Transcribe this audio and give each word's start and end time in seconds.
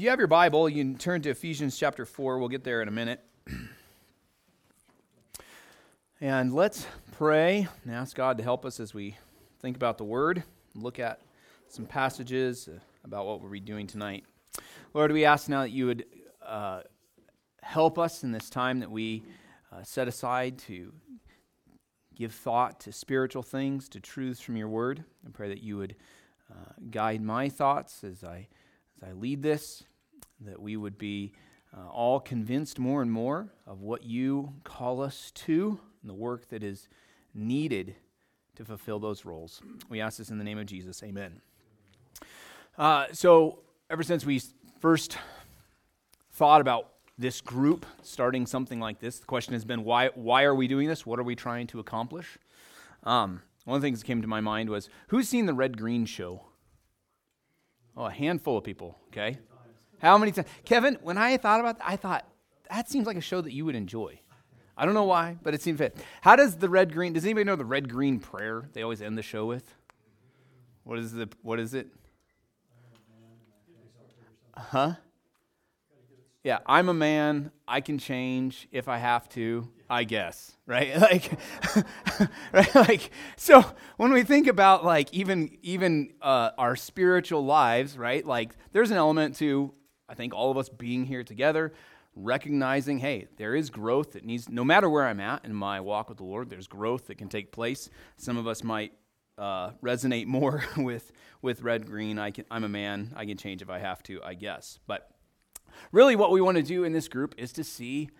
You 0.00 0.08
have 0.08 0.18
your 0.18 0.28
Bible, 0.28 0.66
you 0.66 0.82
can 0.82 0.96
turn 0.96 1.20
to 1.20 1.28
Ephesians 1.28 1.76
chapter 1.78 2.06
4. 2.06 2.38
We'll 2.38 2.48
get 2.48 2.64
there 2.64 2.80
in 2.80 2.88
a 2.88 2.90
minute. 2.90 3.22
And 6.22 6.54
let's 6.54 6.86
pray 7.12 7.68
and 7.84 7.94
ask 7.94 8.16
God 8.16 8.38
to 8.38 8.42
help 8.42 8.64
us 8.64 8.80
as 8.80 8.94
we 8.94 9.18
think 9.60 9.76
about 9.76 9.98
the 9.98 10.04
Word, 10.04 10.42
look 10.74 10.98
at 10.98 11.20
some 11.68 11.84
passages 11.84 12.66
about 13.04 13.26
what 13.26 13.42
we'll 13.42 13.50
be 13.50 13.60
doing 13.60 13.86
tonight. 13.86 14.24
Lord, 14.94 15.12
we 15.12 15.26
ask 15.26 15.50
now 15.50 15.60
that 15.60 15.70
you 15.70 15.84
would 15.84 16.06
uh, 16.46 16.80
help 17.62 17.98
us 17.98 18.22
in 18.22 18.32
this 18.32 18.48
time 18.48 18.80
that 18.80 18.90
we 18.90 19.22
uh, 19.70 19.82
set 19.82 20.08
aside 20.08 20.56
to 20.60 20.94
give 22.14 22.32
thought 22.32 22.80
to 22.80 22.92
spiritual 22.92 23.42
things, 23.42 23.86
to 23.90 24.00
truths 24.00 24.40
from 24.40 24.56
your 24.56 24.68
Word. 24.68 25.04
I 25.26 25.30
pray 25.30 25.50
that 25.50 25.62
you 25.62 25.76
would 25.76 25.94
uh, 26.50 26.72
guide 26.90 27.20
my 27.20 27.50
thoughts 27.50 28.02
as 28.02 28.24
I 28.24 28.48
as 28.96 29.06
I 29.06 29.12
lead 29.12 29.42
this 29.42 29.84
that 30.40 30.60
we 30.60 30.76
would 30.76 30.98
be 30.98 31.32
uh, 31.76 31.88
all 31.88 32.20
convinced 32.20 32.78
more 32.78 33.02
and 33.02 33.12
more 33.12 33.48
of 33.66 33.80
what 33.80 34.04
you 34.04 34.54
call 34.64 35.02
us 35.02 35.30
to 35.32 35.78
and 36.02 36.10
the 36.10 36.14
work 36.14 36.48
that 36.48 36.62
is 36.62 36.88
needed 37.34 37.94
to 38.56 38.64
fulfill 38.64 38.98
those 38.98 39.24
roles. 39.24 39.62
We 39.88 40.00
ask 40.00 40.18
this 40.18 40.30
in 40.30 40.38
the 40.38 40.44
name 40.44 40.58
of 40.58 40.66
Jesus. 40.66 41.02
Amen. 41.02 41.40
Uh, 42.76 43.06
so, 43.12 43.60
ever 43.88 44.02
since 44.02 44.24
we 44.24 44.40
first 44.80 45.18
thought 46.32 46.60
about 46.60 46.88
this 47.18 47.40
group 47.40 47.84
starting 48.02 48.46
something 48.46 48.80
like 48.80 48.98
this, 48.98 49.18
the 49.18 49.26
question 49.26 49.52
has 49.52 49.64
been 49.64 49.84
why, 49.84 50.08
why 50.14 50.44
are 50.44 50.54
we 50.54 50.66
doing 50.66 50.88
this? 50.88 51.04
What 51.04 51.18
are 51.18 51.22
we 51.22 51.36
trying 51.36 51.66
to 51.68 51.80
accomplish? 51.80 52.38
Um, 53.04 53.42
one 53.64 53.76
of 53.76 53.82
the 53.82 53.86
things 53.86 54.00
that 54.00 54.06
came 54.06 54.22
to 54.22 54.28
my 54.28 54.40
mind 54.40 54.70
was 54.70 54.88
who's 55.08 55.28
seen 55.28 55.46
the 55.46 55.54
Red 55.54 55.76
Green 55.76 56.06
show? 56.06 56.42
Oh, 57.96 58.06
a 58.06 58.10
handful 58.10 58.56
of 58.56 58.64
people, 58.64 58.98
okay? 59.08 59.38
How 60.00 60.16
many 60.18 60.32
times? 60.32 60.48
Kevin, 60.64 60.98
when 61.02 61.18
I 61.18 61.36
thought 61.36 61.60
about 61.60 61.78
that, 61.78 61.88
I 61.88 61.96
thought, 61.96 62.26
that 62.70 62.88
seems 62.88 63.06
like 63.06 63.16
a 63.16 63.22
show 63.22 63.40
that 63.40 63.52
you 63.52 63.64
would 63.64 63.74
enjoy. 63.74 64.20
I 64.76 64.86
don't 64.86 64.94
know 64.94 65.04
why, 65.04 65.36
but 65.42 65.52
it 65.52 65.60
seemed 65.60 65.78
fit. 65.78 65.96
How 66.22 66.36
does 66.36 66.56
the 66.56 66.68
red 66.68 66.92
green, 66.92 67.12
does 67.12 67.24
anybody 67.24 67.44
know 67.44 67.56
the 67.56 67.64
red 67.64 67.88
green 67.88 68.18
prayer 68.18 68.68
they 68.72 68.82
always 68.82 69.02
end 69.02 69.18
the 69.18 69.22
show 69.22 69.44
with? 69.44 69.74
What 70.84 70.98
is 70.98 71.12
the, 71.12 71.28
what 71.42 71.60
is 71.60 71.74
it? 71.74 71.88
Huh? 74.56 74.94
Yeah, 76.42 76.60
I'm 76.64 76.88
a 76.88 76.94
man. 76.94 77.50
I 77.68 77.82
can 77.82 77.98
change 77.98 78.66
if 78.72 78.88
I 78.88 78.96
have 78.96 79.28
to, 79.30 79.68
I 79.90 80.04
guess, 80.04 80.56
right? 80.66 80.96
Like, 81.00 81.30
right? 82.52 82.74
Like, 82.74 83.10
so 83.36 83.64
when 83.98 84.12
we 84.12 84.22
think 84.22 84.46
about 84.46 84.84
like 84.84 85.12
even 85.12 85.58
even 85.62 86.14
uh, 86.22 86.50
our 86.56 86.76
spiritual 86.76 87.44
lives, 87.44 87.98
right? 87.98 88.24
Like, 88.24 88.54
there's 88.72 88.90
an 88.90 88.96
element 88.96 89.36
to 89.36 89.74
I 90.10 90.14
think 90.14 90.34
all 90.34 90.50
of 90.50 90.58
us 90.58 90.68
being 90.68 91.04
here 91.04 91.22
together, 91.22 91.72
recognizing, 92.16 92.98
hey, 92.98 93.28
there 93.36 93.54
is 93.54 93.70
growth 93.70 94.12
that 94.12 94.24
needs, 94.24 94.48
no 94.48 94.64
matter 94.64 94.90
where 94.90 95.06
I'm 95.06 95.20
at 95.20 95.44
in 95.44 95.54
my 95.54 95.80
walk 95.80 96.08
with 96.08 96.18
the 96.18 96.24
Lord, 96.24 96.50
there's 96.50 96.66
growth 96.66 97.06
that 97.06 97.16
can 97.16 97.28
take 97.28 97.52
place. 97.52 97.88
Some 98.16 98.36
of 98.36 98.48
us 98.48 98.64
might 98.64 98.92
uh, 99.38 99.70
resonate 99.82 100.26
more 100.26 100.64
with, 100.76 101.12
with 101.42 101.62
red 101.62 101.86
green. 101.86 102.18
I 102.18 102.32
can, 102.32 102.44
I'm 102.50 102.64
a 102.64 102.68
man. 102.68 103.12
I 103.14 103.24
can 103.24 103.36
change 103.36 103.62
if 103.62 103.70
I 103.70 103.78
have 103.78 104.02
to, 104.04 104.20
I 104.24 104.34
guess. 104.34 104.80
But 104.88 105.08
really, 105.92 106.16
what 106.16 106.32
we 106.32 106.40
want 106.40 106.56
to 106.56 106.62
do 106.64 106.82
in 106.82 106.92
this 106.92 107.06
group 107.06 107.36
is 107.38 107.52
to 107.52 107.62
see, 107.62 108.10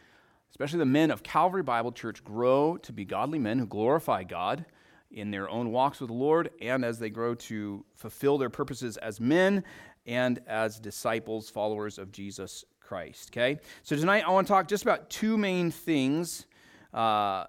especially 0.50 0.78
the 0.78 0.86
men 0.86 1.10
of 1.10 1.24
Calvary 1.24 1.64
Bible 1.64 1.90
Church, 1.90 2.22
grow 2.22 2.76
to 2.76 2.92
be 2.92 3.04
godly 3.04 3.40
men 3.40 3.58
who 3.58 3.66
glorify 3.66 4.22
God 4.22 4.64
in 5.10 5.32
their 5.32 5.48
own 5.48 5.72
walks 5.72 6.00
with 6.00 6.08
the 6.08 6.14
Lord 6.14 6.50
and 6.60 6.84
as 6.84 7.00
they 7.00 7.10
grow 7.10 7.34
to 7.34 7.84
fulfill 7.96 8.38
their 8.38 8.50
purposes 8.50 8.96
as 8.96 9.20
men 9.20 9.64
and 10.06 10.40
as 10.46 10.78
disciples, 10.78 11.50
followers 11.50 11.98
of 11.98 12.12
Jesus 12.12 12.64
Christ. 12.80 13.30
Okay? 13.32 13.58
So 13.82 13.96
tonight 13.96 14.24
I 14.26 14.30
want 14.30 14.46
to 14.46 14.52
talk 14.52 14.68
just 14.68 14.82
about 14.82 15.10
two 15.10 15.38
main 15.38 15.70
things 15.70 16.46
uh, 16.92 17.44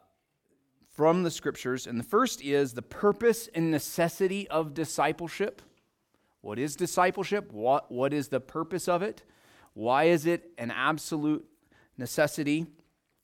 from 0.94 1.24
the 1.24 1.32
scriptures. 1.32 1.88
And 1.88 2.00
the 2.00 2.04
first 2.04 2.44
is 2.44 2.74
the 2.74 2.82
purpose 2.82 3.50
and 3.56 3.72
necessity 3.72 4.48
of 4.50 4.74
discipleship. 4.74 5.62
What 6.42 6.60
is 6.60 6.76
discipleship? 6.76 7.52
What, 7.52 7.92
what 7.92 8.14
is 8.14 8.28
the 8.28 8.40
purpose 8.40 8.88
of 8.88 9.02
it? 9.02 9.24
Why 9.74 10.06
is 10.06 10.26
it 10.26 10.52
an 10.58 10.72
absolute 10.72 11.46
necessity? 11.98 12.66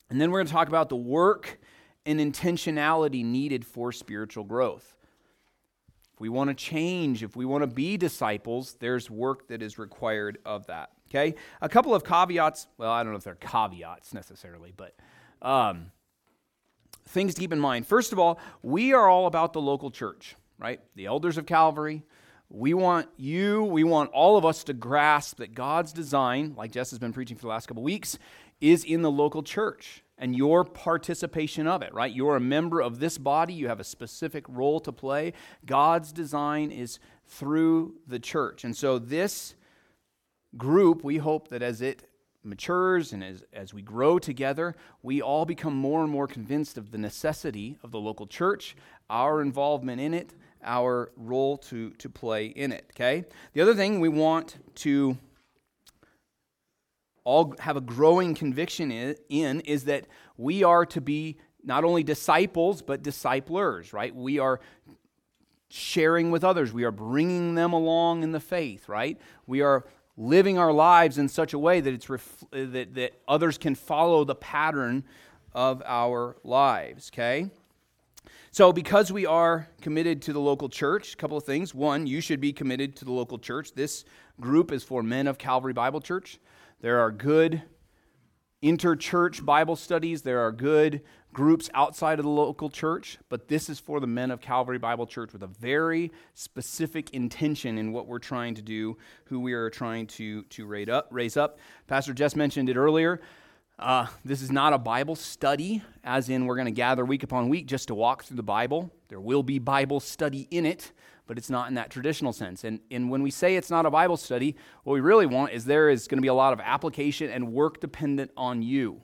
And 0.09 0.21
then 0.21 0.31
we're 0.31 0.39
going 0.39 0.47
to 0.47 0.53
talk 0.53 0.69
about 0.69 0.89
the 0.89 0.95
work 0.95 1.59
and 2.05 2.19
intentionality 2.19 3.23
needed 3.23 3.65
for 3.65 3.91
spiritual 3.91 4.43
growth. 4.43 4.96
If 6.17 6.21
we 6.21 6.29
want 6.29 6.49
to 6.49 6.55
change, 6.55 7.21
if 7.21 7.35
we 7.35 7.45
want 7.45 7.61
to 7.61 7.67
be 7.67 7.95
disciples, 7.95 8.75
there's 8.79 9.07
work 9.07 9.49
that 9.49 9.61
is 9.61 9.77
required 9.77 10.39
of 10.47 10.65
that. 10.65 10.89
Okay? 11.11 11.35
A 11.61 11.69
couple 11.69 11.93
of 11.93 12.03
caveats. 12.03 12.65
Well, 12.79 12.89
I 12.91 13.03
don't 13.03 13.11
know 13.11 13.19
if 13.19 13.23
they're 13.23 13.35
caveats 13.35 14.15
necessarily, 14.15 14.73
but 14.75 14.95
um, 15.43 15.91
things 17.05 17.35
to 17.35 17.39
keep 17.39 17.53
in 17.53 17.59
mind. 17.59 17.85
First 17.85 18.13
of 18.13 18.17
all, 18.17 18.39
we 18.63 18.93
are 18.93 19.07
all 19.07 19.27
about 19.27 19.53
the 19.53 19.61
local 19.61 19.91
church, 19.91 20.35
right? 20.57 20.79
The 20.95 21.05
elders 21.05 21.37
of 21.37 21.45
Calvary. 21.45 22.01
We 22.49 22.73
want 22.73 23.09
you, 23.17 23.65
we 23.65 23.83
want 23.83 24.09
all 24.09 24.37
of 24.37 24.45
us 24.45 24.63
to 24.63 24.73
grasp 24.73 25.37
that 25.37 25.53
God's 25.53 25.93
design, 25.93 26.55
like 26.57 26.71
Jess 26.71 26.89
has 26.89 26.97
been 26.97 27.13
preaching 27.13 27.37
for 27.37 27.43
the 27.43 27.49
last 27.49 27.67
couple 27.67 27.83
weeks, 27.83 28.17
is 28.59 28.83
in 28.83 29.03
the 29.03 29.11
local 29.11 29.43
church 29.43 30.01
and 30.17 30.35
your 30.35 30.63
participation 30.63 31.67
of 31.67 31.81
it, 31.81 31.93
right? 31.93 32.11
You're 32.11 32.35
a 32.35 32.41
member 32.41 32.81
of 32.81 32.99
this 32.99 33.17
body, 33.17 33.53
you 33.53 33.67
have 33.67 33.79
a 33.79 33.83
specific 33.83 34.45
role 34.47 34.79
to 34.81 34.91
play. 34.91 35.33
God's 35.65 36.11
design 36.11 36.71
is 36.71 36.99
through 37.25 37.95
the 38.07 38.19
church. 38.19 38.63
And 38.63 38.75
so, 38.75 38.97
this 38.99 39.55
group, 40.55 41.03
we 41.03 41.17
hope 41.17 41.49
that 41.49 41.61
as 41.61 41.81
it 41.81 42.09
matures 42.43 43.13
and 43.13 43.23
as, 43.23 43.43
as 43.53 43.73
we 43.73 43.81
grow 43.81 44.17
together, 44.17 44.75
we 45.03 45.21
all 45.21 45.45
become 45.45 45.75
more 45.75 46.01
and 46.01 46.11
more 46.11 46.27
convinced 46.27 46.77
of 46.77 46.91
the 46.91 46.97
necessity 46.97 47.77
of 47.83 47.91
the 47.91 47.99
local 47.99 48.25
church, 48.25 48.75
our 49.09 49.41
involvement 49.41 49.99
in 49.99 50.13
it, 50.13 50.33
our 50.63 51.11
role 51.15 51.57
to, 51.57 51.91
to 51.91 52.09
play 52.09 52.47
in 52.47 52.71
it, 52.71 52.85
okay? 52.95 53.25
The 53.53 53.61
other 53.61 53.75
thing 53.75 53.99
we 53.99 54.09
want 54.09 54.57
to 54.75 55.17
all 57.27 57.53
have 57.59 57.75
a 57.75 57.81
growing 57.81 58.33
conviction 58.33 58.89
in 58.89 59.59
is 59.59 59.83
that 59.83 60.07
we 60.37 60.63
are 60.63 60.85
to 60.85 61.01
be 61.01 61.35
not 61.61 61.83
only 61.83 62.01
disciples, 62.01 62.81
but 62.81 63.03
disciplers, 63.03 63.91
right? 63.91 64.15
We 64.15 64.39
are 64.39 64.61
sharing 65.67 66.31
with 66.31 66.45
others, 66.45 66.71
we 66.71 66.85
are 66.85 66.91
bringing 66.91 67.55
them 67.55 67.73
along 67.73 68.23
in 68.23 68.31
the 68.31 68.39
faith, 68.39 68.87
right? 68.87 69.19
We 69.45 69.59
are 69.59 69.85
living 70.15 70.57
our 70.57 70.71
lives 70.71 71.17
in 71.17 71.27
such 71.27 71.51
a 71.51 71.59
way 71.59 71.81
that, 71.81 71.93
it's 71.93 72.09
ref- 72.09 72.45
uh, 72.53 72.63
that, 72.71 72.95
that 72.95 73.11
others 73.27 73.57
can 73.57 73.75
follow 73.75 74.23
the 74.23 74.35
pattern 74.35 75.03
of 75.51 75.83
our 75.85 76.37
lives, 76.45 77.11
okay? 77.13 77.51
So, 78.51 78.71
because 78.71 79.11
we 79.11 79.25
are 79.25 79.67
committed 79.81 80.21
to 80.23 80.33
the 80.33 80.39
local 80.39 80.69
church, 80.69 81.13
a 81.13 81.17
couple 81.17 81.35
of 81.35 81.43
things. 81.43 81.75
One, 81.75 82.07
you 82.07 82.21
should 82.21 82.39
be 82.39 82.53
committed 82.53 82.95
to 82.95 83.05
the 83.05 83.11
local 83.11 83.37
church. 83.37 83.73
This 83.73 84.05
group 84.39 84.71
is 84.71 84.85
for 84.85 85.03
men 85.03 85.27
of 85.27 85.37
Calvary 85.37 85.73
Bible 85.73 85.99
Church. 85.99 86.39
There 86.79 86.99
are 86.99 87.09
good 87.09 87.63
interchurch 88.61 89.43
Bible 89.43 89.75
studies, 89.75 90.21
there 90.21 90.41
are 90.41 90.51
good 90.51 91.01
groups 91.33 91.71
outside 91.73 92.19
of 92.19 92.25
the 92.25 92.31
local 92.31 92.69
church, 92.69 93.17
but 93.29 93.47
this 93.47 93.67
is 93.67 93.79
for 93.79 93.99
the 93.99 94.05
men 94.05 94.29
of 94.29 94.41
Calvary 94.41 94.77
Bible 94.77 95.07
Church 95.07 95.33
with 95.33 95.41
a 95.41 95.47
very 95.47 96.11
specific 96.35 97.09
intention 97.11 97.79
in 97.79 97.93
what 97.93 98.05
we're 98.05 98.19
trying 98.19 98.53
to 98.55 98.61
do, 98.61 98.95
who 99.25 99.39
we 99.39 99.53
are 99.53 99.71
trying 99.71 100.05
to, 100.07 100.43
to 100.43 100.67
raise, 100.67 100.87
up, 100.87 101.07
raise 101.09 101.35
up. 101.35 101.57
Pastor 101.87 102.13
Jess 102.13 102.35
mentioned 102.35 102.69
it 102.69 102.77
earlier. 102.77 103.21
Uh, 103.79 104.05
this 104.23 104.43
is 104.43 104.51
not 104.51 104.73
a 104.73 104.77
Bible 104.77 105.15
study, 105.15 105.81
as 106.03 106.29
in 106.29 106.45
we're 106.45 106.55
going 106.55 106.65
to 106.65 106.71
gather 106.71 107.05
week 107.05 107.23
upon 107.23 107.49
week 107.49 107.65
just 107.65 107.87
to 107.87 107.95
walk 107.95 108.23
through 108.23 108.37
the 108.37 108.43
Bible. 108.43 108.91
There 109.07 109.19
will 109.19 109.43
be 109.43 109.57
Bible 109.57 109.99
study 109.99 110.47
in 110.51 110.65
it, 110.65 110.91
but 111.27 111.37
it's 111.37 111.49
not 111.49 111.67
in 111.67 111.75
that 111.75 111.91
traditional 111.91 112.33
sense. 112.33 112.63
And, 112.63 112.79
and 112.89 113.09
when 113.09 113.21
we 113.21 113.29
say 113.29 113.55
it's 113.55 113.69
not 113.69 113.85
a 113.85 113.91
Bible 113.91 114.17
study, 114.17 114.55
what 114.83 114.93
we 114.93 115.01
really 115.01 115.25
want 115.25 115.51
is 115.51 115.65
there 115.65 115.89
is 115.89 116.07
going 116.07 116.17
to 116.17 116.21
be 116.21 116.27
a 116.29 116.33
lot 116.33 116.53
of 116.53 116.59
application 116.59 117.29
and 117.29 117.53
work 117.53 117.79
dependent 117.79 118.31
on 118.35 118.61
you. 118.61 119.03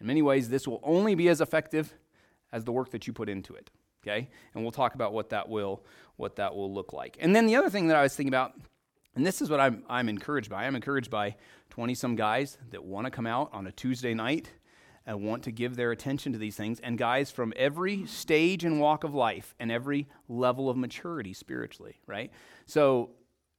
In 0.00 0.06
many 0.06 0.22
ways, 0.22 0.48
this 0.48 0.66
will 0.66 0.80
only 0.82 1.14
be 1.14 1.28
as 1.28 1.40
effective 1.40 1.94
as 2.52 2.64
the 2.64 2.72
work 2.72 2.90
that 2.90 3.06
you 3.06 3.12
put 3.12 3.28
into 3.28 3.54
it. 3.54 3.70
Okay? 4.02 4.28
And 4.54 4.62
we'll 4.62 4.72
talk 4.72 4.94
about 4.94 5.12
what 5.12 5.30
that 5.30 5.48
will 5.48 5.84
what 6.16 6.36
that 6.36 6.54
will 6.54 6.72
look 6.72 6.92
like. 6.92 7.16
And 7.20 7.34
then 7.34 7.46
the 7.46 7.56
other 7.56 7.68
thing 7.68 7.88
that 7.88 7.96
I 7.96 8.02
was 8.02 8.14
thinking 8.14 8.30
about, 8.30 8.52
and 9.16 9.26
this 9.26 9.42
is 9.42 9.50
what 9.50 9.60
I'm 9.60 9.82
I'm 9.88 10.08
encouraged 10.08 10.50
by. 10.50 10.64
I'm 10.64 10.76
encouraged 10.76 11.10
by 11.10 11.36
20 11.70 11.94
some 11.94 12.14
guys 12.14 12.58
that 12.70 12.84
want 12.84 13.06
to 13.06 13.10
come 13.10 13.26
out 13.26 13.50
on 13.52 13.66
a 13.66 13.72
Tuesday 13.72 14.14
night 14.14 14.50
and 15.06 15.22
want 15.22 15.42
to 15.44 15.52
give 15.52 15.76
their 15.76 15.90
attention 15.90 16.32
to 16.32 16.38
these 16.38 16.56
things, 16.56 16.80
and 16.80 16.96
guys 16.96 17.30
from 17.30 17.52
every 17.56 18.06
stage 18.06 18.64
and 18.64 18.80
walk 18.80 19.04
of 19.04 19.14
life 19.14 19.54
and 19.58 19.70
every 19.70 20.06
level 20.28 20.70
of 20.70 20.76
maturity 20.76 21.32
spiritually, 21.32 22.00
right? 22.06 22.30
So 22.66 23.10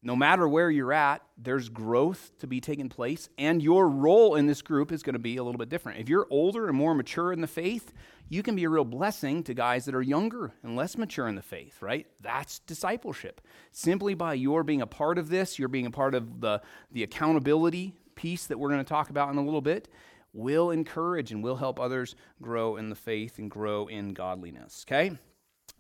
no 0.02 0.16
matter 0.16 0.48
where 0.48 0.70
you're 0.70 0.94
at, 0.94 1.24
there's 1.36 1.68
growth 1.68 2.32
to 2.40 2.48
be 2.48 2.62
taking 2.62 2.90
place, 2.90 3.28
and 3.38 3.62
your 3.62 3.90
role 3.90 4.36
in 4.36 4.46
this 4.46 4.62
group 4.62 4.92
is 4.92 5.02
going 5.02 5.14
to 5.14 5.20
be 5.20 5.38
a 5.38 5.44
little 5.44 5.58
bit 5.58 5.70
different. 5.70 6.00
If 6.00 6.10
you're 6.10 6.28
older 6.30 6.68
and 6.68 6.78
more 6.78 6.94
mature 6.94 7.34
in 7.34 7.42
the 7.42 7.48
faith, 7.48 7.92
you 8.30 8.44
can 8.44 8.56
be 8.56 8.64
a 8.66 8.70
real 8.70 8.86
blessing 8.86 9.44
to 9.44 9.54
guys 9.54 9.86
that 9.86 9.96
are 9.96 10.02
younger 10.02 10.52
and 10.64 10.76
less 10.76 10.98
mature 10.98 11.28
in 11.28 11.36
the 11.36 11.42
faith, 11.42 11.82
right? 11.82 12.06
That's 12.22 12.60
discipleship. 12.60 13.42
Simply 13.72 14.14
by 14.14 14.36
your 14.36 14.64
being 14.64 14.82
a 14.82 14.88
part 14.88 15.18
of 15.18 15.30
this, 15.30 15.58
you're 15.58 15.70
being 15.70 15.86
a 15.86 15.92
part 15.92 16.14
of 16.16 16.40
the, 16.40 16.62
the 16.92 17.04
accountability 17.04 17.96
piece 18.16 18.46
that 18.46 18.60
we're 18.60 18.70
going 18.70 18.84
to 18.84 18.90
talk 18.90 19.10
about 19.10 19.32
in 19.32 19.38
a 19.38 19.44
little 19.44 19.62
bit, 19.62 19.90
will 20.36 20.72
encourage 20.72 21.32
and 21.32 21.44
will 21.44 21.56
help 21.56 21.80
others 21.80 22.16
grow 22.42 22.76
in 22.76 22.90
the 22.90 22.96
faith 22.96 23.40
and 23.40 23.50
grow 23.50 23.88
in 23.88 24.14
godliness, 24.14 24.86
okay? 24.88 25.18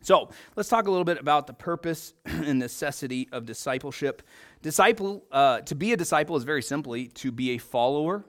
So 0.01 0.29
let's 0.55 0.69
talk 0.69 0.87
a 0.87 0.91
little 0.91 1.05
bit 1.05 1.19
about 1.19 1.47
the 1.47 1.53
purpose 1.53 2.13
and 2.25 2.59
necessity 2.59 3.27
of 3.31 3.45
discipleship. 3.45 4.21
Disciple, 4.61 5.23
uh, 5.31 5.61
to 5.61 5.75
be 5.75 5.93
a 5.93 5.97
disciple 5.97 6.35
is 6.35 6.43
very 6.43 6.61
simply 6.61 7.07
to 7.09 7.31
be 7.31 7.51
a 7.51 7.57
follower, 7.57 8.23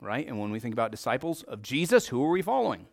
right? 0.00 0.26
And 0.26 0.38
when 0.38 0.50
we 0.50 0.60
think 0.60 0.72
about 0.72 0.90
disciples 0.90 1.42
of 1.42 1.62
Jesus, 1.62 2.06
who 2.06 2.24
are 2.24 2.30
we 2.30 2.42
following? 2.42 2.86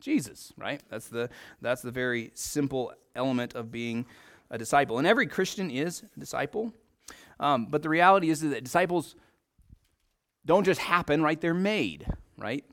Jesus, 0.00 0.52
right? 0.58 0.82
That's 0.90 1.06
the 1.08 1.30
that's 1.60 1.80
the 1.80 1.92
very 1.92 2.32
simple 2.34 2.92
element 3.14 3.54
of 3.54 3.70
being 3.70 4.04
a 4.50 4.58
disciple. 4.58 4.98
And 4.98 5.06
every 5.06 5.26
Christian 5.26 5.70
is 5.70 6.02
a 6.16 6.20
disciple. 6.20 6.72
Um, 7.38 7.66
but 7.66 7.82
the 7.82 7.88
reality 7.88 8.28
is 8.28 8.40
that 8.40 8.64
disciples 8.64 9.14
don't 10.44 10.64
just 10.64 10.80
happen, 10.80 11.22
right? 11.22 11.40
They're 11.40 11.54
made, 11.54 12.06
right? 12.36 12.64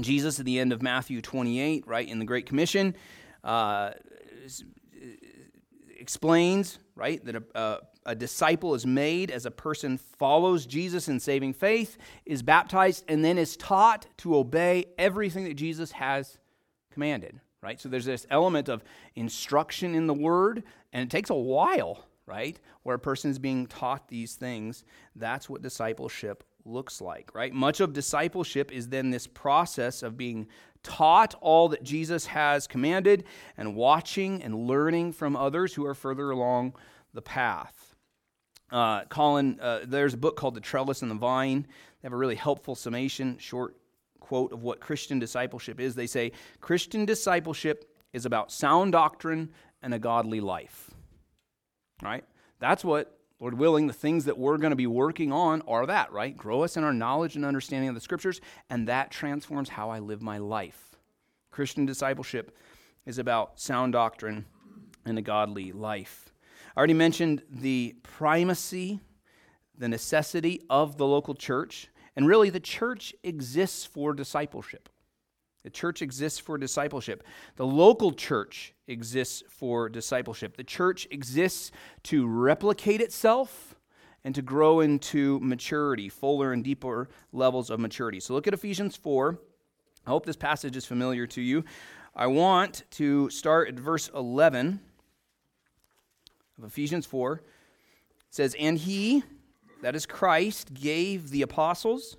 Jesus 0.00 0.40
at 0.40 0.46
the 0.46 0.58
end 0.58 0.72
of 0.72 0.82
Matthew 0.82 1.20
28, 1.20 1.86
right, 1.86 2.08
in 2.08 2.18
the 2.18 2.24
Great 2.24 2.46
Commission, 2.46 2.96
uh, 3.44 3.90
explains, 5.98 6.78
right, 6.96 7.24
that 7.24 7.36
a, 7.36 7.42
a, 7.54 7.78
a, 8.06 8.14
disciple 8.14 8.74
is 8.74 8.86
made 8.86 9.30
as 9.30 9.46
a 9.46 9.50
person 9.50 9.98
follows 9.98 10.66
Jesus 10.66 11.08
in 11.08 11.20
saving 11.20 11.52
faith, 11.52 11.96
is 12.26 12.42
baptized, 12.42 13.04
and 13.08 13.24
then 13.24 13.38
is 13.38 13.56
taught 13.56 14.06
to 14.18 14.36
obey 14.36 14.86
everything 14.98 15.44
that 15.44 15.54
Jesus 15.54 15.92
has 15.92 16.38
commanded, 16.90 17.40
right? 17.62 17.80
So 17.80 17.88
there's 17.88 18.04
this 18.04 18.26
element 18.30 18.68
of 18.68 18.82
instruction 19.14 19.94
in 19.94 20.06
the 20.06 20.14
word, 20.14 20.64
and 20.92 21.04
it 21.04 21.10
takes 21.10 21.30
a 21.30 21.34
while, 21.34 22.04
right, 22.26 22.58
where 22.82 22.96
a 22.96 23.00
person 23.00 23.30
is 23.30 23.38
being 23.38 23.66
taught 23.66 24.08
these 24.08 24.34
things. 24.34 24.84
That's 25.14 25.48
what 25.48 25.62
discipleship 25.62 26.42
looks 26.64 27.00
like, 27.00 27.34
right? 27.34 27.52
Much 27.52 27.80
of 27.80 27.92
discipleship 27.92 28.72
is 28.72 28.88
then 28.88 29.10
this 29.10 29.26
process 29.26 30.02
of 30.02 30.16
being 30.16 30.46
taught 30.82 31.34
all 31.40 31.68
that 31.70 31.82
Jesus 31.82 32.26
has 32.26 32.66
commanded 32.66 33.24
and 33.56 33.74
watching 33.74 34.42
and 34.42 34.66
learning 34.66 35.12
from 35.12 35.36
others 35.36 35.74
who 35.74 35.86
are 35.86 35.94
further 35.94 36.30
along 36.30 36.74
the 37.12 37.22
path. 37.22 37.94
Uh, 38.70 39.04
Colin, 39.04 39.58
uh, 39.60 39.80
there's 39.84 40.14
a 40.14 40.18
book 40.18 40.36
called 40.36 40.54
The 40.54 40.60
Trellis 40.60 41.02
and 41.02 41.10
the 41.10 41.14
Vine. 41.14 41.66
They 42.02 42.06
have 42.06 42.12
a 42.12 42.16
really 42.16 42.34
helpful 42.34 42.74
summation, 42.74 43.38
short 43.38 43.76
quote 44.20 44.52
of 44.52 44.62
what 44.62 44.80
Christian 44.80 45.18
discipleship 45.18 45.80
is. 45.80 45.94
They 45.94 46.06
say 46.06 46.32
Christian 46.60 47.04
discipleship 47.04 47.90
is 48.12 48.26
about 48.26 48.50
sound 48.50 48.92
doctrine 48.92 49.50
and 49.82 49.94
a 49.94 49.98
godly 49.98 50.40
life. 50.40 50.90
Right? 52.02 52.24
That's 52.58 52.84
what 52.84 53.13
Lord 53.40 53.58
willing, 53.58 53.86
the 53.86 53.92
things 53.92 54.24
that 54.26 54.38
we're 54.38 54.58
going 54.58 54.70
to 54.70 54.76
be 54.76 54.86
working 54.86 55.32
on 55.32 55.60
are 55.62 55.86
that, 55.86 56.12
right? 56.12 56.36
Grow 56.36 56.62
us 56.62 56.76
in 56.76 56.84
our 56.84 56.92
knowledge 56.92 57.36
and 57.36 57.44
understanding 57.44 57.88
of 57.88 57.94
the 57.94 58.00
scriptures, 58.00 58.40
and 58.70 58.88
that 58.88 59.10
transforms 59.10 59.68
how 59.68 59.90
I 59.90 59.98
live 59.98 60.22
my 60.22 60.38
life. 60.38 60.96
Christian 61.50 61.84
discipleship 61.84 62.56
is 63.06 63.18
about 63.18 63.60
sound 63.60 63.92
doctrine 63.92 64.46
and 65.04 65.18
a 65.18 65.22
godly 65.22 65.72
life. 65.72 66.32
I 66.74 66.78
already 66.78 66.94
mentioned 66.94 67.42
the 67.50 67.96
primacy, 68.02 69.00
the 69.76 69.88
necessity 69.88 70.62
of 70.70 70.96
the 70.96 71.06
local 71.06 71.34
church, 71.34 71.88
and 72.16 72.26
really 72.26 72.50
the 72.50 72.60
church 72.60 73.14
exists 73.22 73.84
for 73.84 74.14
discipleship. 74.14 74.88
The 75.64 75.70
church 75.70 76.02
exists 76.02 76.38
for 76.38 76.58
discipleship. 76.58 77.24
The 77.56 77.66
local 77.66 78.12
church 78.12 78.74
exists 78.86 79.42
for 79.48 79.88
discipleship. 79.88 80.56
The 80.56 80.64
church 80.64 81.08
exists 81.10 81.72
to 82.04 82.26
replicate 82.26 83.00
itself 83.00 83.74
and 84.24 84.34
to 84.34 84.42
grow 84.42 84.80
into 84.80 85.40
maturity, 85.40 86.10
fuller 86.10 86.52
and 86.52 86.62
deeper 86.62 87.08
levels 87.32 87.70
of 87.70 87.80
maturity. 87.80 88.20
So 88.20 88.34
look 88.34 88.46
at 88.46 88.54
Ephesians 88.54 88.94
4. 88.94 89.38
I 90.06 90.10
hope 90.10 90.26
this 90.26 90.36
passage 90.36 90.76
is 90.76 90.84
familiar 90.84 91.26
to 91.28 91.40
you. 91.40 91.64
I 92.14 92.26
want 92.26 92.84
to 92.92 93.30
start 93.30 93.68
at 93.68 93.74
verse 93.74 94.10
11 94.14 94.80
of 96.58 96.64
Ephesians 96.64 97.06
4. 97.06 97.36
It 97.36 97.42
says, 98.28 98.54
And 98.58 98.76
he, 98.76 99.22
that 99.80 99.96
is 99.96 100.04
Christ, 100.04 100.74
gave 100.74 101.30
the 101.30 101.42
apostles, 101.42 102.18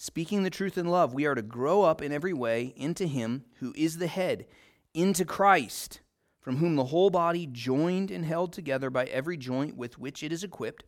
Speaking 0.00 0.44
the 0.44 0.50
truth 0.50 0.78
in 0.78 0.86
love, 0.86 1.12
we 1.12 1.26
are 1.26 1.34
to 1.34 1.42
grow 1.42 1.82
up 1.82 2.00
in 2.00 2.12
every 2.12 2.32
way 2.32 2.72
into 2.76 3.04
Him 3.04 3.44
who 3.58 3.74
is 3.76 3.98
the 3.98 4.06
head, 4.06 4.46
into 4.94 5.24
Christ, 5.24 6.02
from 6.40 6.58
whom 6.58 6.76
the 6.76 6.84
whole 6.84 7.10
body, 7.10 7.48
joined 7.50 8.12
and 8.12 8.24
held 8.24 8.52
together 8.52 8.90
by 8.90 9.06
every 9.06 9.36
joint 9.36 9.76
with 9.76 9.98
which 9.98 10.22
it 10.22 10.32
is 10.32 10.44
equipped, 10.44 10.84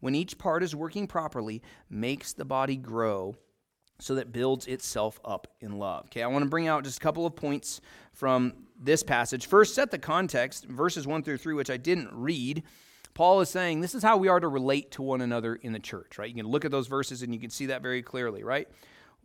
when 0.00 0.14
each 0.14 0.36
part 0.36 0.62
is 0.62 0.76
working 0.76 1.06
properly, 1.06 1.62
makes 1.88 2.34
the 2.34 2.44
body 2.44 2.76
grow 2.76 3.34
so 3.98 4.14
that 4.14 4.30
builds 4.30 4.66
itself 4.66 5.18
up 5.24 5.46
in 5.62 5.78
love. 5.78 6.04
Okay, 6.06 6.22
I 6.22 6.26
want 6.26 6.44
to 6.44 6.50
bring 6.50 6.68
out 6.68 6.84
just 6.84 6.98
a 6.98 7.00
couple 7.00 7.24
of 7.24 7.34
points 7.34 7.80
from 8.12 8.66
this 8.78 9.02
passage. 9.02 9.46
First, 9.46 9.74
set 9.74 9.90
the 9.90 9.98
context, 9.98 10.66
verses 10.66 11.06
1 11.06 11.22
through 11.22 11.38
3, 11.38 11.54
which 11.54 11.70
I 11.70 11.78
didn't 11.78 12.10
read. 12.12 12.62
Paul 13.14 13.40
is 13.40 13.48
saying 13.48 13.80
this 13.80 13.94
is 13.94 14.02
how 14.02 14.16
we 14.16 14.28
are 14.28 14.40
to 14.40 14.48
relate 14.48 14.90
to 14.92 15.02
one 15.02 15.20
another 15.20 15.54
in 15.56 15.72
the 15.72 15.78
church, 15.78 16.18
right? 16.18 16.28
You 16.28 16.34
can 16.34 16.50
look 16.50 16.64
at 16.64 16.70
those 16.70 16.86
verses 16.86 17.22
and 17.22 17.34
you 17.34 17.40
can 17.40 17.50
see 17.50 17.66
that 17.66 17.82
very 17.82 18.02
clearly, 18.02 18.42
right? 18.42 18.68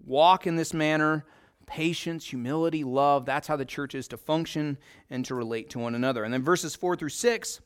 Walk 0.06 0.48
in 0.48 0.56
this 0.56 0.74
manner, 0.74 1.26
patience, 1.66 2.26
humility, 2.26 2.84
love. 2.84 3.26
That's 3.26 3.48
how 3.48 3.56
the 3.56 3.66
church 3.66 3.96
is 3.96 4.08
to 4.10 4.18
function 4.18 4.78
and 5.10 5.24
to 5.26 5.36
relate 5.36 5.70
to 5.72 5.80
one 5.80 5.96
another. 5.96 6.24
And 6.24 6.34
then 6.34 6.44
verses 6.44 6.76
4 6.76 6.96
through 6.96 7.10
6, 7.10 7.62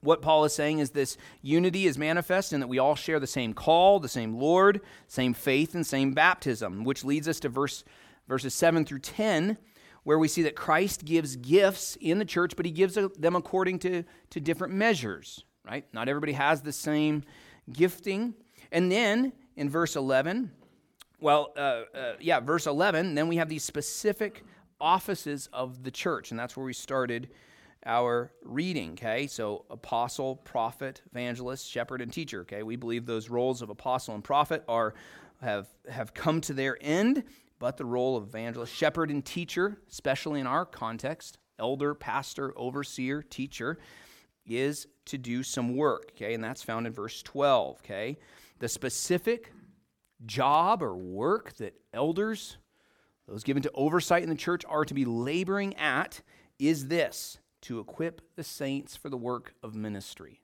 what 0.00 0.22
Paul 0.22 0.44
is 0.44 0.54
saying 0.54 0.78
is 0.78 0.90
this 0.90 1.16
unity 1.42 1.86
is 1.86 1.98
manifest 1.98 2.52
in 2.52 2.60
that 2.60 2.68
we 2.68 2.78
all 2.78 2.94
share 2.94 3.18
the 3.18 3.26
same 3.26 3.54
call, 3.54 3.98
the 3.98 4.08
same 4.08 4.34
Lord, 4.34 4.80
same 5.08 5.34
faith, 5.34 5.74
and 5.74 5.86
same 5.86 6.12
baptism, 6.12 6.84
which 6.84 7.04
leads 7.04 7.28
us 7.28 7.40
to 7.40 7.48
verse, 7.48 7.84
verses 8.28 8.54
7 8.54 8.84
through 8.84 9.00
10 9.00 9.58
where 10.06 10.20
we 10.20 10.28
see 10.28 10.42
that 10.42 10.54
Christ 10.54 11.04
gives 11.04 11.34
gifts 11.34 11.96
in 12.00 12.20
the 12.20 12.24
church, 12.24 12.54
but 12.54 12.64
he 12.64 12.70
gives 12.70 12.94
them 12.94 13.34
according 13.34 13.80
to, 13.80 14.04
to 14.30 14.38
different 14.38 14.72
measures, 14.72 15.42
right? 15.64 15.84
Not 15.92 16.08
everybody 16.08 16.34
has 16.34 16.62
the 16.62 16.70
same 16.70 17.24
gifting. 17.72 18.34
And 18.70 18.90
then 18.92 19.32
in 19.56 19.68
verse 19.68 19.96
11, 19.96 20.52
well, 21.18 21.52
uh, 21.56 21.82
uh, 21.92 22.12
yeah, 22.20 22.38
verse 22.38 22.68
11, 22.68 23.16
then 23.16 23.26
we 23.26 23.38
have 23.38 23.48
these 23.48 23.64
specific 23.64 24.44
offices 24.80 25.48
of 25.52 25.82
the 25.82 25.90
church, 25.90 26.30
and 26.30 26.38
that's 26.38 26.56
where 26.56 26.66
we 26.66 26.72
started 26.72 27.28
our 27.84 28.30
reading, 28.44 28.92
okay? 28.92 29.26
So, 29.26 29.64
apostle, 29.70 30.36
prophet, 30.36 31.02
evangelist, 31.10 31.68
shepherd, 31.68 32.00
and 32.00 32.12
teacher, 32.12 32.42
okay? 32.42 32.62
We 32.62 32.76
believe 32.76 33.06
those 33.06 33.28
roles 33.28 33.60
of 33.60 33.70
apostle 33.70 34.14
and 34.14 34.22
prophet 34.22 34.62
are 34.68 34.94
have 35.42 35.66
have 35.90 36.14
come 36.14 36.40
to 36.42 36.52
their 36.52 36.78
end 36.80 37.24
but 37.58 37.76
the 37.76 37.84
role 37.84 38.16
of 38.16 38.24
evangelist, 38.24 38.74
shepherd, 38.74 39.10
and 39.10 39.24
teacher, 39.24 39.78
especially 39.90 40.40
in 40.40 40.46
our 40.46 40.66
context, 40.66 41.38
elder, 41.58 41.94
pastor, 41.94 42.52
overseer, 42.56 43.22
teacher, 43.22 43.78
is 44.46 44.86
to 45.06 45.18
do 45.18 45.42
some 45.42 45.76
work, 45.76 46.12
okay? 46.14 46.34
And 46.34 46.42
that's 46.42 46.62
found 46.62 46.86
in 46.86 46.92
verse 46.92 47.22
12, 47.22 47.78
okay? 47.84 48.18
The 48.58 48.68
specific 48.68 49.52
job 50.24 50.82
or 50.82 50.96
work 50.96 51.54
that 51.56 51.74
elders, 51.92 52.58
those 53.28 53.44
given 53.44 53.62
to 53.62 53.70
oversight 53.74 54.22
in 54.22 54.28
the 54.28 54.34
church, 54.34 54.64
are 54.68 54.84
to 54.84 54.94
be 54.94 55.04
laboring 55.04 55.74
at 55.76 56.20
is 56.58 56.88
this 56.88 57.38
to 57.62 57.80
equip 57.80 58.22
the 58.36 58.44
saints 58.44 58.96
for 58.96 59.08
the 59.08 59.16
work 59.16 59.54
of 59.62 59.74
ministry. 59.74 60.40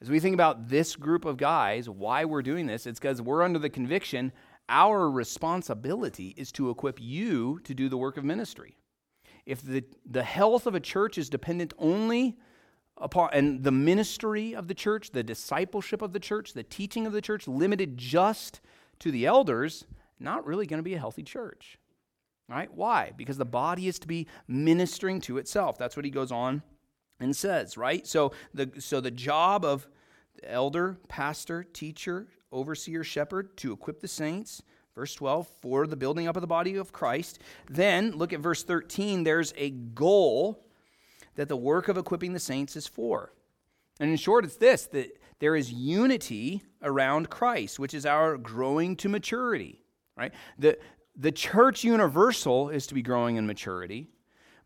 As 0.00 0.10
we 0.10 0.20
think 0.20 0.34
about 0.34 0.68
this 0.68 0.94
group 0.94 1.24
of 1.24 1.38
guys, 1.38 1.88
why 1.88 2.24
we're 2.24 2.42
doing 2.42 2.66
this, 2.66 2.86
it's 2.86 3.00
because 3.00 3.22
we're 3.22 3.42
under 3.42 3.58
the 3.58 3.70
conviction 3.70 4.32
our 4.68 5.10
responsibility 5.10 6.34
is 6.36 6.52
to 6.52 6.70
equip 6.70 7.00
you 7.00 7.60
to 7.64 7.74
do 7.74 7.88
the 7.88 7.96
work 7.96 8.16
of 8.16 8.24
ministry. 8.24 8.76
If 9.44 9.62
the, 9.62 9.84
the 10.04 10.24
health 10.24 10.66
of 10.66 10.74
a 10.74 10.80
church 10.80 11.18
is 11.18 11.28
dependent 11.28 11.72
only 11.78 12.36
upon 12.96 13.30
and 13.32 13.62
the 13.62 13.70
ministry 13.70 14.54
of 14.54 14.68
the 14.68 14.74
church, 14.74 15.10
the 15.10 15.22
discipleship 15.22 16.02
of 16.02 16.12
the 16.12 16.20
church, 16.20 16.52
the 16.52 16.62
teaching 16.62 17.06
of 17.06 17.12
the 17.12 17.20
church 17.20 17.46
limited 17.46 17.96
just 17.96 18.60
to 18.98 19.10
the 19.10 19.26
elders, 19.26 19.86
not 20.18 20.46
really 20.46 20.66
going 20.66 20.78
to 20.78 20.84
be 20.84 20.94
a 20.94 20.98
healthy 20.98 21.22
church. 21.22 21.78
Right? 22.48 22.72
Why? 22.72 23.12
Because 23.16 23.38
the 23.38 23.44
body 23.44 23.88
is 23.88 23.98
to 24.00 24.06
be 24.06 24.28
ministering 24.46 25.20
to 25.22 25.38
itself. 25.38 25.78
That's 25.78 25.96
what 25.96 26.04
he 26.04 26.10
goes 26.10 26.30
on 26.30 26.62
and 27.18 27.34
says, 27.34 27.76
right? 27.76 28.06
So 28.06 28.32
the 28.54 28.70
so 28.78 29.00
the 29.00 29.10
job 29.10 29.64
of 29.64 29.88
the 30.40 30.50
elder, 30.50 30.96
pastor, 31.08 31.64
teacher, 31.64 32.28
overseer, 32.52 33.04
shepherd 33.04 33.56
to 33.58 33.72
equip 33.72 34.00
the 34.00 34.08
saints, 34.08 34.62
verse 34.94 35.14
12, 35.14 35.48
for 35.60 35.86
the 35.86 35.96
building 35.96 36.28
up 36.28 36.36
of 36.36 36.40
the 36.40 36.46
body 36.46 36.76
of 36.76 36.92
Christ. 36.92 37.38
Then 37.70 38.12
look 38.12 38.32
at 38.32 38.40
verse 38.40 38.64
13, 38.64 39.24
there's 39.24 39.52
a 39.56 39.70
goal 39.70 40.64
that 41.36 41.48
the 41.48 41.56
work 41.56 41.88
of 41.88 41.98
equipping 41.98 42.32
the 42.32 42.40
saints 42.40 42.76
is 42.76 42.86
for. 42.86 43.32
And 44.00 44.10
in 44.10 44.16
short, 44.16 44.44
it's 44.44 44.56
this 44.56 44.86
that 44.88 45.18
there 45.38 45.56
is 45.56 45.72
unity 45.72 46.62
around 46.82 47.30
Christ, 47.30 47.78
which 47.78 47.94
is 47.94 48.06
our 48.06 48.36
growing 48.36 48.96
to 48.96 49.08
maturity, 49.08 49.82
right? 50.16 50.32
The, 50.58 50.78
the 51.14 51.32
church 51.32 51.84
universal 51.84 52.70
is 52.70 52.86
to 52.88 52.94
be 52.94 53.02
growing 53.02 53.36
in 53.36 53.46
maturity, 53.46 54.08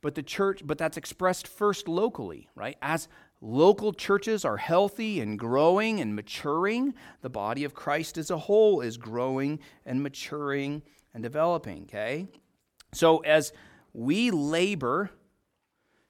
but 0.01 0.15
the 0.15 0.23
church, 0.23 0.63
but 0.65 0.79
that's 0.79 0.97
expressed 0.97 1.47
first 1.47 1.89
locally, 1.89 2.49
right? 2.55 2.77
As 2.83 3.09
local 3.41 3.93
churches 3.93 4.45
are 4.45 4.57
healthy 4.57 5.21
and 5.21 5.39
growing 5.39 6.01
and 6.01 6.15
maturing, 6.15 6.95
the 7.23 7.31
body 7.31 7.65
of 7.65 7.75
Christ 7.75 8.19
as 8.19 8.31
a 8.31 8.39
whole 8.39 8.81
is 8.81 8.97
growing 8.97 9.61
and 9.87 10.03
maturing 10.03 10.83
and 11.15 11.23
developing, 11.23 11.85
okay? 11.85 12.29
So 12.93 13.19
as 13.19 13.53
we 13.93 14.31
labor 14.31 15.11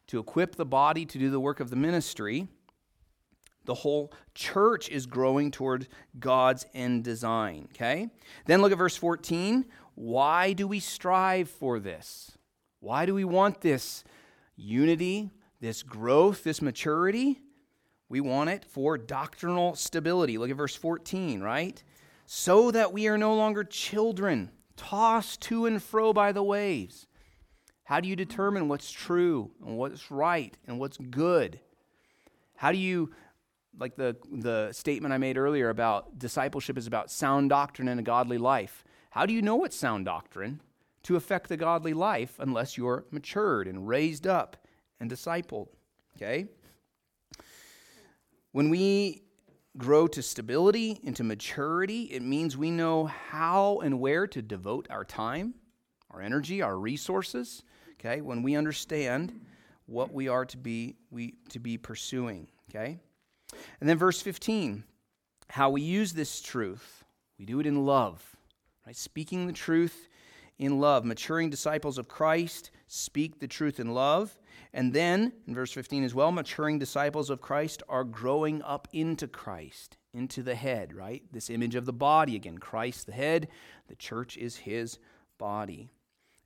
to 0.09 0.19
equip 0.19 0.57
the 0.57 0.67
body 0.67 1.07
to 1.07 1.19
do 1.19 1.31
the 1.31 1.41
work 1.41 1.61
of 1.61 1.71
the 1.71 1.77
ministry, 1.77 2.49
the 3.65 3.75
whole 3.75 4.13
church 4.35 4.89
is 4.89 5.07
growing 5.07 5.51
toward 5.51 5.87
God's 6.19 6.67
end 6.75 7.05
design. 7.05 7.69
Okay? 7.73 8.09
Then 8.47 8.63
look 8.63 8.73
at 8.73 8.79
verse 8.79 8.97
14. 8.97 9.67
Why 9.95 10.53
do 10.53 10.67
we 10.67 10.81
strive 10.81 11.49
for 11.49 11.79
this? 11.79 12.33
Why 12.81 13.07
do 13.07 13.15
we 13.15 13.25
want 13.25 13.61
this 13.61 14.03
unity, 14.57 15.31
this 15.61 15.83
growth, 15.83 16.45
this 16.45 16.63
maturity? 16.63 17.41
We 18.09 18.21
want 18.21 18.51
it 18.51 18.65
for 18.65 18.99
doctrinal 18.99 19.77
stability. 19.77 20.37
Look 20.39 20.51
at 20.51 20.57
verse 20.57 20.75
14, 20.75 21.41
right? 21.41 21.83
So 22.27 22.71
that 22.71 22.93
we 22.93 23.09
are 23.09 23.19
no 23.19 23.35
longer 23.35 23.65
children, 23.65 24.51
tossed 24.77 25.43
to 25.43 25.67
and 25.67 25.83
fro 25.83 26.13
by 26.13 26.33
the 26.33 26.43
waves. 26.43 27.07
How 27.85 28.01
do 28.01 28.09
you 28.09 28.17
determine 28.17 28.69
what's 28.69 28.91
true 28.91 29.51
and 29.65 29.77
what's 29.77 30.11
right 30.11 30.57
and 30.67 30.79
what's 30.79 30.97
good? 30.97 31.61
How 32.57 32.73
do 32.73 32.79
you 32.79 33.11
like 33.79 33.97
the, 33.97 34.17
the 34.31 34.73
statement 34.73 35.15
I 35.15 35.19
made 35.19 35.39
earlier 35.39 35.71
about 35.71 36.19
discipleship 36.19 36.77
is 36.77 36.87
about 36.87 37.11
sound 37.11 37.51
doctrine 37.51 37.89
and 37.89 38.01
a 38.01 38.03
godly 38.03 38.39
life. 38.39 38.85
How 39.11 39.27
do 39.27 39.33
you 39.33 39.43
know 39.43 39.57
what's 39.57 39.77
sound 39.77 40.05
doctrine 40.05 40.61
to 41.05 41.17
affect 41.17 41.49
the 41.49 41.57
godly 41.57 41.95
life 41.95 42.35
unless 42.39 42.77
you're 42.77 43.05
matured 43.11 43.67
and 43.67 43.89
raised 43.89 44.27
up 44.27 44.57
and 45.01 45.11
discipled? 45.11 45.69
Okay? 46.17 46.47
When 48.53 48.71
we 48.71 49.23
grow 49.79 50.07
to 50.09 50.23
stability, 50.23 51.01
into 51.03 51.25
maturity, 51.25 52.03
it 52.05 52.23
means 52.23 52.57
we 52.57 52.71
know 52.71 53.07
how 53.07 53.81
and 53.83 54.01
where 54.01 54.27
to 54.27 54.43
devote 54.43 54.87
our 54.91 55.05
time, 55.05 55.55
our 56.11 56.21
energy, 56.21 56.61
our 56.63 56.77
resources. 56.77 57.63
Okay? 57.95 58.21
When 58.21 58.43
we 58.43 58.57
understand 58.57 59.41
what 59.87 60.13
we 60.13 60.29
are 60.29 60.45
to 60.45 60.57
be 60.57 60.97
we 61.11 61.35
to 61.49 61.59
be 61.59 61.77
pursuing, 61.77 62.47
okay? 62.71 62.99
And 63.81 63.89
then 63.89 63.99
verse 63.99 64.23
15, 64.23 64.85
how 65.49 65.71
we 65.71 65.83
use 65.83 66.13
this 66.13 66.41
truth. 66.41 67.05
We 67.39 67.45
do 67.45 67.59
it 67.59 67.67
in 67.67 67.85
love, 67.85 68.37
right? 68.87 68.95
Speaking 68.95 69.47
the 69.47 69.53
truth 69.53 70.09
in 70.59 70.79
love. 70.79 71.05
Maturing 71.05 71.51
disciples 71.51 71.99
of 71.99 72.07
Christ 72.07 72.71
speak 72.87 73.41
the 73.41 73.49
truth 73.49 73.81
in 73.81 73.93
love. 73.93 74.39
And 74.73 74.93
then, 74.93 75.33
in 75.47 75.55
verse 75.55 75.73
15 75.73 76.05
as 76.05 76.15
well, 76.15 76.31
maturing 76.31 76.79
disciples 76.79 77.29
of 77.29 77.41
Christ 77.41 77.83
are 77.89 78.05
growing 78.05 78.63
up 78.63 78.87
into 78.93 79.27
Christ, 79.27 79.97
into 80.15 80.43
the 80.43 80.55
head, 80.55 80.93
right? 80.93 81.23
This 81.33 81.51
image 81.51 81.75
of 81.75 81.87
the 81.87 81.93
body 81.93 82.37
again. 82.37 82.59
Christ, 82.59 83.07
the 83.07 83.13
head, 83.13 83.49
the 83.89 83.97
church 83.97 84.37
is 84.37 84.57
his 84.57 84.99
body. 85.39 85.91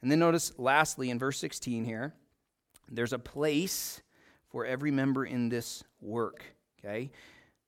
And 0.00 0.11
then 0.11 0.19
notice, 0.19 0.52
lastly, 0.59 1.11
in 1.11 1.19
verse 1.19 1.38
16 1.38 1.85
here, 1.85 2.14
there's 2.90 3.12
a 3.12 3.19
place 3.19 4.02
for 4.49 4.64
every 4.64 4.90
member 4.90 5.25
in 5.25 5.49
this 5.49 5.85
work 6.00 6.54
okay? 6.85 7.11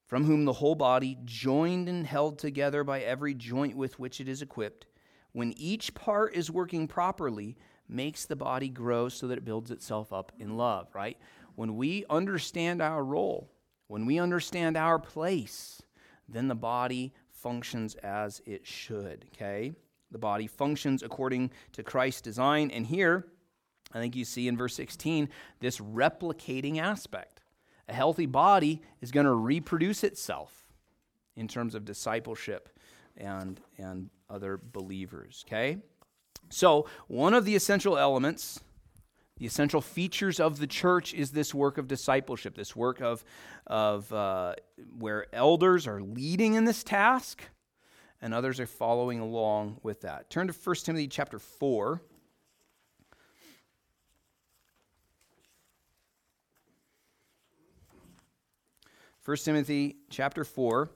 From 0.07 0.25
whom 0.25 0.45
the 0.45 0.53
whole 0.53 0.75
body, 0.75 1.19
joined 1.25 1.89
and 1.89 2.07
held 2.07 2.39
together 2.39 2.85
by 2.85 3.01
every 3.01 3.35
joint 3.35 3.77
with 3.77 3.99
which 3.99 4.21
it 4.21 4.29
is 4.29 4.43
equipped, 4.43 4.87
when 5.33 5.53
each 5.57 5.95
part 5.95 6.35
is 6.35 6.51
working 6.51 6.87
properly, 6.87 7.57
makes 7.88 8.25
the 8.25 8.37
body 8.37 8.69
grow 8.69 9.09
so 9.09 9.26
that 9.28 9.38
it 9.38 9.45
builds 9.45 9.71
itself 9.71 10.12
up 10.12 10.33
in 10.38 10.57
love, 10.57 10.88
right? 10.95 11.16
When 11.55 11.76
we 11.76 12.05
understand 12.11 12.83
our 12.83 13.05
role, 13.05 13.50
when 13.88 14.07
we 14.07 14.19
understand 14.19 14.76
our 14.76 14.99
place, 14.99 15.83
then 16.28 16.49
the 16.49 16.55
body 16.55 17.12
functions 17.31 17.95
as 17.97 18.43
it 18.47 18.66
should, 18.66 19.26
okay? 19.35 19.73
The 20.11 20.19
body 20.19 20.47
functions 20.47 21.02
according 21.02 21.50
to 21.73 21.83
Christ's 21.83 22.21
design. 22.21 22.71
And 22.71 22.87
here, 22.87 23.26
I 23.93 24.00
think 24.00 24.16
you 24.16 24.25
see 24.25 24.49
in 24.49 24.57
verse 24.57 24.75
16 24.75 25.28
this 25.61 25.78
replicating 25.78 26.78
aspect 26.78 27.40
a 27.88 27.93
healthy 27.93 28.26
body 28.26 28.83
is 29.00 29.12
going 29.12 29.26
to 29.26 29.35
reproduce 29.35 30.02
itself 30.02 30.66
in 31.37 31.47
terms 31.47 31.75
of 31.75 31.85
discipleship 31.85 32.69
and, 33.16 33.61
and 33.78 34.11
other 34.28 34.59
believers. 34.73 35.45
Okay? 35.47 35.78
So, 36.49 36.87
one 37.09 37.35
of 37.35 37.45
the 37.45 37.57
essential 37.57 37.99
elements, 37.99 38.61
the 39.38 39.47
essential 39.47 39.81
features 39.81 40.41
of 40.41 40.59
the 40.59 40.67
church 40.67 41.12
is 41.12 41.33
this 41.33 41.53
work 41.53 41.76
of 41.76 41.88
discipleship, 41.88 42.57
this 42.57 42.75
work 42.75 43.00
of, 43.00 43.25
of 43.67 44.12
uh, 44.12 44.55
where 44.99 45.26
elders 45.35 45.87
are 45.87 46.00
leading 46.00 46.55
in 46.55 46.65
this 46.65 46.83
task 46.83 47.43
and 48.23 48.33
others 48.33 48.61
are 48.61 48.67
following 48.67 49.21
along 49.21 49.79
with 49.83 50.03
that. 50.03 50.31
Turn 50.31 50.47
to 50.47 50.55
1 50.55 50.76
Timothy 50.76 51.09
chapter 51.09 51.38
4. 51.38 52.00
1 59.25 59.37
Timothy 59.38 59.97
chapter 60.09 60.45
4. 60.45 60.88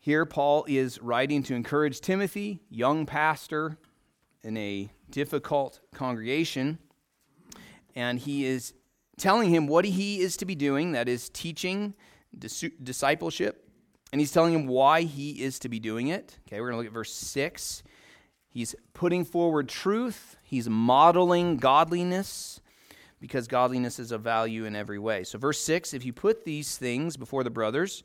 Here, 0.00 0.26
Paul 0.26 0.64
is 0.66 1.00
writing 1.00 1.44
to 1.44 1.54
encourage 1.54 2.00
Timothy, 2.00 2.60
young 2.68 3.06
pastor 3.06 3.78
in 4.42 4.56
a 4.56 4.90
difficult 5.10 5.80
congregation, 5.94 6.78
and 7.94 8.18
he 8.18 8.44
is 8.44 8.74
telling 9.18 9.50
him 9.50 9.66
what 9.66 9.84
he 9.84 10.20
is 10.20 10.36
to 10.38 10.44
be 10.44 10.54
doing 10.54 10.92
that 10.92 11.08
is, 11.08 11.28
teaching 11.28 11.94
dis- 12.36 12.64
discipleship, 12.82 13.68
and 14.12 14.20
he's 14.20 14.32
telling 14.32 14.54
him 14.54 14.66
why 14.66 15.02
he 15.02 15.42
is 15.42 15.58
to 15.60 15.68
be 15.68 15.78
doing 15.78 16.08
it. 16.08 16.38
Okay, 16.46 16.60
we're 16.60 16.68
going 16.70 16.74
to 16.74 16.78
look 16.78 16.86
at 16.86 16.92
verse 16.92 17.14
6. 17.14 17.82
He's 18.48 18.74
putting 18.92 19.24
forward 19.24 19.68
truth, 19.68 20.36
he's 20.42 20.68
modeling 20.68 21.56
godliness, 21.56 22.60
because 23.20 23.46
godliness 23.46 23.98
is 23.98 24.12
of 24.12 24.20
value 24.20 24.64
in 24.64 24.76
every 24.76 24.98
way. 24.98 25.24
So, 25.24 25.38
verse 25.38 25.60
6 25.60 25.94
if 25.94 26.04
you 26.04 26.12
put 26.12 26.44
these 26.44 26.76
things 26.76 27.16
before 27.16 27.44
the 27.44 27.50
brothers, 27.50 28.04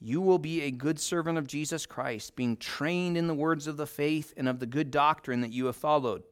you 0.00 0.20
will 0.20 0.38
be 0.38 0.62
a 0.62 0.70
good 0.70 1.00
servant 1.00 1.38
of 1.38 1.46
Jesus 1.46 1.86
Christ, 1.86 2.36
being 2.36 2.56
trained 2.56 3.16
in 3.16 3.26
the 3.26 3.34
words 3.34 3.66
of 3.66 3.76
the 3.76 3.86
faith 3.86 4.32
and 4.36 4.48
of 4.48 4.60
the 4.60 4.66
good 4.66 4.90
doctrine 4.90 5.40
that 5.40 5.52
you 5.52 5.66
have 5.66 5.76
followed. 5.76 6.22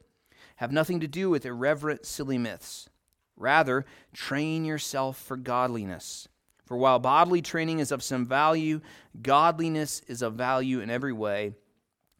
Have 0.57 0.71
nothing 0.71 0.99
to 1.01 1.07
do 1.07 1.29
with 1.29 1.45
irreverent, 1.45 2.05
silly 2.05 2.37
myths. 2.37 2.89
Rather, 3.35 3.85
train 4.13 4.65
yourself 4.65 5.17
for 5.17 5.37
godliness. 5.37 6.27
For 6.65 6.75
while 6.75 6.99
bodily 6.99 7.41
training 7.41 7.79
is 7.79 7.91
of 7.91 8.03
some 8.03 8.25
value, 8.25 8.81
godliness 9.21 10.01
is 10.07 10.21
of 10.21 10.33
value 10.33 10.79
in 10.79 10.89
every 10.89 11.13
way, 11.13 11.53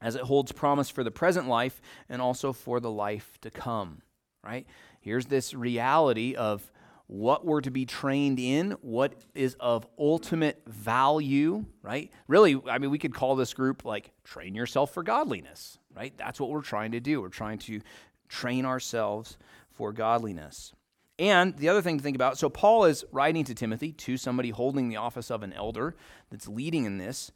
as 0.01 0.15
it 0.15 0.21
holds 0.21 0.51
promise 0.51 0.89
for 0.89 1.03
the 1.03 1.11
present 1.11 1.47
life 1.47 1.81
and 2.07 2.21
also 2.21 2.53
for 2.53 2.79
the 2.79 2.91
life 2.91 3.37
to 3.41 3.49
come. 3.49 4.01
Right? 4.43 4.67
Here's 5.01 5.25
this 5.25 5.53
reality 5.53 6.35
of 6.35 6.71
what 7.07 7.45
we're 7.45 7.61
to 7.61 7.71
be 7.71 7.85
trained 7.85 8.37
in, 8.37 8.71
what 8.81 9.13
is 9.33 9.55
of 9.59 9.87
ultimate 9.97 10.61
value, 10.67 11.65
right? 11.81 12.11
Really, 12.27 12.61
I 12.69 12.77
mean, 12.77 12.91
we 12.91 12.99
could 12.99 13.13
call 13.13 13.35
this 13.35 13.53
group 13.53 13.85
like 13.85 14.11
train 14.23 14.53
yourself 14.53 14.93
for 14.93 15.03
godliness, 15.03 15.79
right? 15.95 16.13
That's 16.17 16.39
what 16.39 16.49
we're 16.49 16.61
trying 16.61 16.91
to 16.91 16.99
do. 16.99 17.21
We're 17.21 17.29
trying 17.29 17.59
to 17.59 17.81
train 18.27 18.65
ourselves 18.65 19.37
for 19.71 19.93
godliness. 19.93 20.73
And 21.17 21.55
the 21.57 21.69
other 21.69 21.81
thing 21.81 21.97
to 21.97 22.03
think 22.03 22.15
about 22.15 22.37
so, 22.37 22.49
Paul 22.49 22.85
is 22.85 23.03
writing 23.11 23.43
to 23.45 23.55
Timothy, 23.55 23.91
to 23.93 24.17
somebody 24.17 24.49
holding 24.49 24.89
the 24.89 24.97
office 24.97 25.31
of 25.31 25.43
an 25.43 25.53
elder 25.53 25.95
that's 26.29 26.47
leading 26.47 26.85
in 26.85 26.97
this. 26.97 27.31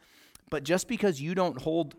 But 0.50 0.63
just 0.63 0.88
because 0.88 1.22
you 1.22 1.34
don't 1.34 1.62
hold 1.62 1.96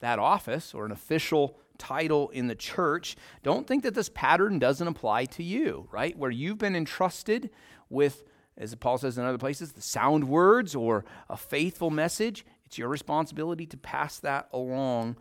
that 0.00 0.18
office 0.18 0.72
or 0.72 0.86
an 0.86 0.92
official 0.92 1.58
title 1.78 2.30
in 2.30 2.46
the 2.46 2.54
church, 2.54 3.16
don't 3.42 3.66
think 3.66 3.82
that 3.82 3.94
this 3.94 4.08
pattern 4.08 4.58
doesn't 4.58 4.86
apply 4.86 5.26
to 5.26 5.42
you, 5.42 5.88
right? 5.90 6.16
Where 6.16 6.30
you've 6.30 6.58
been 6.58 6.76
entrusted 6.76 7.50
with 7.88 8.24
as 8.58 8.74
Paul 8.74 8.98
says 8.98 9.18
in 9.18 9.24
other 9.24 9.38
places, 9.38 9.72
the 9.72 9.82
sound 9.82 10.24
words 10.24 10.74
or 10.74 11.04
a 11.28 11.36
faithful 11.36 11.90
message. 11.90 12.46
It's 12.64 12.78
your 12.78 12.88
responsibility 12.88 13.66
to 13.66 13.76
pass 13.76 14.18
that 14.20 14.48
along 14.52 15.16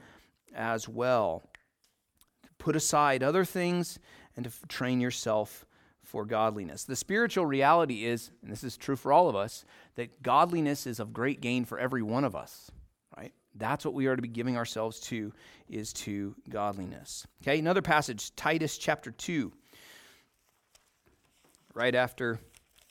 as 0.55 0.87
well. 0.87 1.43
To 2.43 2.49
put 2.57 2.75
aside 2.75 3.23
other 3.23 3.43
things 3.43 3.99
and 4.35 4.45
to 4.45 4.67
train 4.67 5.01
yourself 5.01 5.65
for 6.01 6.25
godliness. 6.25 6.83
The 6.85 6.95
spiritual 6.95 7.45
reality 7.45 8.05
is, 8.05 8.31
and 8.41 8.51
this 8.51 8.63
is 8.63 8.77
true 8.77 8.95
for 8.95 9.11
all 9.11 9.27
of 9.27 9.35
us, 9.35 9.65
that 9.95 10.21
godliness 10.21 10.87
is 10.87 10.99
of 10.99 11.13
great 11.13 11.41
gain 11.41 11.65
for 11.65 11.77
every 11.77 12.01
one 12.01 12.23
of 12.23 12.35
us? 12.35 12.71
That's 13.55 13.85
what 13.85 13.93
we 13.93 14.07
are 14.07 14.15
to 14.15 14.21
be 14.21 14.27
giving 14.27 14.57
ourselves 14.57 14.99
to, 15.01 15.31
is 15.69 15.93
to 15.93 16.35
godliness. 16.49 17.25
Okay, 17.41 17.59
another 17.59 17.81
passage, 17.81 18.35
Titus 18.35 18.77
chapter 18.77 19.11
2. 19.11 19.51
Right 21.73 21.95
after 21.95 22.39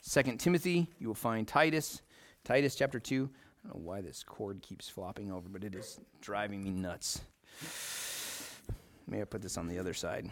2 0.08 0.22
Timothy, 0.36 0.88
you 0.98 1.08
will 1.08 1.14
find 1.14 1.46
Titus. 1.46 2.02
Titus 2.44 2.74
chapter 2.74 2.98
2. 2.98 3.30
I 3.64 3.68
don't 3.68 3.76
know 3.76 3.86
why 3.86 4.00
this 4.00 4.22
cord 4.22 4.62
keeps 4.62 4.88
flopping 4.88 5.32
over, 5.32 5.48
but 5.48 5.64
it 5.64 5.74
is 5.74 5.98
driving 6.20 6.62
me 6.62 6.70
nuts. 6.70 7.20
May 9.06 9.20
I 9.20 9.24
put 9.24 9.42
this 9.42 9.56
on 9.58 9.68
the 9.68 9.78
other 9.78 9.94
side? 9.94 10.30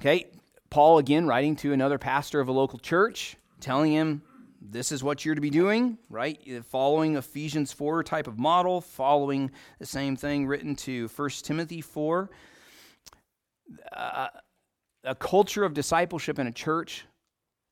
Okay, 0.00 0.26
Paul 0.70 0.98
again 0.98 1.26
writing 1.26 1.56
to 1.56 1.72
another 1.72 1.98
pastor 1.98 2.40
of 2.40 2.48
a 2.48 2.52
local 2.52 2.78
church, 2.78 3.36
telling 3.60 3.92
him 3.92 4.22
this 4.60 4.92
is 4.92 5.02
what 5.02 5.24
you're 5.24 5.34
to 5.34 5.40
be 5.40 5.50
doing, 5.50 5.98
right? 6.10 6.38
Following 6.66 7.16
Ephesians 7.16 7.72
4 7.72 8.02
type 8.02 8.26
of 8.26 8.38
model, 8.38 8.80
following 8.80 9.50
the 9.78 9.86
same 9.86 10.16
thing 10.16 10.46
written 10.46 10.74
to 10.76 11.08
1 11.08 11.30
Timothy 11.42 11.80
4. 11.80 12.30
Uh, 13.92 14.28
a 15.04 15.14
culture 15.14 15.64
of 15.64 15.74
discipleship 15.74 16.38
in 16.38 16.46
a 16.46 16.52
church 16.52 17.04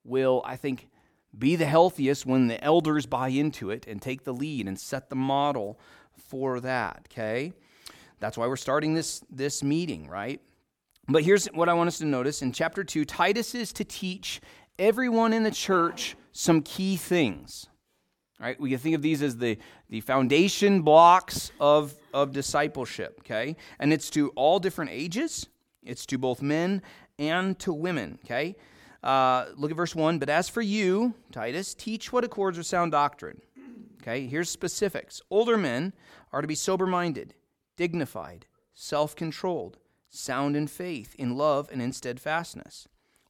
will, 0.04 0.42
I 0.44 0.56
think, 0.56 0.88
be 1.36 1.56
the 1.56 1.66
healthiest 1.66 2.24
when 2.24 2.46
the 2.46 2.62
elders 2.62 3.06
buy 3.06 3.28
into 3.28 3.70
it 3.70 3.86
and 3.86 4.00
take 4.00 4.24
the 4.24 4.32
lead 4.32 4.68
and 4.68 4.78
set 4.78 5.10
the 5.10 5.16
model 5.16 5.78
for 6.16 6.60
that, 6.60 7.08
okay? 7.10 7.52
That's 8.20 8.38
why 8.38 8.46
we're 8.46 8.56
starting 8.56 8.94
this, 8.94 9.22
this 9.30 9.62
meeting, 9.62 10.08
right? 10.08 10.40
But 11.08 11.24
here's 11.24 11.46
what 11.46 11.68
I 11.68 11.74
want 11.74 11.88
us 11.88 11.98
to 11.98 12.06
notice 12.06 12.42
in 12.42 12.52
chapter 12.52 12.82
2 12.82 13.04
Titus 13.04 13.54
is 13.54 13.72
to 13.74 13.84
teach 13.84 14.40
everyone 14.78 15.33
in 15.33 15.42
the 15.42 15.50
church 15.50 16.16
some 16.33 16.62
key 16.62 16.97
things. 16.97 17.66
All 18.38 18.47
right, 18.47 18.61
we 18.61 18.71
can 18.71 18.78
think 18.78 18.95
of 18.95 19.02
these 19.02 19.23
as 19.23 19.38
the, 19.38 19.59
the 19.88 20.02
foundation 20.02 20.83
blocks 20.83 21.50
of, 21.59 21.95
of 22.12 22.33
discipleship, 22.33 23.16
okay? 23.21 23.56
And 23.78 23.92
it's 23.92 24.11
to 24.11 24.28
all 24.30 24.59
different 24.59 24.90
ages, 24.90 25.47
it's 25.83 26.04
to 26.06 26.18
both 26.18 26.42
men 26.42 26.83
and 27.18 27.59
to 27.61 27.73
women, 27.73 28.18
okay? 28.25 28.56
Uh, 29.02 29.47
look 29.56 29.71
at 29.71 29.76
verse 29.76 29.95
1. 29.95 30.18
But 30.18 30.28
as 30.28 30.49
for 30.49 30.61
you, 30.61 31.14
Titus, 31.33 31.75
teach 31.75 32.12
what 32.12 32.25
accords 32.25 32.59
with 32.59 32.66
sound 32.66 32.92
doctrine. 32.92 33.40
Okay, 34.02 34.26
here's 34.26 34.50
specifics. 34.50 35.21
Older 35.30 35.56
men 35.56 35.92
are 36.33 36.40
to 36.40 36.47
be 36.47 36.54
sober 36.54 36.87
minded, 36.87 37.35
dignified, 37.76 38.47
self 38.75 39.16
controlled, 39.16 39.78
sound 40.11 40.56
in 40.56 40.66
faith, 40.66 41.14
in 41.18 41.37
love, 41.37 41.68
and 41.73 41.83
in 41.83 41.92
steadfastness. 41.92 42.87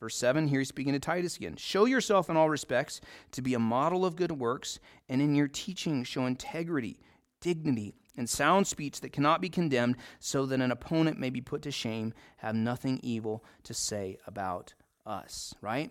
Verse 0.00 0.16
7, 0.16 0.46
here 0.46 0.60
he's 0.60 0.68
speaking 0.68 0.92
to 0.92 1.00
Titus 1.00 1.36
again. 1.36 1.56
Show 1.56 1.84
yourself 1.84 2.30
in 2.30 2.36
all 2.36 2.48
respects 2.48 3.00
to 3.32 3.42
be 3.42 3.54
a 3.54 3.58
model 3.58 4.04
of 4.04 4.14
good 4.14 4.32
works, 4.32 4.78
and 5.08 5.20
in 5.20 5.34
your 5.34 5.48
teaching 5.48 6.04
show 6.04 6.26
integrity, 6.26 7.00
dignity, 7.40 7.94
and 8.16 8.28
sound 8.28 8.66
speech 8.66 9.00
that 9.00 9.12
cannot 9.12 9.40
be 9.40 9.48
condemned, 9.48 9.96
so 10.20 10.46
that 10.46 10.60
an 10.60 10.70
opponent 10.70 11.18
may 11.18 11.30
be 11.30 11.40
put 11.40 11.62
to 11.62 11.70
shame, 11.70 12.14
have 12.38 12.54
nothing 12.54 13.00
evil 13.02 13.44
to 13.64 13.74
say 13.74 14.18
about 14.26 14.74
us. 15.04 15.54
Right? 15.60 15.90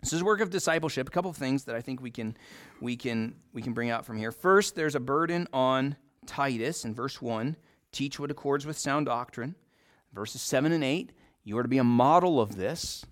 This 0.00 0.12
is 0.12 0.22
work 0.22 0.40
of 0.40 0.50
discipleship. 0.50 1.08
A 1.08 1.12
couple 1.12 1.30
of 1.30 1.36
things 1.36 1.64
that 1.64 1.76
I 1.76 1.80
think 1.80 2.00
we 2.00 2.10
can 2.10 2.36
we 2.80 2.96
can 2.96 3.34
we 3.52 3.62
can 3.62 3.72
bring 3.72 3.90
out 3.90 4.04
from 4.04 4.18
here. 4.18 4.32
First, 4.32 4.74
there's 4.74 4.96
a 4.96 5.00
burden 5.00 5.48
on 5.52 5.96
Titus 6.26 6.84
in 6.84 6.94
verse 6.94 7.20
1, 7.20 7.56
teach 7.90 8.20
what 8.20 8.30
accords 8.30 8.66
with 8.66 8.78
sound 8.78 9.06
doctrine. 9.06 9.54
Verses 10.12 10.42
7 10.42 10.72
and 10.72 10.84
8, 10.84 11.10
you 11.42 11.56
are 11.56 11.62
to 11.62 11.68
be 11.68 11.78
a 11.78 11.84
model 11.84 12.40
of 12.40 12.56
this 12.56 13.04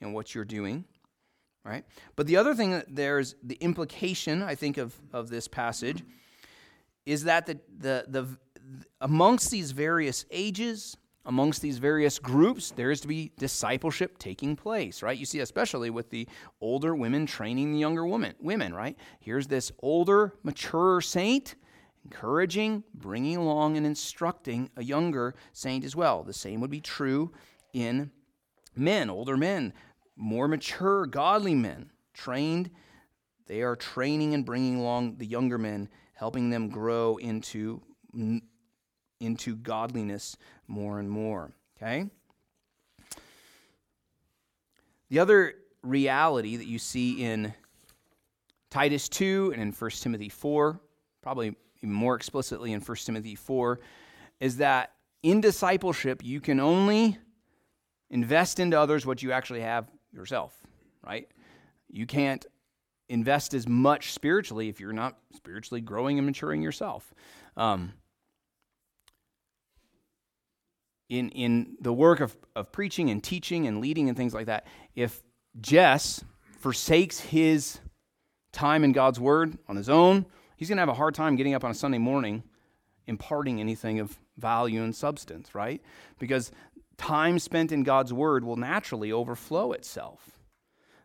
in 0.00 0.12
what 0.12 0.34
you're 0.34 0.44
doing, 0.44 0.84
right? 1.64 1.84
But 2.16 2.26
the 2.26 2.36
other 2.36 2.54
thing 2.54 2.72
that 2.72 2.94
there's 2.94 3.34
the 3.42 3.56
implication, 3.56 4.42
I 4.42 4.54
think, 4.54 4.78
of, 4.78 4.94
of 5.12 5.28
this 5.28 5.48
passage 5.48 6.02
is 7.06 7.24
that 7.24 7.46
the, 7.46 7.58
the, 7.78 8.04
the, 8.08 8.38
amongst 9.00 9.50
these 9.50 9.72
various 9.72 10.24
ages, 10.30 10.96
amongst 11.26 11.60
these 11.62 11.78
various 11.78 12.18
groups, 12.18 12.70
there 12.70 12.90
is 12.90 13.00
to 13.02 13.08
be 13.08 13.32
discipleship 13.38 14.18
taking 14.18 14.56
place, 14.56 15.02
right? 15.02 15.18
You 15.18 15.26
see, 15.26 15.40
especially 15.40 15.90
with 15.90 16.10
the 16.10 16.28
older 16.60 16.94
women 16.94 17.26
training 17.26 17.72
the 17.72 17.78
younger 17.78 18.06
women, 18.06 18.34
women, 18.40 18.74
right? 18.74 18.96
Here's 19.20 19.46
this 19.46 19.72
older, 19.80 20.34
mature 20.42 21.00
saint 21.00 21.56
encouraging, 22.04 22.82
bringing 22.94 23.36
along, 23.36 23.76
and 23.76 23.86
instructing 23.86 24.70
a 24.76 24.82
younger 24.82 25.34
saint 25.52 25.84
as 25.84 25.94
well. 25.94 26.22
The 26.22 26.32
same 26.32 26.60
would 26.60 26.70
be 26.70 26.80
true 26.80 27.32
in 27.72 28.10
men, 28.74 29.10
older 29.10 29.36
men 29.36 29.72
more 30.20 30.46
mature, 30.46 31.06
godly 31.06 31.54
men, 31.54 31.90
trained. 32.12 32.70
They 33.46 33.62
are 33.62 33.74
training 33.74 34.34
and 34.34 34.44
bringing 34.44 34.78
along 34.78 35.16
the 35.16 35.26
younger 35.26 35.58
men, 35.58 35.88
helping 36.12 36.50
them 36.50 36.68
grow 36.68 37.16
into, 37.16 37.80
into 39.18 39.56
godliness 39.56 40.36
more 40.68 41.00
and 41.00 41.10
more. 41.10 41.52
Okay? 41.76 42.06
The 45.08 45.18
other 45.18 45.54
reality 45.82 46.56
that 46.56 46.66
you 46.66 46.78
see 46.78 47.24
in 47.24 47.54
Titus 48.68 49.08
2 49.08 49.52
and 49.54 49.62
in 49.62 49.72
1 49.72 49.90
Timothy 49.90 50.28
4, 50.28 50.78
probably 51.22 51.56
more 51.82 52.14
explicitly 52.14 52.72
in 52.74 52.80
1 52.82 52.96
Timothy 52.98 53.34
4, 53.34 53.80
is 54.38 54.58
that 54.58 54.92
in 55.22 55.40
discipleship, 55.40 56.22
you 56.22 56.40
can 56.40 56.60
only 56.60 57.18
invest 58.10 58.60
into 58.60 58.78
others 58.78 59.06
what 59.06 59.22
you 59.22 59.32
actually 59.32 59.62
have 59.62 59.88
yourself, 60.12 60.54
right? 61.04 61.28
You 61.88 62.06
can't 62.06 62.44
invest 63.08 63.54
as 63.54 63.66
much 63.68 64.12
spiritually 64.12 64.68
if 64.68 64.80
you're 64.80 64.92
not 64.92 65.18
spiritually 65.34 65.80
growing 65.80 66.18
and 66.18 66.26
maturing 66.26 66.62
yourself. 66.62 67.12
Um, 67.56 67.92
in 71.08 71.30
in 71.30 71.76
the 71.80 71.92
work 71.92 72.20
of, 72.20 72.36
of 72.54 72.70
preaching 72.70 73.10
and 73.10 73.22
teaching 73.22 73.66
and 73.66 73.80
leading 73.80 74.08
and 74.08 74.16
things 74.16 74.32
like 74.32 74.46
that, 74.46 74.66
if 74.94 75.22
Jess 75.60 76.24
forsakes 76.60 77.18
his 77.20 77.80
time 78.52 78.84
in 78.84 78.92
God's 78.92 79.18
Word 79.18 79.58
on 79.68 79.76
his 79.76 79.88
own, 79.88 80.26
he's 80.56 80.68
going 80.68 80.76
to 80.76 80.82
have 80.82 80.88
a 80.88 80.94
hard 80.94 81.14
time 81.14 81.36
getting 81.36 81.54
up 81.54 81.64
on 81.64 81.70
a 81.70 81.74
Sunday 81.74 81.98
morning 81.98 82.44
imparting 83.06 83.60
anything 83.60 83.98
of 83.98 84.16
value 84.38 84.82
and 84.82 84.94
substance, 84.94 85.54
right? 85.54 85.82
Because 86.18 86.52
time 87.00 87.38
spent 87.38 87.72
in 87.72 87.82
God's 87.82 88.12
Word 88.12 88.44
will 88.44 88.56
naturally 88.56 89.10
overflow 89.10 89.72
itself. 89.72 90.38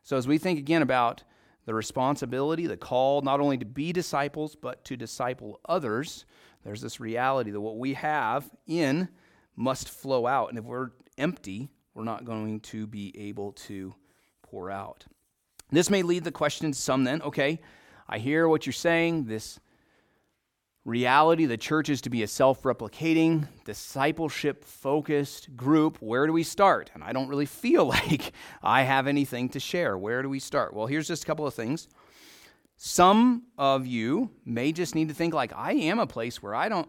So, 0.04 0.18
as 0.18 0.28
we 0.28 0.38
think 0.38 0.60
again 0.60 0.82
about 0.82 1.24
the 1.66 1.74
responsibility, 1.74 2.68
the 2.68 2.76
call, 2.76 3.22
not 3.22 3.40
only 3.40 3.58
to 3.58 3.66
be 3.66 3.94
disciples, 3.94 4.56
but 4.56 4.84
to 4.86 4.98
disciple 4.98 5.62
others, 5.68 6.26
there's 6.66 6.82
this 6.82 7.00
reality 7.00 7.50
that 7.52 7.62
what 7.62 7.78
we 7.78 7.94
have 7.94 8.50
in 8.68 9.08
must 9.56 9.88
flow 9.88 10.28
out. 10.28 10.50
And 10.50 10.60
if 10.60 10.66
we're 10.66 10.90
empty, 11.18 11.70
we're 11.94 12.04
not 12.04 12.26
going 12.26 12.60
to 12.60 12.86
be 12.86 13.16
able 13.18 13.54
to 13.54 13.96
pour 14.44 14.70
out. 14.70 15.06
This 15.72 15.90
may 15.90 16.04
lead 16.04 16.26
the 16.26 16.32
question 16.32 16.74
to 16.74 16.78
some 16.78 17.06
then 17.06 17.22
okay, 17.22 17.62
I 18.08 18.20
hear 18.20 18.50
what 18.50 18.66
you're 18.66 18.74
saying. 18.74 19.26
This 19.26 19.62
reality 20.86 21.46
the 21.46 21.58
church 21.58 21.90
is 21.90 22.00
to 22.02 22.10
be 22.10 22.24
a 22.24 22.28
self 22.28 22.62
replicating, 22.62 23.48
discipleship 23.66 24.64
focused 24.64 25.58
group. 25.58 25.98
Where 26.00 26.26
do 26.28 26.32
we 26.32 26.44
start? 26.44 26.92
And 26.94 27.04
I 27.04 27.12
don't 27.12 27.28
really 27.28 27.48
feel 27.48 27.86
like 27.90 28.32
I 28.64 28.84
have 28.84 29.08
anything 29.08 29.50
to 29.50 29.60
share. 29.60 29.98
Where 29.98 30.22
do 30.22 30.30
we 30.30 30.40
start? 30.40 30.74
Well, 30.74 30.88
here's 30.88 31.08
just 31.08 31.24
a 31.24 31.26
couple 31.26 31.46
of 31.46 31.54
things. 31.54 31.90
Some 32.78 33.44
of 33.58 33.88
you 33.88 34.30
may 34.46 34.72
just 34.72 34.96
need 34.96 35.10
to 35.10 35.16
think 35.16 35.34
like 35.34 35.54
I 35.56 35.74
am 35.74 36.00
a 36.00 36.08
place 36.08 36.42
where 36.42 36.56
I 36.56 36.70
don't 36.70 36.88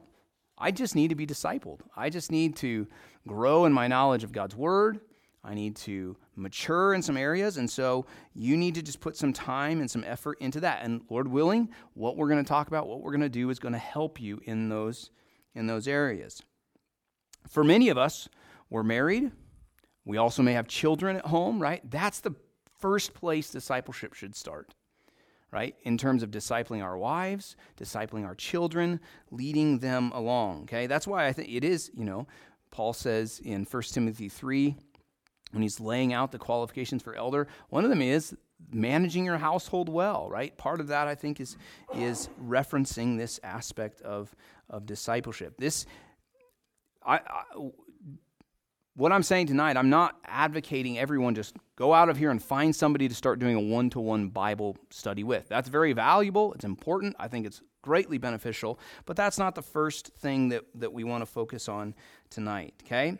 I 0.58 0.70
just 0.70 0.94
need 0.94 1.08
to 1.08 1.14
be 1.14 1.26
discipled. 1.26 1.80
I 1.94 2.08
just 2.08 2.32
need 2.32 2.56
to 2.56 2.86
grow 3.26 3.66
in 3.66 3.72
my 3.72 3.88
knowledge 3.88 4.24
of 4.24 4.32
God's 4.32 4.56
word. 4.56 5.00
I 5.46 5.54
need 5.54 5.76
to 5.76 6.16
mature 6.34 6.92
in 6.92 7.02
some 7.02 7.16
areas. 7.16 7.56
And 7.56 7.70
so 7.70 8.04
you 8.34 8.56
need 8.56 8.74
to 8.74 8.82
just 8.82 9.00
put 9.00 9.16
some 9.16 9.32
time 9.32 9.80
and 9.80 9.90
some 9.90 10.02
effort 10.04 10.38
into 10.40 10.60
that. 10.60 10.82
And 10.82 11.02
Lord 11.08 11.28
willing, 11.28 11.70
what 11.94 12.16
we're 12.16 12.28
going 12.28 12.42
to 12.42 12.48
talk 12.48 12.66
about, 12.66 12.88
what 12.88 13.00
we're 13.00 13.12
going 13.12 13.20
to 13.20 13.28
do 13.28 13.48
is 13.50 13.60
going 13.60 13.72
to 13.72 13.78
help 13.78 14.20
you 14.20 14.40
in 14.44 14.68
those, 14.68 15.10
in 15.54 15.68
those 15.68 15.86
areas. 15.86 16.42
For 17.48 17.62
many 17.62 17.88
of 17.90 17.96
us, 17.96 18.28
we're 18.70 18.82
married. 18.82 19.30
We 20.04 20.16
also 20.16 20.42
may 20.42 20.54
have 20.54 20.66
children 20.66 21.16
at 21.16 21.26
home, 21.26 21.62
right? 21.62 21.80
That's 21.88 22.20
the 22.20 22.34
first 22.80 23.14
place 23.14 23.50
discipleship 23.50 24.14
should 24.14 24.34
start 24.34 24.74
right? 25.52 25.76
In 25.84 25.96
terms 25.96 26.22
of 26.22 26.30
discipling 26.30 26.82
our 26.82 26.98
wives, 26.98 27.56
discipling 27.80 28.26
our 28.26 28.34
children, 28.34 29.00
leading 29.30 29.78
them 29.78 30.10
along, 30.12 30.64
okay? 30.64 30.86
That's 30.86 31.06
why 31.06 31.26
I 31.26 31.32
think 31.32 31.48
it 31.48 31.64
is, 31.64 31.90
you 31.94 32.04
know, 32.04 32.26
Paul 32.70 32.92
says 32.92 33.40
in 33.42 33.64
1 33.64 33.82
Timothy 33.84 34.28
3, 34.28 34.76
when 35.56 35.62
he's 35.62 35.80
laying 35.80 36.12
out 36.12 36.32
the 36.32 36.38
qualifications 36.38 37.02
for 37.02 37.16
elder, 37.16 37.48
one 37.70 37.82
of 37.82 37.88
them 37.88 38.02
is 38.02 38.36
managing 38.70 39.24
your 39.24 39.38
household 39.38 39.88
well, 39.88 40.28
right? 40.28 40.54
Part 40.58 40.80
of 40.80 40.88
that, 40.88 41.08
I 41.08 41.14
think, 41.14 41.40
is, 41.40 41.56
is 41.94 42.28
referencing 42.42 43.16
this 43.16 43.40
aspect 43.42 44.02
of, 44.02 44.34
of 44.68 44.84
discipleship. 44.84 45.54
This, 45.58 45.86
I, 47.04 47.16
I 47.16 47.42
what 48.96 49.12
I'm 49.12 49.22
saying 49.22 49.46
tonight, 49.46 49.78
I'm 49.78 49.90
not 49.90 50.16
advocating 50.26 50.98
everyone 50.98 51.34
just 51.34 51.56
go 51.76 51.94
out 51.94 52.10
of 52.10 52.18
here 52.18 52.30
and 52.30 52.42
find 52.42 52.76
somebody 52.76 53.08
to 53.08 53.14
start 53.14 53.38
doing 53.38 53.54
a 53.54 53.60
one 53.60 53.88
to 53.90 54.00
one 54.00 54.28
Bible 54.28 54.76
study 54.90 55.24
with. 55.24 55.48
That's 55.48 55.68
very 55.68 55.94
valuable. 55.94 56.52
It's 56.52 56.64
important. 56.64 57.16
I 57.18 57.28
think 57.28 57.46
it's 57.46 57.62
greatly 57.82 58.18
beneficial. 58.18 58.78
But 59.06 59.16
that's 59.16 59.38
not 59.38 59.54
the 59.54 59.62
first 59.62 60.08
thing 60.18 60.48
that, 60.50 60.64
that 60.74 60.92
we 60.92 61.04
want 61.04 61.22
to 61.22 61.26
focus 61.26 61.68
on 61.68 61.94
tonight, 62.30 62.74
okay? 62.84 63.18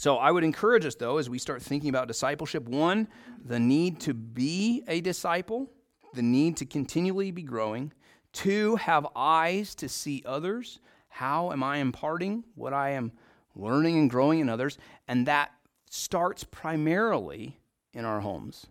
So 0.00 0.16
I 0.16 0.30
would 0.30 0.44
encourage 0.44 0.86
us, 0.86 0.94
though, 0.94 1.18
as 1.18 1.28
we 1.28 1.38
start 1.38 1.60
thinking 1.60 1.90
about 1.90 2.08
discipleship 2.08 2.66
one, 2.66 3.06
the 3.44 3.60
need 3.60 4.00
to 4.00 4.14
be 4.14 4.82
a 4.88 5.00
disciple, 5.00 5.70
the 6.14 6.22
need 6.22 6.56
to 6.56 6.64
continually 6.64 7.30
be 7.30 7.42
growing. 7.42 7.92
Two, 8.32 8.76
have 8.76 9.06
eyes 9.14 9.74
to 9.74 9.88
see 9.88 10.22
others. 10.24 10.78
How 11.08 11.52
am 11.52 11.62
I 11.62 11.78
imparting 11.78 12.44
what 12.54 12.72
I 12.72 12.90
am? 12.90 13.12
learning 13.54 13.98
and 13.98 14.10
growing 14.10 14.40
in 14.40 14.48
others, 14.48 14.78
and 15.08 15.26
that 15.26 15.50
starts 15.90 16.44
primarily 16.44 17.58
in 17.92 18.04
our 18.04 18.20
homes, 18.20 18.66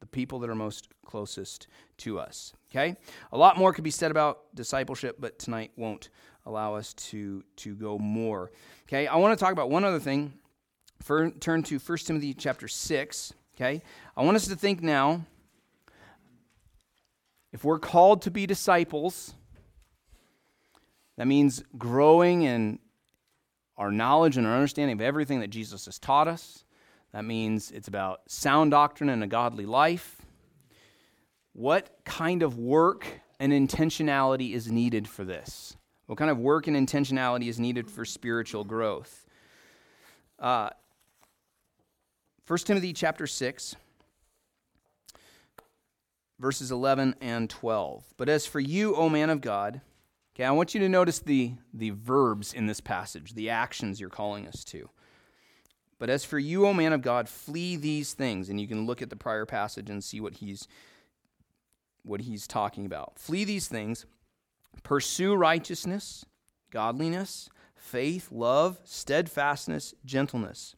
the 0.00 0.06
people 0.06 0.38
that 0.40 0.50
are 0.50 0.54
most 0.54 0.88
closest 1.04 1.66
to 1.98 2.18
us. 2.18 2.52
Okay? 2.70 2.96
A 3.32 3.38
lot 3.38 3.56
more 3.56 3.72
could 3.72 3.84
be 3.84 3.90
said 3.90 4.10
about 4.10 4.54
discipleship, 4.54 5.16
but 5.18 5.38
tonight 5.38 5.72
won't 5.76 6.10
allow 6.46 6.74
us 6.74 6.94
to, 6.94 7.42
to 7.56 7.74
go 7.74 7.98
more. 7.98 8.50
Okay? 8.88 9.06
I 9.06 9.16
want 9.16 9.36
to 9.36 9.42
talk 9.42 9.52
about 9.52 9.70
one 9.70 9.84
other 9.84 10.00
thing. 10.00 10.34
For, 11.02 11.30
turn 11.30 11.62
to 11.64 11.78
1 11.78 11.98
Timothy 11.98 12.34
chapter 12.34 12.68
6. 12.68 13.32
Okay? 13.56 13.82
I 14.16 14.22
want 14.22 14.36
us 14.36 14.48
to 14.48 14.56
think 14.56 14.82
now 14.82 15.24
if 17.52 17.62
we're 17.62 17.78
called 17.78 18.22
to 18.22 18.32
be 18.32 18.46
disciples, 18.46 19.32
that 21.16 21.28
means 21.28 21.62
growing 21.78 22.42
in 22.42 22.80
our 23.76 23.92
knowledge 23.92 24.36
and 24.36 24.44
our 24.44 24.54
understanding 24.54 24.94
of 24.94 25.00
everything 25.00 25.40
that 25.40 25.50
Jesus 25.50 25.84
has 25.86 26.00
taught 26.00 26.26
us. 26.26 26.64
That 27.12 27.24
means 27.24 27.70
it's 27.70 27.86
about 27.86 28.22
sound 28.26 28.72
doctrine 28.72 29.08
and 29.08 29.22
a 29.22 29.28
godly 29.28 29.66
life. 29.66 30.16
What 31.52 31.96
kind 32.04 32.42
of 32.42 32.58
work 32.58 33.06
and 33.38 33.52
intentionality 33.52 34.52
is 34.52 34.70
needed 34.70 35.06
for 35.06 35.24
this? 35.24 35.76
What 36.06 36.18
kind 36.18 36.32
of 36.32 36.38
work 36.38 36.66
and 36.66 36.76
intentionality 36.76 37.48
is 37.48 37.60
needed 37.60 37.88
for 37.88 38.04
spiritual 38.04 38.64
growth? 38.64 39.26
Uh, 40.40 40.70
1 42.46 42.58
Timothy 42.60 42.92
chapter 42.92 43.26
6, 43.26 43.76
verses 46.38 46.70
11 46.70 47.16
and 47.20 47.48
12. 47.48 48.04
But 48.16 48.28
as 48.28 48.46
for 48.46 48.60
you, 48.60 48.94
O 48.96 49.08
man 49.08 49.30
of 49.30 49.40
God, 49.40 49.80
Okay, 50.34 50.44
I 50.44 50.50
want 50.50 50.74
you 50.74 50.80
to 50.80 50.88
notice 50.88 51.20
the, 51.20 51.52
the 51.72 51.90
verbs 51.90 52.52
in 52.52 52.66
this 52.66 52.80
passage, 52.80 53.34
the 53.34 53.50
actions 53.50 54.00
you're 54.00 54.10
calling 54.10 54.48
us 54.48 54.64
to. 54.64 54.90
But 56.00 56.10
as 56.10 56.24
for 56.24 56.40
you, 56.40 56.66
O 56.66 56.74
man 56.74 56.92
of 56.92 57.02
God, 57.02 57.28
flee 57.28 57.76
these 57.76 58.14
things. 58.14 58.48
And 58.48 58.60
you 58.60 58.66
can 58.66 58.84
look 58.84 59.00
at 59.00 59.10
the 59.10 59.16
prior 59.16 59.46
passage 59.46 59.88
and 59.88 60.02
see 60.02 60.20
what 60.20 60.34
he's 60.34 60.66
what 62.02 62.20
he's 62.20 62.46
talking 62.46 62.84
about. 62.84 63.18
Flee 63.18 63.44
these 63.44 63.66
things, 63.66 64.04
pursue 64.82 65.34
righteousness, 65.34 66.26
godliness, 66.70 67.48
faith, 67.74 68.30
love, 68.30 68.78
steadfastness, 68.84 69.94
gentleness. 70.04 70.76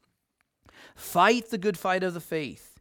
Fight 0.95 1.51
the 1.51 1.59
good 1.59 1.79
fight 1.79 2.03
of 2.03 2.15
the 2.15 2.21
faith. 2.21 2.79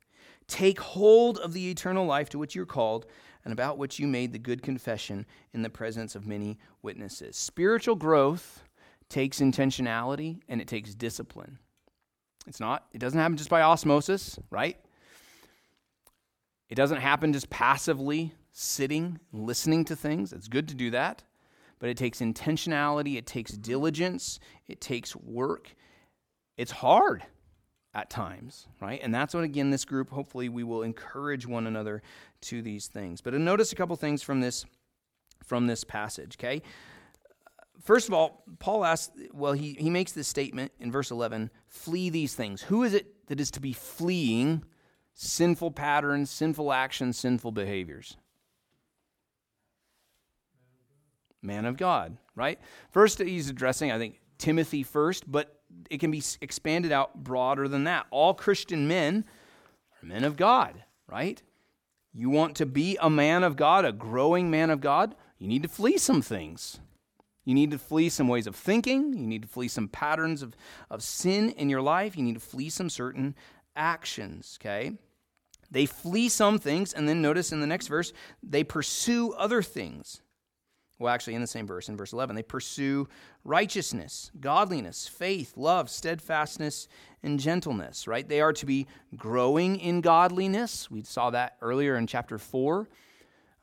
Take 0.48 0.80
hold 0.80 1.40
of 1.40 1.54
the 1.54 1.70
eternal 1.70 2.06
life 2.06 2.30
to 2.30 2.38
which 2.38 2.56
you're 2.56 2.66
called 2.66 3.06
and 3.44 3.52
about 3.52 3.78
which 3.78 4.00
you 4.00 4.08
made 4.08 4.32
the 4.32 4.40
good 4.40 4.62
confession 4.62 5.26
in 5.54 5.62
the 5.62 5.70
presence 5.70 6.16
of 6.16 6.26
many 6.26 6.58
witnesses. 6.82 7.36
Spiritual 7.36 7.96
growth 7.96 8.64
takes 9.10 9.40
intentionality 9.40 10.40
and 10.50 10.62
it 10.62 10.68
takes 10.68 10.94
discipline. 10.94 11.60
It's 12.48 12.60
not, 12.60 12.86
it 12.92 13.00
doesn't 13.00 13.20
happen 13.20 13.38
just 13.38 13.50
by 13.50 13.62
osmosis, 13.62 14.38
right? 14.50 14.78
It 16.70 16.76
doesn't 16.76 17.02
happen 17.02 17.34
just 17.34 17.50
passively 17.50 18.34
sitting, 18.52 19.20
listening 19.32 19.86
to 19.86 19.96
things. 19.96 20.34
It's 20.34 20.48
good 20.48 20.68
to 20.70 20.76
do 20.76 20.92
that, 20.92 21.24
but 21.80 21.90
it 21.90 21.98
takes 21.98 22.20
intentionality, 22.20 23.18
it 23.18 23.26
takes 23.26 23.52
diligence, 23.52 24.40
it 24.68 24.82
takes 24.82 25.16
work. 25.16 25.76
It's 26.58 26.72
hard 26.72 27.24
at 27.96 28.10
times, 28.10 28.68
right? 28.82 29.00
And 29.02 29.16
that's 29.16 29.34
what, 29.34 29.46
again, 29.46 29.72
this 29.72 29.86
group, 29.86 30.10
hopefully, 30.10 30.50
we 30.50 30.64
will 30.64 30.84
encourage 30.84 31.48
one 31.48 31.66
another 31.66 32.04
to 32.42 32.62
these 32.62 32.88
things. 32.88 33.22
But 33.22 33.34
uh, 33.34 33.38
notice 33.38 33.72
a 33.72 33.76
couple 33.76 33.96
things 33.96 34.22
from 34.22 34.42
this, 34.42 34.66
from 35.44 35.66
this 35.66 35.86
passage, 35.86 36.36
okay? 36.38 36.62
First 37.82 38.10
of 38.10 38.14
all, 38.14 38.44
Paul 38.60 38.84
asks, 38.84 39.14
well, 39.32 39.54
he, 39.54 39.78
he 39.80 39.90
makes 39.90 40.12
this 40.12 40.28
statement 40.28 40.74
in 40.80 40.92
verse 40.92 41.10
11 41.10 41.50
flee 41.68 42.10
these 42.10 42.36
things. 42.36 42.64
Who 42.64 42.84
is 42.84 42.94
it 42.94 43.28
that 43.28 43.40
is 43.40 43.50
to 43.52 43.62
be 43.62 43.72
fleeing 43.72 44.66
sinful 45.14 45.72
patterns, 45.72 46.30
sinful 46.30 46.74
actions, 46.74 47.18
sinful 47.18 47.54
behaviors? 47.54 48.18
Man 51.42 51.66
of 51.66 51.78
God, 51.78 52.18
right? 52.36 52.60
First, 52.90 53.20
he's 53.20 53.50
addressing, 53.50 53.92
I 53.92 54.00
think, 54.00 54.20
Timothy 54.38 54.84
first, 54.84 55.32
but 55.32 55.55
it 55.90 56.00
can 56.00 56.12
be 56.12 56.24
expanded 56.42 56.92
out 56.92 57.24
broader 57.24 57.68
than 57.68 57.86
that. 57.86 58.06
All 58.12 58.34
Christian 58.34 58.88
men 58.88 59.26
are 60.02 60.08
men 60.08 60.24
of 60.24 60.38
God, 60.38 60.84
right? 61.08 61.42
You 62.14 62.30
want 62.30 62.56
to 62.58 62.66
be 62.66 62.98
a 63.02 63.10
man 63.10 63.44
of 63.44 63.56
God, 63.56 63.86
a 63.86 63.92
growing 63.92 64.50
man 64.50 64.70
of 64.70 64.82
God, 64.82 65.16
you 65.38 65.48
need 65.48 65.64
to 65.64 65.70
flee 65.70 65.98
some 65.98 66.22
things. 66.22 66.80
You 67.44 67.54
need 67.54 67.72
to 67.72 67.78
flee 67.78 68.10
some 68.10 68.28
ways 68.28 68.48
of 68.48 68.56
thinking. 68.56 69.14
You 69.14 69.28
need 69.28 69.44
to 69.44 69.48
flee 69.48 69.68
some 69.68 69.88
patterns 69.88 70.42
of, 70.42 70.56
of 70.90 71.04
sin 71.04 71.52
in 71.52 71.70
your 71.70 71.82
life. 71.82 72.18
You 72.18 72.24
need 72.24 72.34
to 72.34 72.40
flee 72.40 72.70
some 72.70 72.90
certain 72.90 73.36
actions, 73.76 74.58
okay? 74.60 74.94
They 75.70 75.86
flee 75.86 76.30
some 76.30 76.58
things, 76.58 76.94
and 76.94 77.08
then 77.08 77.22
notice 77.22 77.52
in 77.52 77.60
the 77.60 77.68
next 77.68 77.88
verse, 77.88 78.14
they 78.42 78.64
pursue 78.64 79.34
other 79.34 79.62
things. 79.62 80.22
Well, 80.98 81.14
actually, 81.14 81.36
in 81.36 81.42
the 81.42 81.48
same 81.48 81.68
verse, 81.68 81.90
in 81.90 81.98
verse 81.98 82.14
11, 82.14 82.36
they 82.36 82.44
pursue 82.44 83.08
righteousness, 83.44 84.32
godliness, 84.40 85.08
faith, 85.08 85.58
love, 85.58 85.90
steadfastness, 85.90 86.88
and 87.22 87.38
gentleness, 87.38 88.08
right? 88.08 88.28
They 88.28 88.40
are 88.40 88.54
to 88.54 88.66
be 88.66 88.88
growing 89.18 89.78
in 89.80 90.00
godliness. 90.00 90.90
We 90.90 91.04
saw 91.04 91.32
that 91.32 91.58
earlier 91.62 91.98
in 91.98 92.08
chapter 92.08 92.38
4. 92.38 92.88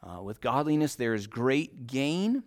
Uh, 0.02 0.22
with 0.22 0.40
godliness, 0.40 0.96
there 0.96 1.14
is 1.14 1.26
great 1.26 1.86
gain. 1.86 2.42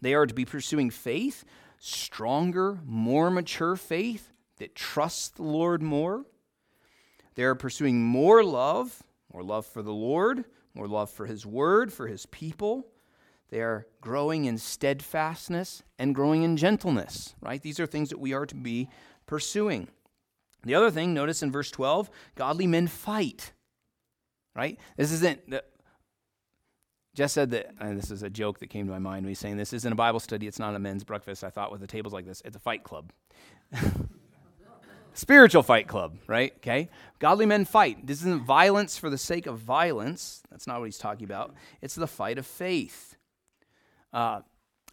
They 0.00 0.14
are 0.14 0.26
to 0.26 0.34
be 0.34 0.46
pursuing 0.46 0.90
faith, 0.90 1.44
stronger, 1.78 2.80
more 2.84 3.30
mature 3.30 3.76
faith 3.76 4.32
that 4.58 4.74
trusts 4.74 5.28
the 5.28 5.42
Lord 5.42 5.80
more. 5.80 6.24
They 7.36 7.44
are 7.44 7.54
pursuing 7.54 8.02
more 8.02 8.42
love, 8.42 9.02
more 9.32 9.44
love 9.44 9.64
for 9.64 9.82
the 9.82 9.92
Lord, 9.92 10.44
more 10.74 10.88
love 10.88 11.10
for 11.10 11.26
His 11.26 11.46
word, 11.46 11.92
for 11.92 12.08
His 12.08 12.26
people. 12.26 12.86
They 13.52 13.60
are 13.60 13.86
growing 14.00 14.46
in 14.46 14.56
steadfastness 14.56 15.82
and 15.98 16.14
growing 16.14 16.42
in 16.42 16.56
gentleness, 16.56 17.34
right? 17.42 17.60
These 17.60 17.78
are 17.78 17.86
things 17.86 18.08
that 18.08 18.18
we 18.18 18.32
are 18.32 18.46
to 18.46 18.54
be 18.54 18.88
pursuing. 19.26 19.88
The 20.64 20.74
other 20.74 20.90
thing, 20.90 21.12
notice 21.12 21.42
in 21.42 21.52
verse 21.52 21.70
12, 21.70 22.08
godly 22.34 22.66
men 22.66 22.86
fight, 22.86 23.52
right? 24.56 24.80
This 24.96 25.12
isn't, 25.12 25.50
the, 25.50 25.62
Jess 27.14 27.34
said 27.34 27.50
that, 27.50 27.74
and 27.78 27.98
this 27.98 28.10
is 28.10 28.22
a 28.22 28.30
joke 28.30 28.58
that 28.60 28.68
came 28.68 28.86
to 28.86 28.92
my 28.92 28.98
mind 28.98 29.26
when 29.26 29.28
he's 29.28 29.38
saying 29.38 29.58
this 29.58 29.74
isn't 29.74 29.92
a 29.92 29.96
Bible 29.96 30.20
study, 30.20 30.46
it's 30.46 30.58
not 30.58 30.74
a 30.74 30.78
men's 30.78 31.04
breakfast. 31.04 31.44
I 31.44 31.50
thought 31.50 31.70
with 31.70 31.82
the 31.82 31.86
tables 31.86 32.14
like 32.14 32.24
this, 32.24 32.40
it's 32.46 32.56
a 32.56 32.58
fight 32.58 32.84
club. 32.84 33.12
Spiritual 35.12 35.62
fight 35.62 35.88
club, 35.88 36.16
right? 36.26 36.54
Okay? 36.56 36.88
Godly 37.18 37.44
men 37.44 37.66
fight. 37.66 38.06
This 38.06 38.20
isn't 38.20 38.46
violence 38.46 38.96
for 38.96 39.10
the 39.10 39.18
sake 39.18 39.46
of 39.46 39.58
violence. 39.58 40.42
That's 40.50 40.66
not 40.66 40.78
what 40.78 40.86
he's 40.86 40.96
talking 40.96 41.24
about. 41.24 41.54
It's 41.82 41.94
the 41.94 42.06
fight 42.06 42.38
of 42.38 42.46
faith. 42.46 43.18
Uh, 44.12 44.40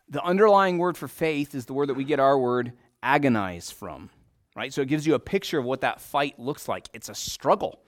the 0.10 0.24
underlying 0.24 0.78
word 0.78 0.98
for 0.98 1.08
faith 1.08 1.54
is 1.54 1.66
the 1.66 1.74
word 1.74 1.90
that 1.90 1.94
we 1.94 2.04
get 2.04 2.20
our 2.20 2.38
word 2.38 2.74
agonize 3.04 3.70
from. 3.70 4.10
right? 4.56 4.74
So 4.74 4.82
it 4.82 4.88
gives 4.88 5.06
you 5.06 5.14
a 5.14 5.20
picture 5.20 5.60
of 5.60 5.66
what 5.66 5.82
that 5.82 6.02
fight 6.02 6.40
looks 6.40 6.68
like. 6.68 6.90
It's 6.94 7.10
a 7.10 7.16
struggle. 7.16 7.82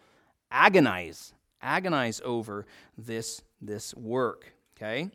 Agonize, 0.52 1.34
agonize 1.62 2.22
over 2.24 2.66
this, 2.98 3.42
this 3.62 3.96
work, 3.96 4.54
okay? 4.78 5.10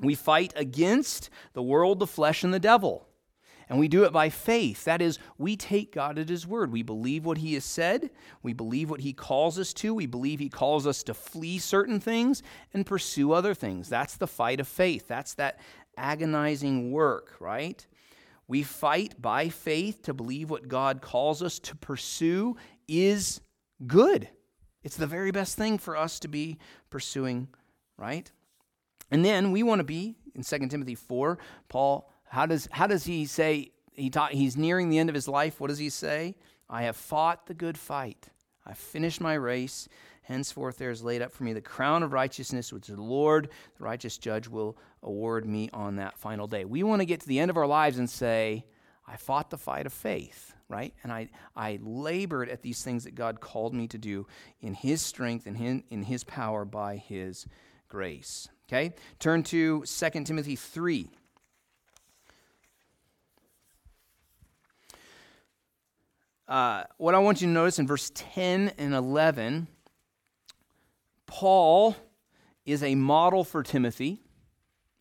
We 0.00 0.14
fight 0.14 0.52
against 0.56 1.30
the 1.54 1.62
world, 1.62 1.98
the 1.98 2.06
flesh, 2.06 2.44
and 2.44 2.52
the 2.52 2.60
devil. 2.60 3.07
And 3.68 3.78
we 3.78 3.88
do 3.88 4.04
it 4.04 4.12
by 4.12 4.30
faith. 4.30 4.84
That 4.84 5.02
is, 5.02 5.18
we 5.36 5.56
take 5.56 5.92
God 5.92 6.18
at 6.18 6.28
His 6.28 6.46
word. 6.46 6.72
We 6.72 6.82
believe 6.82 7.26
what 7.26 7.38
He 7.38 7.54
has 7.54 7.64
said. 7.64 8.10
We 8.42 8.52
believe 8.52 8.88
what 8.90 9.00
He 9.00 9.12
calls 9.12 9.58
us 9.58 9.72
to. 9.74 9.94
We 9.94 10.06
believe 10.06 10.38
He 10.38 10.48
calls 10.48 10.86
us 10.86 11.02
to 11.04 11.14
flee 11.14 11.58
certain 11.58 12.00
things 12.00 12.42
and 12.72 12.86
pursue 12.86 13.32
other 13.32 13.54
things. 13.54 13.88
That's 13.88 14.16
the 14.16 14.26
fight 14.26 14.60
of 14.60 14.68
faith. 14.68 15.06
That's 15.08 15.34
that 15.34 15.60
agonizing 15.96 16.90
work, 16.92 17.34
right? 17.40 17.86
We 18.46 18.62
fight 18.62 19.20
by 19.20 19.50
faith 19.50 20.02
to 20.02 20.14
believe 20.14 20.48
what 20.48 20.68
God 20.68 21.02
calls 21.02 21.42
us 21.42 21.58
to 21.60 21.76
pursue 21.76 22.56
is 22.88 23.42
good. 23.86 24.28
It's 24.82 24.96
the 24.96 25.06
very 25.06 25.30
best 25.30 25.56
thing 25.56 25.76
for 25.76 25.96
us 25.96 26.18
to 26.20 26.28
be 26.28 26.56
pursuing, 26.88 27.48
right? 27.98 28.30
And 29.10 29.24
then 29.24 29.52
we 29.52 29.62
want 29.62 29.80
to 29.80 29.84
be 29.84 30.16
in 30.34 30.42
2 30.42 30.68
Timothy 30.68 30.94
4, 30.94 31.38
Paul, 31.68 32.10
how 32.28 32.46
does 32.46 32.68
how 32.70 32.86
does 32.86 33.04
he 33.04 33.26
say 33.26 33.72
he 33.92 34.10
taught, 34.10 34.32
he's 34.32 34.56
nearing 34.56 34.90
the 34.90 34.98
end 34.98 35.08
of 35.08 35.14
his 35.14 35.28
life? 35.28 35.60
What 35.60 35.68
does 35.68 35.78
he 35.78 35.90
say? 35.90 36.36
I 36.70 36.82
have 36.82 36.96
fought 36.96 37.46
the 37.46 37.54
good 37.54 37.76
fight. 37.76 38.28
I've 38.64 38.78
finished 38.78 39.20
my 39.20 39.34
race. 39.34 39.88
Henceforth 40.22 40.76
there 40.76 40.90
is 40.90 41.02
laid 41.02 41.22
up 41.22 41.32
for 41.32 41.44
me 41.44 41.54
the 41.54 41.62
crown 41.62 42.02
of 42.02 42.12
righteousness, 42.12 42.70
which 42.70 42.88
the 42.88 43.00
Lord, 43.00 43.48
the 43.78 43.84
righteous 43.84 44.18
judge, 44.18 44.46
will 44.46 44.76
award 45.02 45.46
me 45.46 45.70
on 45.72 45.96
that 45.96 46.18
final 46.18 46.46
day. 46.46 46.66
We 46.66 46.82
want 46.82 47.00
to 47.00 47.06
get 47.06 47.20
to 47.22 47.28
the 47.28 47.38
end 47.38 47.50
of 47.50 47.56
our 47.56 47.66
lives 47.66 47.98
and 47.98 48.08
say, 48.10 48.66
I 49.06 49.16
fought 49.16 49.48
the 49.48 49.56
fight 49.56 49.86
of 49.86 49.92
faith, 49.94 50.54
right? 50.68 50.92
And 51.02 51.10
I, 51.10 51.30
I 51.56 51.78
labored 51.82 52.50
at 52.50 52.60
these 52.60 52.82
things 52.82 53.04
that 53.04 53.14
God 53.14 53.40
called 53.40 53.72
me 53.72 53.88
to 53.88 53.96
do 53.96 54.26
in 54.60 54.74
His 54.74 55.00
strength 55.00 55.46
and 55.46 55.56
in, 55.56 55.82
in 55.88 56.02
His 56.02 56.24
power 56.24 56.66
by 56.66 56.96
His 56.96 57.46
grace. 57.88 58.48
Okay? 58.68 58.92
Turn 59.18 59.42
to 59.44 59.82
2 59.82 60.10
Timothy 60.24 60.56
3. 60.56 61.08
Uh, 66.48 66.84
what 66.96 67.14
I 67.14 67.18
want 67.18 67.42
you 67.42 67.46
to 67.46 67.52
notice 67.52 67.78
in 67.78 67.86
verse 67.86 68.10
10 68.14 68.72
and 68.78 68.94
11, 68.94 69.68
Paul 71.26 71.94
is 72.64 72.82
a 72.82 72.94
model 72.94 73.44
for 73.44 73.62
Timothy 73.62 74.22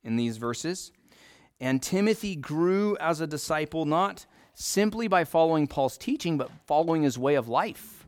in 0.04 0.18
these 0.18 0.36
verses. 0.36 0.92
And 1.62 1.82
Timothy 1.82 2.36
grew 2.36 2.98
as 2.98 3.22
a 3.22 3.28
disciple 3.28 3.86
not 3.86 4.26
simply 4.56 5.08
by 5.08 5.24
following 5.24 5.68
Paul's 5.68 5.98
teaching, 5.98 6.38
but 6.38 6.52
following 6.66 7.04
his 7.04 7.18
way 7.18 7.36
of 7.36 7.48
life. 7.48 8.06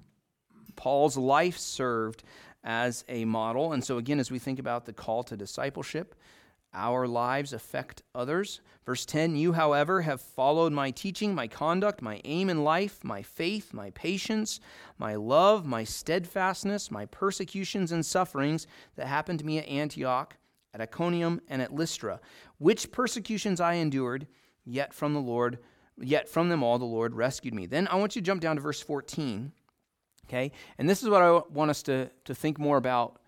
Paul's 0.75 1.15
life 1.15 1.58
served 1.58 2.23
as 2.63 3.06
a 3.08 3.23
model. 3.23 3.71
And 3.71 3.84
so, 3.84 3.97
again, 3.97 4.19
as 4.19 4.30
we 4.30 4.39
think 4.39 4.60
about 4.60 4.86
the 4.86 4.93
call 4.93 5.23
to 5.23 5.38
discipleship, 5.38 6.13
our 6.73 7.08
lives 7.08 7.53
affect 7.53 8.03
others. 8.13 8.62
Verse 8.86 9.05
10 9.05 9.36
You, 9.36 9.53
however, 9.53 10.01
have 10.01 10.21
followed 10.21 10.71
my 10.71 10.91
teaching, 10.91 11.34
my 11.34 11.47
conduct, 11.47 12.01
my 12.01 12.21
aim 12.23 12.49
in 12.49 12.63
life, 12.63 13.03
my 13.03 13.21
faith, 13.21 13.73
my 13.73 13.89
patience, 13.91 14.60
my 14.97 15.15
love, 15.15 15.65
my 15.65 15.84
steadfastness, 15.84 16.91
my 16.91 17.05
persecutions 17.05 17.91
and 17.91 18.05
sufferings 18.05 18.67
that 18.95 19.08
happened 19.08 19.39
to 19.39 19.45
me 19.45 19.58
at 19.58 19.67
Antioch, 19.67 20.38
at 20.73 20.82
Iconium, 20.82 21.41
and 21.47 21.62
at 21.62 21.73
Lystra, 21.73 22.19
which 22.58 22.91
persecutions 22.91 23.60
I 23.60 23.73
endured, 23.73 24.27
yet 24.65 24.93
from 24.93 25.13
the 25.13 25.19
Lord, 25.19 25.60
yet 25.99 26.29
from 26.29 26.49
them 26.49 26.63
all 26.63 26.77
the 26.77 26.86
Lord 26.86 27.15
rescued 27.15 27.53
me. 27.53 27.65
Then 27.65 27.88
I 27.88 27.95
want 27.95 28.15
you 28.15 28.21
to 28.21 28.25
jump 28.25 28.41
down 28.41 28.55
to 28.55 28.62
verse 28.62 28.82
14. 28.82 29.51
Okay? 30.27 30.51
And 30.77 30.88
this 30.88 31.01
is 31.01 31.10
what 31.10 31.23
I 31.23 31.41
want 31.49 31.71
us 31.71 31.82
to, 31.84 32.12
to 32.25 32.36
think 32.36 32.60
more 32.60 32.77
about 32.77 33.19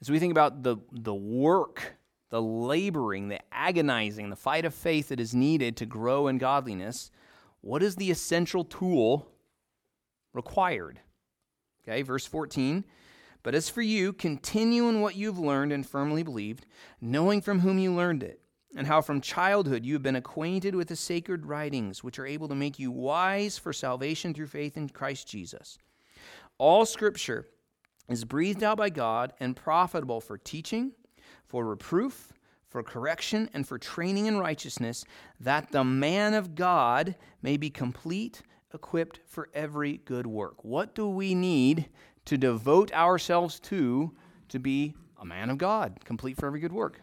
as 0.00 0.10
we 0.10 0.18
think 0.18 0.30
about 0.30 0.62
the, 0.62 0.76
the 0.92 1.14
work, 1.14 1.94
the 2.30 2.40
laboring, 2.40 3.28
the 3.28 3.40
agonizing, 3.52 4.30
the 4.30 4.36
fight 4.36 4.64
of 4.64 4.74
faith 4.74 5.08
that 5.08 5.20
is 5.20 5.34
needed 5.34 5.76
to 5.76 5.86
grow 5.86 6.28
in 6.28 6.38
godliness. 6.38 7.10
What 7.60 7.82
is 7.82 7.96
the 7.96 8.10
essential 8.10 8.64
tool 8.64 9.28
required? 10.32 11.00
Okay, 11.82 12.02
verse 12.02 12.24
14. 12.26 12.84
But 13.42 13.54
as 13.54 13.68
for 13.68 13.82
you, 13.82 14.12
continue 14.12 14.88
in 14.88 15.00
what 15.00 15.16
you've 15.16 15.38
learned 15.38 15.72
and 15.72 15.86
firmly 15.86 16.22
believed, 16.22 16.66
knowing 17.00 17.40
from 17.40 17.60
whom 17.60 17.78
you 17.78 17.92
learned 17.92 18.22
it, 18.22 18.40
and 18.76 18.86
how 18.86 19.00
from 19.00 19.20
childhood 19.20 19.84
you 19.84 19.94
have 19.94 20.02
been 20.02 20.16
acquainted 20.16 20.74
with 20.74 20.88
the 20.88 20.96
sacred 20.96 21.46
writings, 21.46 22.04
which 22.04 22.18
are 22.18 22.26
able 22.26 22.48
to 22.48 22.54
make 22.54 22.78
you 22.78 22.90
wise 22.90 23.58
for 23.58 23.72
salvation 23.72 24.34
through 24.34 24.46
faith 24.46 24.76
in 24.76 24.88
Christ 24.88 25.26
Jesus. 25.26 25.78
All 26.58 26.84
scripture 26.84 27.46
is 28.08 28.24
breathed 28.24 28.62
out 28.62 28.76
by 28.76 28.90
God 28.90 29.32
and 29.40 29.56
profitable 29.56 30.20
for 30.20 30.36
teaching, 30.36 30.92
for 31.50 31.64
reproof, 31.64 32.32
for 32.68 32.80
correction, 32.84 33.50
and 33.52 33.66
for 33.66 33.76
training 33.76 34.26
in 34.26 34.38
righteousness, 34.38 35.04
that 35.40 35.72
the 35.72 35.82
man 35.82 36.32
of 36.32 36.54
God 36.54 37.16
may 37.42 37.56
be 37.56 37.70
complete, 37.70 38.42
equipped 38.72 39.18
for 39.26 39.48
every 39.52 39.96
good 40.04 40.28
work. 40.28 40.64
What 40.64 40.94
do 40.94 41.08
we 41.08 41.34
need 41.34 41.88
to 42.26 42.38
devote 42.38 42.92
ourselves 42.92 43.58
to 43.60 44.14
to 44.48 44.60
be 44.60 44.94
a 45.20 45.24
man 45.24 45.50
of 45.50 45.58
God, 45.58 45.98
complete 46.04 46.36
for 46.36 46.46
every 46.46 46.60
good 46.60 46.72
work? 46.72 47.00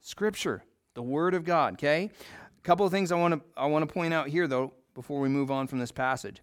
Scripture, 0.00 0.64
the 0.94 1.02
Word 1.02 1.34
of 1.34 1.44
God, 1.44 1.74
okay? 1.74 2.10
A 2.58 2.62
couple 2.62 2.86
of 2.86 2.92
things 2.92 3.12
I 3.12 3.16
want 3.16 3.34
to 3.34 3.40
I 3.58 3.66
want 3.66 3.86
to 3.86 3.92
point 3.92 4.14
out 4.14 4.28
here 4.28 4.48
though 4.48 4.72
before 4.94 5.20
we 5.20 5.28
move 5.28 5.50
on 5.50 5.66
from 5.66 5.80
this 5.80 5.92
passage. 5.92 6.40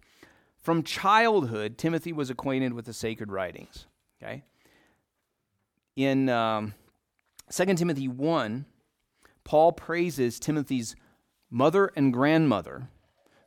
From 0.58 0.84
childhood, 0.84 1.76
Timothy 1.76 2.12
was 2.12 2.30
acquainted 2.30 2.72
with 2.72 2.84
the 2.84 2.92
sacred 2.92 3.32
writings. 3.32 3.86
Okay? 4.22 4.44
In 5.96 6.28
um, 6.28 6.74
2 7.52 7.66
Timothy 7.74 8.08
1, 8.08 8.64
Paul 9.44 9.72
praises 9.72 10.40
Timothy's 10.40 10.96
mother 11.50 11.92
and 11.94 12.10
grandmother 12.10 12.88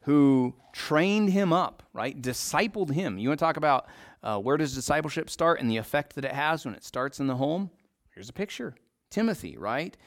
who 0.01 0.53
trained 0.73 1.31
him 1.31 1.51
up, 1.51 1.81
right? 1.91 2.21
Discipled 2.21 2.91
him. 2.91 3.17
You 3.17 3.29
want 3.29 3.39
to 3.39 3.45
talk 3.45 3.57
about 3.57 3.87
uh, 4.21 4.37
where 4.37 4.57
does 4.57 4.75
discipleship 4.75 5.31
start 5.31 5.59
and 5.59 5.71
the 5.71 5.77
effect 5.77 6.13
that 6.13 6.25
it 6.25 6.33
has 6.33 6.65
when 6.65 6.75
it 6.75 6.83
starts 6.83 7.19
in 7.19 7.25
the 7.25 7.35
home? 7.35 7.71
Here's 8.13 8.29
a 8.29 8.33
picture 8.33 8.75
Timothy, 9.09 9.57
right? 9.57 9.97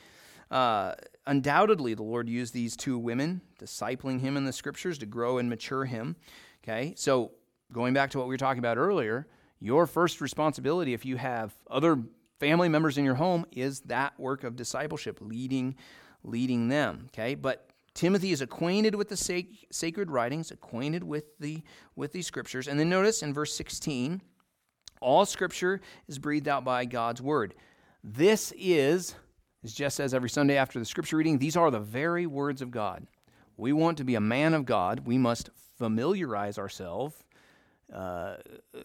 Uh, 0.49 0.95
undoubtedly, 1.27 1.95
the 1.95 2.05
Lord 2.05 2.29
used 2.29 2.55
these 2.55 2.77
two 2.77 2.99
women, 2.99 3.41
discipling 3.61 4.21
him 4.21 4.37
in 4.37 4.45
the 4.45 4.53
scriptures 4.53 4.99
to 4.99 5.07
grow 5.07 5.39
and 5.39 5.51
mature 5.51 5.85
him. 5.85 6.15
Okay, 6.63 6.95
so 6.97 7.33
going 7.73 7.95
back 7.95 8.11
to 8.11 8.19
what 8.19 8.29
we 8.29 8.35
were 8.35 8.39
talking 8.39 8.61
about 8.61 8.79
earlier, 8.79 9.27
your 9.59 9.89
first 9.89 10.21
responsibility 10.21 10.95
if 10.95 11.05
you 11.05 11.17
have 11.17 11.53
other 11.69 11.99
family 12.39 12.69
members 12.69 12.99
in 12.99 13.05
your 13.05 13.15
home 13.15 13.45
is 13.53 13.81
that 13.81 14.19
work 14.19 14.45
of 14.45 14.57
discipleship, 14.57 15.19
leading, 15.21 15.77
leading 16.23 16.69
them. 16.69 17.07
Okay, 17.13 17.35
but 17.35 17.69
Timothy 17.95 18.31
is 18.31 18.41
acquainted 18.41 18.95
with 18.95 19.09
the 19.09 19.17
sac- 19.17 19.67
sacred 19.73 20.11
writings, 20.11 20.51
acquainted 20.51 21.03
with 21.03 21.37
the 21.39 21.63
with 21.97 22.13
these 22.13 22.27
scriptures, 22.27 22.69
and 22.69 22.79
then 22.79 22.89
notice 22.89 23.23
in 23.23 23.35
verse 23.35 23.55
16, 23.55 24.21
all 25.01 25.27
scripture 25.27 25.81
is 26.07 26.19
breathed 26.19 26.49
out 26.49 26.65
by 26.65 26.85
God's 26.85 27.21
word. 27.21 27.55
This 28.05 28.53
is, 28.57 29.15
as 29.65 29.73
Jess 29.73 29.97
says 29.97 30.15
every 30.15 30.31
Sunday 30.31 30.57
after 30.57 30.79
the 30.79 30.85
scripture 30.85 31.17
reading, 31.17 31.39
these 31.39 31.57
are 31.57 31.71
the 31.71 31.81
very 31.81 32.27
words 32.27 32.63
of 32.63 32.71
God. 32.71 33.07
We 33.57 33.73
want 33.73 33.99
to 33.99 34.05
be 34.05 34.15
a 34.15 34.21
man 34.21 34.55
of 34.55 34.65
God. 34.65 35.01
We 35.05 35.19
must 35.19 35.51
familiarize 35.77 36.59
ourselves, 36.59 37.17
uh, 37.93 38.37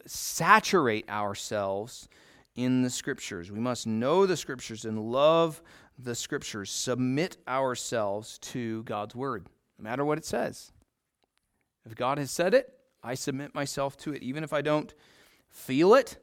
saturate 0.08 1.08
ourselves 1.10 2.10
in 2.56 2.82
the 2.82 2.89
scriptures. 2.89 3.52
We 3.52 3.60
must 3.60 3.88
know 3.88 4.26
the 4.26 4.38
scriptures 4.38 4.86
and 4.86 5.12
love 5.12 5.62
the 5.98 6.16
scriptures, 6.16 6.72
submit 6.72 7.38
ourselves 7.48 8.39
to 8.39 8.84
God's 8.84 9.16
word, 9.16 9.48
no 9.78 9.84
matter 9.84 10.04
what 10.04 10.18
it 10.18 10.26
says. 10.26 10.72
If 11.86 11.96
God 11.96 12.18
has 12.18 12.32
said 12.32 12.54
it, 12.54 12.74
I 13.04 13.16
submit 13.16 13.54
myself 13.54 13.98
to 13.98 14.13
it, 14.13 14.24
even 14.24 14.44
if 14.44 14.54
I 14.54 14.62
don't 14.62 14.94
feel 15.50 15.94
it, 15.94 16.18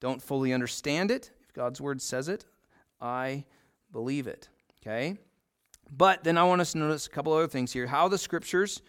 don't 0.00 0.22
fully 0.22 0.52
understand 0.52 1.10
it. 1.10 1.30
If 1.42 1.52
God's 1.52 1.80
word 1.80 2.00
says 2.02 2.28
it, 2.28 2.44
I 3.00 3.44
believe 3.92 4.26
it. 4.26 4.48
Okay? 4.80 5.18
But 5.90 6.24
then 6.24 6.38
I 6.38 6.44
want 6.44 6.60
us 6.60 6.72
to 6.72 6.78
notice 6.78 7.06
a 7.06 7.10
couple 7.10 7.32
other 7.32 7.46
things 7.46 7.72
here. 7.72 7.86
How 7.86 8.08
the 8.08 8.18
scriptures 8.18 8.82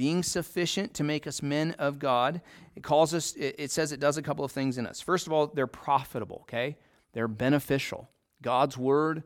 being 0.00 0.22
sufficient 0.22 0.94
to 0.94 1.04
make 1.04 1.26
us 1.26 1.42
men 1.42 1.72
of 1.72 1.98
God. 1.98 2.40
It 2.74 2.82
calls 2.82 3.12
us, 3.12 3.34
it 3.36 3.70
says 3.70 3.92
it 3.92 4.00
does 4.00 4.16
a 4.16 4.22
couple 4.22 4.46
of 4.46 4.50
things 4.50 4.78
in 4.78 4.86
us. 4.86 5.02
First 5.02 5.26
of 5.26 5.32
all, 5.34 5.48
they're 5.48 5.66
profitable, 5.66 6.38
okay? 6.44 6.78
They're 7.12 7.28
beneficial. 7.28 8.08
God's 8.40 8.78
word, 8.78 9.24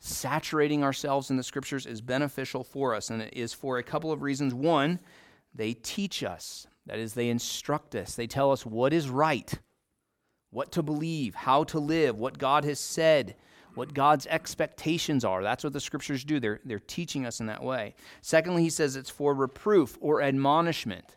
saturating 0.00 0.82
ourselves 0.82 1.30
in 1.30 1.36
the 1.36 1.44
scriptures, 1.44 1.86
is 1.86 2.00
beneficial 2.00 2.64
for 2.64 2.92
us, 2.92 3.10
and 3.10 3.22
it 3.22 3.34
is 3.34 3.52
for 3.52 3.78
a 3.78 3.84
couple 3.84 4.10
of 4.10 4.20
reasons. 4.20 4.52
One, 4.52 4.98
they 5.54 5.74
teach 5.74 6.24
us, 6.24 6.66
that 6.86 6.98
is, 6.98 7.14
they 7.14 7.28
instruct 7.28 7.94
us, 7.94 8.16
they 8.16 8.26
tell 8.26 8.50
us 8.50 8.66
what 8.66 8.92
is 8.92 9.08
right, 9.08 9.60
what 10.50 10.72
to 10.72 10.82
believe, 10.82 11.36
how 11.36 11.62
to 11.62 11.78
live, 11.78 12.18
what 12.18 12.36
God 12.36 12.64
has 12.64 12.80
said, 12.80 13.36
what 13.74 13.94
God's 13.94 14.26
expectations 14.26 15.24
are. 15.24 15.42
That's 15.42 15.64
what 15.64 15.72
the 15.72 15.80
scriptures 15.80 16.24
do. 16.24 16.40
They're, 16.40 16.60
they're 16.64 16.80
teaching 16.80 17.26
us 17.26 17.40
in 17.40 17.46
that 17.46 17.62
way. 17.62 17.94
Secondly, 18.20 18.62
he 18.62 18.70
says 18.70 18.96
it's 18.96 19.10
for 19.10 19.34
reproof 19.34 19.96
or 20.00 20.22
admonishment. 20.22 21.16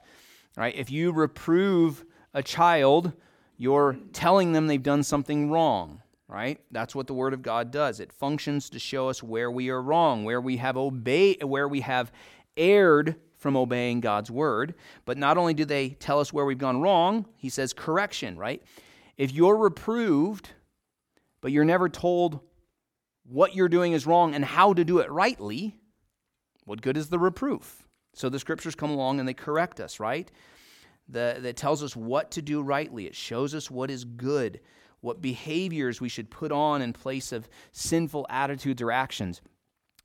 Right? 0.56 0.76
If 0.76 0.92
you 0.92 1.12
reprove 1.12 2.06
a 2.34 2.44
child, 2.44 3.14
you're 3.58 3.98
telling 4.14 4.54
them 4.54 4.68
they've 4.68 4.82
done 4.82 5.04
something 5.04 5.50
wrong. 5.50 6.02
Right? 6.28 6.60
That's 6.72 6.96
what 6.96 7.08
the 7.08 7.14
word 7.14 7.34
of 7.34 7.42
God 7.42 7.70
does. 7.70 8.00
It 8.00 8.12
functions 8.12 8.70
to 8.72 8.80
show 8.80 9.10
us 9.10 9.22
where 9.22 9.52
we 9.52 9.70
are 9.70 9.82
wrong, 9.82 10.24
where 10.24 10.42
we 10.42 10.58
have 10.58 10.78
obeyed, 10.78 11.44
where 11.44 11.68
we 11.68 11.82
have 11.82 12.12
erred 12.58 13.16
from 13.38 13.58
obeying 13.58 14.00
God's 14.00 14.32
word. 14.32 14.74
But 15.06 15.18
not 15.18 15.38
only 15.38 15.54
do 15.54 15.66
they 15.66 15.90
tell 15.90 16.20
us 16.20 16.32
where 16.32 16.46
we've 16.46 16.58
gone 16.58 16.82
wrong, 16.82 17.26
he 17.38 17.50
says 17.50 17.74
correction, 17.74 18.38
right? 18.38 18.64
If 19.18 19.32
you're 19.32 19.58
reproved, 19.58 20.50
but 21.44 21.52
you're 21.52 21.66
never 21.66 21.90
told 21.90 22.40
what 23.26 23.54
you're 23.54 23.68
doing 23.68 23.92
is 23.92 24.08
wrong 24.08 24.34
and 24.34 24.46
how 24.46 24.74
to 24.74 24.86
do 24.86 25.00
it 25.00 25.12
rightly, 25.12 25.76
what 26.64 26.82
good 26.82 26.96
is 26.96 27.10
the 27.10 27.20
reproof? 27.20 27.86
So 28.16 28.30
the 28.30 28.40
scriptures 28.40 28.76
come 28.76 28.92
along 28.92 29.20
and 29.20 29.28
they 29.28 29.34
correct 29.34 29.82
us, 29.82 30.00
right? 30.00 30.32
The, 31.10 31.36
that 31.42 31.58
tells 31.58 31.84
us 31.84 31.98
what 31.98 32.32
to 32.32 32.42
do 32.42 32.62
rightly. 32.62 33.08
It 33.08 33.16
shows 33.16 33.54
us 33.54 33.70
what 33.70 33.92
is 33.92 34.06
good, 34.06 34.62
what 35.02 35.22
behaviors 35.22 36.00
we 36.00 36.08
should 36.08 36.32
put 36.32 36.54
on 36.54 36.82
in 36.82 36.94
place 36.94 37.34
of 37.34 37.50
sinful 37.74 38.26
attitudes 38.30 38.82
or 38.82 38.94
actions. 38.94 39.42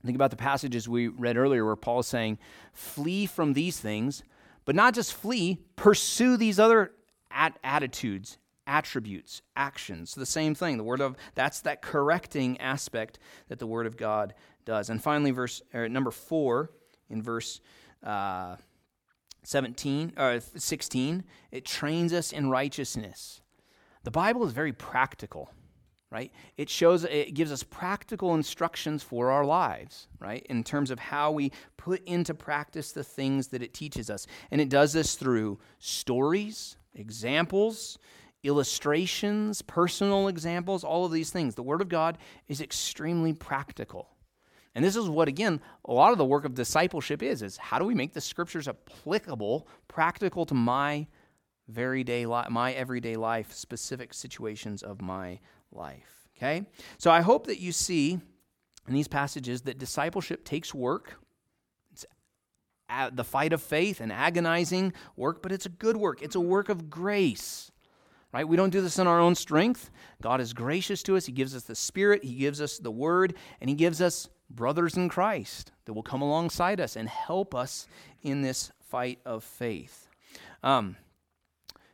Think 0.05 0.17
about 0.17 0.33
the 0.33 0.37
passages 0.37 0.89
we 0.89 1.07
read 1.07 1.37
earlier 1.37 1.65
where 1.65 1.77
Paul 1.77 2.01
is 2.01 2.09
saying, 2.09 2.39
flee 2.73 3.27
from 3.27 3.53
these 3.53 3.79
things, 3.79 4.25
but 4.65 4.75
not 4.75 4.93
just 4.93 5.15
flee, 5.15 5.59
pursue 5.77 6.37
these 6.37 6.59
other 6.59 6.91
at- 7.31 7.61
attitudes, 7.63 8.39
attributes, 8.69 9.43
actions. 9.57 10.15
The 10.15 10.27
same 10.27 10.55
thing. 10.55 10.77
The 10.77 10.85
word 10.85 11.01
of 11.01 11.17
that's 11.35 11.61
that 11.63 11.83
correcting 11.83 12.61
aspect 12.61 13.19
that 13.49 13.59
the 13.59 13.67
word 13.67 13.87
of 13.87 13.97
God 13.97 14.35
does. 14.65 14.91
And 14.91 15.03
finally, 15.03 15.33
verse 15.33 15.63
number 15.73 16.13
four 16.13 16.71
in 17.11 17.23
verse 17.23 17.61
uh, 18.05 18.57
17 19.43 20.13
or 20.17 20.33
uh, 20.33 20.41
16, 20.41 21.25
it 21.51 21.65
trains 21.65 22.13
us 22.13 22.33
in 22.33 22.51
righteousness. 22.51 23.41
The 24.05 24.11
Bible 24.11 24.45
is 24.45 24.53
very 24.53 24.73
practical 24.73 25.51
right? 26.11 26.33
It 26.57 26.71
shows, 26.71 27.05
it 27.05 27.35
gives 27.35 27.53
us 27.53 27.63
practical 27.63 28.35
instructions 28.35 29.03
for 29.03 29.31
our 29.31 29.45
lives, 29.45 30.09
right? 30.19 30.45
In 30.49 30.65
terms 30.65 30.91
of 30.91 30.99
how 30.99 31.33
we 31.33 31.53
put 31.77 32.03
into 32.05 32.33
practice 32.33 32.93
the 32.93 33.05
things 33.05 33.49
that 33.49 33.63
it 33.63 33.75
teaches 33.75 34.09
us. 34.09 34.27
And 34.51 34.61
it 34.61 34.71
does 34.71 34.93
this 34.95 35.17
through 35.17 35.59
stories, 35.79 36.77
examples, 36.95 37.99
illustrations, 38.45 39.63
personal 39.63 40.29
examples, 40.29 40.85
all 40.85 41.05
of 41.05 41.13
these 41.13 41.31
things. 41.31 41.55
The 41.55 41.63
Word 41.63 41.81
of 41.81 41.89
God 41.89 42.19
is 42.47 42.61
extremely 42.61 43.33
practical. 43.33 44.09
And 44.75 44.85
this 44.85 44.97
is 44.97 45.09
what, 45.09 45.29
again, 45.29 45.61
a 45.85 45.93
lot 45.93 46.13
of 46.13 46.19
the 46.19 46.25
work 46.25 46.45
of 46.45 46.55
discipleship 46.55 47.23
is, 47.23 47.43
is 47.43 47.57
how 47.57 47.79
do 47.79 47.85
we 47.85 47.95
make 47.95 48.13
the 48.13 48.21
scriptures 48.21 48.69
applicable, 48.69 49.67
practical 49.89 50.47
to 50.47 50.55
my 50.55 51.09
very 51.69 52.03
day 52.05 52.25
my 52.27 52.73
everyday 52.73 53.17
life, 53.17 53.53
specific 53.53 54.15
situations 54.15 54.83
of 54.83 55.03
my 55.03 55.39
life. 55.73 56.29
Okay? 56.37 56.67
So 56.99 57.11
I 57.11 57.21
hope 57.21 57.47
that 57.49 57.61
you 57.61 57.73
see 57.73 58.21
in 58.87 58.95
these 58.95 59.09
passages 59.09 59.63
that 59.63 59.79
discipleship 59.79 60.45
takes 60.45 60.73
work. 60.73 61.15
It's 61.93 62.07
the 63.13 63.25
fight 63.25 63.53
of 63.53 63.61
faith 63.61 64.01
and 64.01 64.13
agonizing 64.13 64.93
work, 65.17 65.43
but 65.43 65.53
it's 65.53 65.67
a 65.67 65.71
good 65.71 65.97
work. 65.97 66.23
It's 66.23 66.37
a 66.37 66.41
work 66.41 66.69
of 66.69 66.89
grace. 66.89 67.71
Right? 68.33 68.47
We 68.47 68.57
don't 68.57 68.71
do 68.71 68.83
this 68.83 68.99
in 68.99 69.07
our 69.07 69.21
own 69.21 69.35
strength. 69.35 69.91
God 70.21 70.41
is 70.41 70.53
gracious 70.53 71.03
to 71.05 71.17
us. 71.17 71.27
He 71.27 71.33
gives 71.33 71.57
us 71.57 71.63
the 71.63 71.75
Spirit, 71.75 72.25
He 72.25 72.35
gives 72.35 72.61
us 72.61 72.79
the 72.79 72.91
Word, 72.91 73.35
and 73.61 73.71
He 73.71 73.77
gives 73.77 74.03
us 74.03 74.29
brothers 74.51 74.97
in 74.97 75.09
Christ 75.09 75.73
that 75.85 75.95
will 75.95 76.03
come 76.03 76.23
alongside 76.23 76.81
us 76.81 76.97
and 76.97 77.09
help 77.09 77.55
us 77.55 77.87
in 78.23 78.43
this 78.43 78.71
fight 78.81 79.19
of 79.25 79.45
faith. 79.45 80.09
Um, 80.63 80.97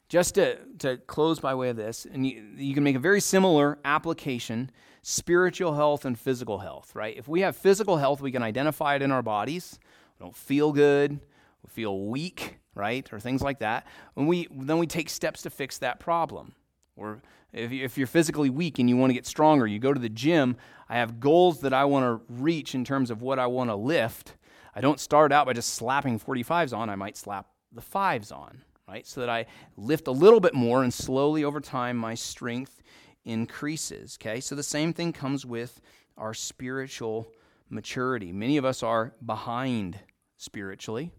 just 0.08 0.34
to, 0.36 0.58
to 0.78 0.96
close 0.98 1.40
by 1.40 1.54
way 1.54 1.68
of 1.70 1.76
this, 1.76 2.06
and 2.10 2.26
you, 2.26 2.44
you 2.56 2.74
can 2.74 2.84
make 2.84 2.96
a 2.96 3.00
very 3.00 3.20
similar 3.20 3.78
application 3.84 4.70
spiritual 5.02 5.74
health 5.74 6.06
and 6.06 6.18
physical 6.18 6.58
health, 6.58 6.94
right? 6.94 7.16
If 7.16 7.28
we 7.28 7.42
have 7.42 7.54
physical 7.56 7.98
health, 7.98 8.22
we 8.22 8.32
can 8.32 8.42
identify 8.42 8.94
it 8.96 9.02
in 9.02 9.12
our 9.12 9.22
bodies. 9.22 9.78
We 10.18 10.24
don't 10.24 10.36
feel 10.36 10.72
good, 10.72 11.20
we 11.64 11.70
feel 11.70 12.06
weak, 12.06 12.58
right? 12.74 13.10
Or 13.12 13.18
things 13.18 13.42
like 13.42 13.58
that. 13.60 13.86
And 14.16 14.28
we, 14.28 14.48
then 14.50 14.78
we 14.78 14.86
take 14.86 15.08
steps 15.08 15.42
to 15.42 15.50
fix 15.50 15.78
that 15.78 15.98
problem. 15.98 16.54
Or 16.96 17.22
if, 17.52 17.72
you, 17.72 17.84
if 17.84 17.98
you're 17.98 18.06
physically 18.06 18.50
weak 18.50 18.78
and 18.78 18.88
you 18.88 18.96
want 18.96 19.10
to 19.10 19.14
get 19.14 19.26
stronger, 19.26 19.66
you 19.66 19.78
go 19.78 19.92
to 19.92 20.00
the 20.00 20.08
gym. 20.08 20.56
I 20.88 20.96
have 20.96 21.18
goals 21.18 21.60
that 21.60 21.72
I 21.72 21.84
want 21.86 22.04
to 22.04 22.34
reach 22.34 22.74
in 22.74 22.84
terms 22.84 23.10
of 23.10 23.22
what 23.22 23.38
I 23.38 23.46
want 23.46 23.70
to 23.70 23.76
lift. 23.76 24.36
I 24.74 24.80
don't 24.80 25.00
start 25.00 25.32
out 25.32 25.46
by 25.46 25.52
just 25.52 25.74
slapping 25.74 26.18
45s 26.18 26.76
on, 26.76 26.90
I 26.90 26.96
might 26.96 27.16
slap 27.16 27.46
the 27.72 27.80
fives 27.80 28.30
on, 28.30 28.62
right? 28.88 29.06
So 29.06 29.20
that 29.20 29.30
I 29.30 29.46
lift 29.76 30.06
a 30.06 30.12
little 30.12 30.40
bit 30.40 30.54
more 30.54 30.82
and 30.82 30.92
slowly 30.92 31.44
over 31.44 31.60
time 31.60 31.96
my 31.96 32.14
strength 32.14 32.82
increases, 33.24 34.18
okay? 34.20 34.40
So 34.40 34.54
the 34.54 34.62
same 34.62 34.92
thing 34.92 35.12
comes 35.12 35.46
with 35.46 35.80
our 36.16 36.34
spiritual 36.34 37.32
maturity. 37.70 38.32
Many 38.32 38.56
of 38.56 38.64
us 38.64 38.82
are 38.82 39.14
behind 39.24 39.98
spiritually, 40.36 41.12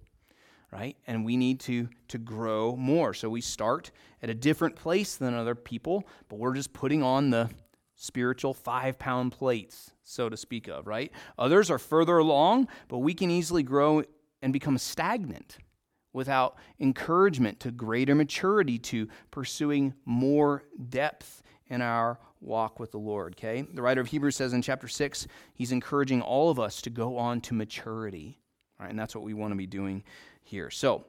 right? 0.75 0.97
And 1.07 1.23
we 1.23 1.37
need 1.37 1.61
to 1.61 1.87
to 2.09 2.17
grow 2.17 2.75
more. 2.75 3.13
So 3.13 3.29
we 3.29 3.39
start 3.39 3.91
at 4.21 4.29
a 4.29 4.33
different 4.33 4.75
place 4.75 5.15
than 5.15 5.33
other 5.33 5.55
people, 5.55 6.05
but 6.27 6.37
we're 6.37 6.53
just 6.53 6.73
putting 6.73 7.01
on 7.01 7.29
the 7.29 7.49
spiritual 7.95 8.53
5-pound 8.53 9.31
plates, 9.31 9.91
so 10.03 10.27
to 10.27 10.35
speak 10.35 10.67
of, 10.67 10.85
right? 10.85 11.13
Others 11.39 11.71
are 11.71 11.79
further 11.79 12.17
along, 12.17 12.67
but 12.89 12.97
we 12.97 13.13
can 13.13 13.31
easily 13.31 13.63
grow 13.63 14.03
and 14.41 14.51
become 14.51 14.77
stagnant 14.77 15.57
without 16.11 16.57
encouragement 16.79 17.61
to 17.61 17.71
greater 17.71 18.13
maturity, 18.13 18.77
to 18.77 19.07
pursuing 19.31 19.93
more 20.03 20.63
depth 20.89 21.41
in 21.67 21.81
our 21.81 22.19
walk 22.41 22.79
with 22.79 22.91
the 22.91 22.99
Lord. 22.99 23.35
Okay? 23.37 23.61
The 23.61 23.81
writer 23.81 24.01
of 24.01 24.07
Hebrews 24.07 24.35
says 24.35 24.51
in 24.51 24.61
chapter 24.61 24.89
6, 24.89 25.27
he's 25.53 25.71
encouraging 25.71 26.21
all 26.21 26.49
of 26.49 26.59
us 26.59 26.81
to 26.81 26.89
go 26.89 27.17
on 27.17 27.39
to 27.41 27.53
maturity. 27.53 28.39
Right? 28.77 28.89
And 28.89 28.99
that's 28.99 29.15
what 29.15 29.23
we 29.23 29.33
want 29.33 29.53
to 29.53 29.57
be 29.57 29.67
doing 29.67 30.03
here. 30.45 30.69
So, 30.69 31.05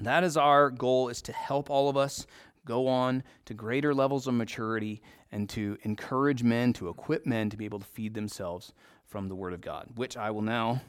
that 0.00 0.24
is 0.24 0.36
our 0.36 0.70
goal 0.70 1.08
is 1.08 1.20
to 1.22 1.32
help 1.32 1.70
all 1.70 1.88
of 1.88 1.96
us 1.96 2.26
go 2.64 2.88
on 2.88 3.22
to 3.44 3.54
greater 3.54 3.94
levels 3.94 4.26
of 4.26 4.34
maturity 4.34 5.02
and 5.30 5.48
to 5.50 5.76
encourage 5.82 6.42
men, 6.42 6.72
to 6.74 6.88
equip 6.88 7.26
men 7.26 7.50
to 7.50 7.56
be 7.56 7.64
able 7.64 7.78
to 7.78 7.86
feed 7.86 8.14
themselves 8.14 8.72
from 9.06 9.28
the 9.28 9.34
Word 9.34 9.52
of 9.52 9.60
God, 9.60 9.88
which 9.96 10.16
I 10.16 10.30
will 10.30 10.42
now 10.42 10.82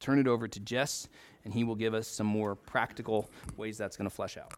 turn 0.00 0.18
it 0.18 0.26
over 0.26 0.48
to 0.48 0.60
Jess 0.60 1.08
and 1.44 1.52
he 1.52 1.64
will 1.64 1.74
give 1.74 1.94
us 1.94 2.08
some 2.08 2.26
more 2.26 2.54
practical 2.54 3.28
ways 3.56 3.78
that's 3.78 3.96
going 3.96 4.08
to 4.08 4.14
flesh 4.14 4.36
out. 4.36 4.52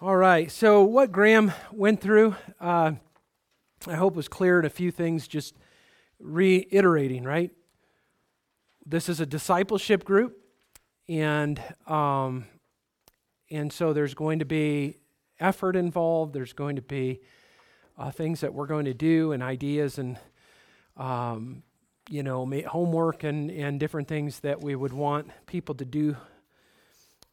All 0.00 0.16
right. 0.16 0.50
So, 0.50 0.82
what 0.82 1.12
Graham 1.12 1.52
went 1.72 2.00
through, 2.00 2.34
uh, 2.60 2.92
I 3.86 3.94
hope 3.94 4.16
was 4.16 4.28
clear 4.28 4.58
in 4.58 4.64
a 4.64 4.70
few 4.70 4.90
things, 4.90 5.28
just 5.28 5.54
reiterating, 6.18 7.24
right? 7.24 7.50
This 8.84 9.08
is 9.08 9.20
a 9.20 9.26
discipleship 9.26 10.04
group, 10.04 10.39
and 11.10 11.60
um, 11.88 12.46
and 13.50 13.72
so 13.72 13.92
there's 13.92 14.14
going 14.14 14.38
to 14.38 14.44
be 14.44 14.96
effort 15.40 15.74
involved. 15.74 16.32
There's 16.32 16.52
going 16.52 16.76
to 16.76 16.82
be 16.82 17.20
uh, 17.98 18.12
things 18.12 18.40
that 18.40 18.54
we're 18.54 18.68
going 18.68 18.84
to 18.84 18.94
do 18.94 19.32
and 19.32 19.42
ideas 19.42 19.98
and 19.98 20.16
um, 20.96 21.64
you 22.08 22.22
know, 22.22 22.48
homework 22.68 23.24
and, 23.24 23.50
and 23.50 23.80
different 23.80 24.08
things 24.08 24.40
that 24.40 24.60
we 24.60 24.74
would 24.74 24.92
want 24.92 25.30
people 25.46 25.74
to 25.76 25.84
do 25.84 26.16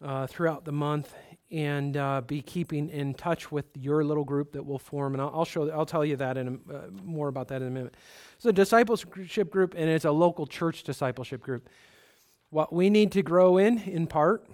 uh, 0.04 0.28
throughout 0.28 0.66
the 0.66 0.72
month 0.72 1.14
and 1.50 1.98
uh, 1.98 2.22
be 2.22 2.42
keeping 2.42 2.90
in 2.90 3.14
touch 3.14 3.52
with 3.52 3.66
your 3.76 4.04
little 4.04 4.24
group 4.24 4.52
that 4.52 4.66
will 4.66 4.78
form. 4.80 5.14
And 5.14 5.22
I'll, 5.22 5.32
I'll 5.34 5.46
show, 5.46 5.70
I'll 5.70 5.86
tell 5.86 6.06
you 6.06 6.16
that 6.18 6.38
in 6.38 6.60
a, 6.70 6.74
uh, 6.74 6.82
more 7.04 7.28
about 7.28 7.48
that 7.50 7.62
in 7.62 7.70
a 7.70 7.72
minute. 7.72 7.96
So, 8.38 8.52
discipleship 8.52 9.50
group, 9.50 9.74
and 9.76 9.90
it's 9.90 10.06
a 10.06 10.12
local 10.12 10.46
church 10.46 10.84
discipleship 10.84 11.42
group. 11.42 11.70
What 12.50 12.72
we 12.72 12.90
need 12.90 13.12
to 13.14 13.22
grow 13.22 13.58
in, 13.58 13.80
in 13.80 14.08
part, 14.08 14.48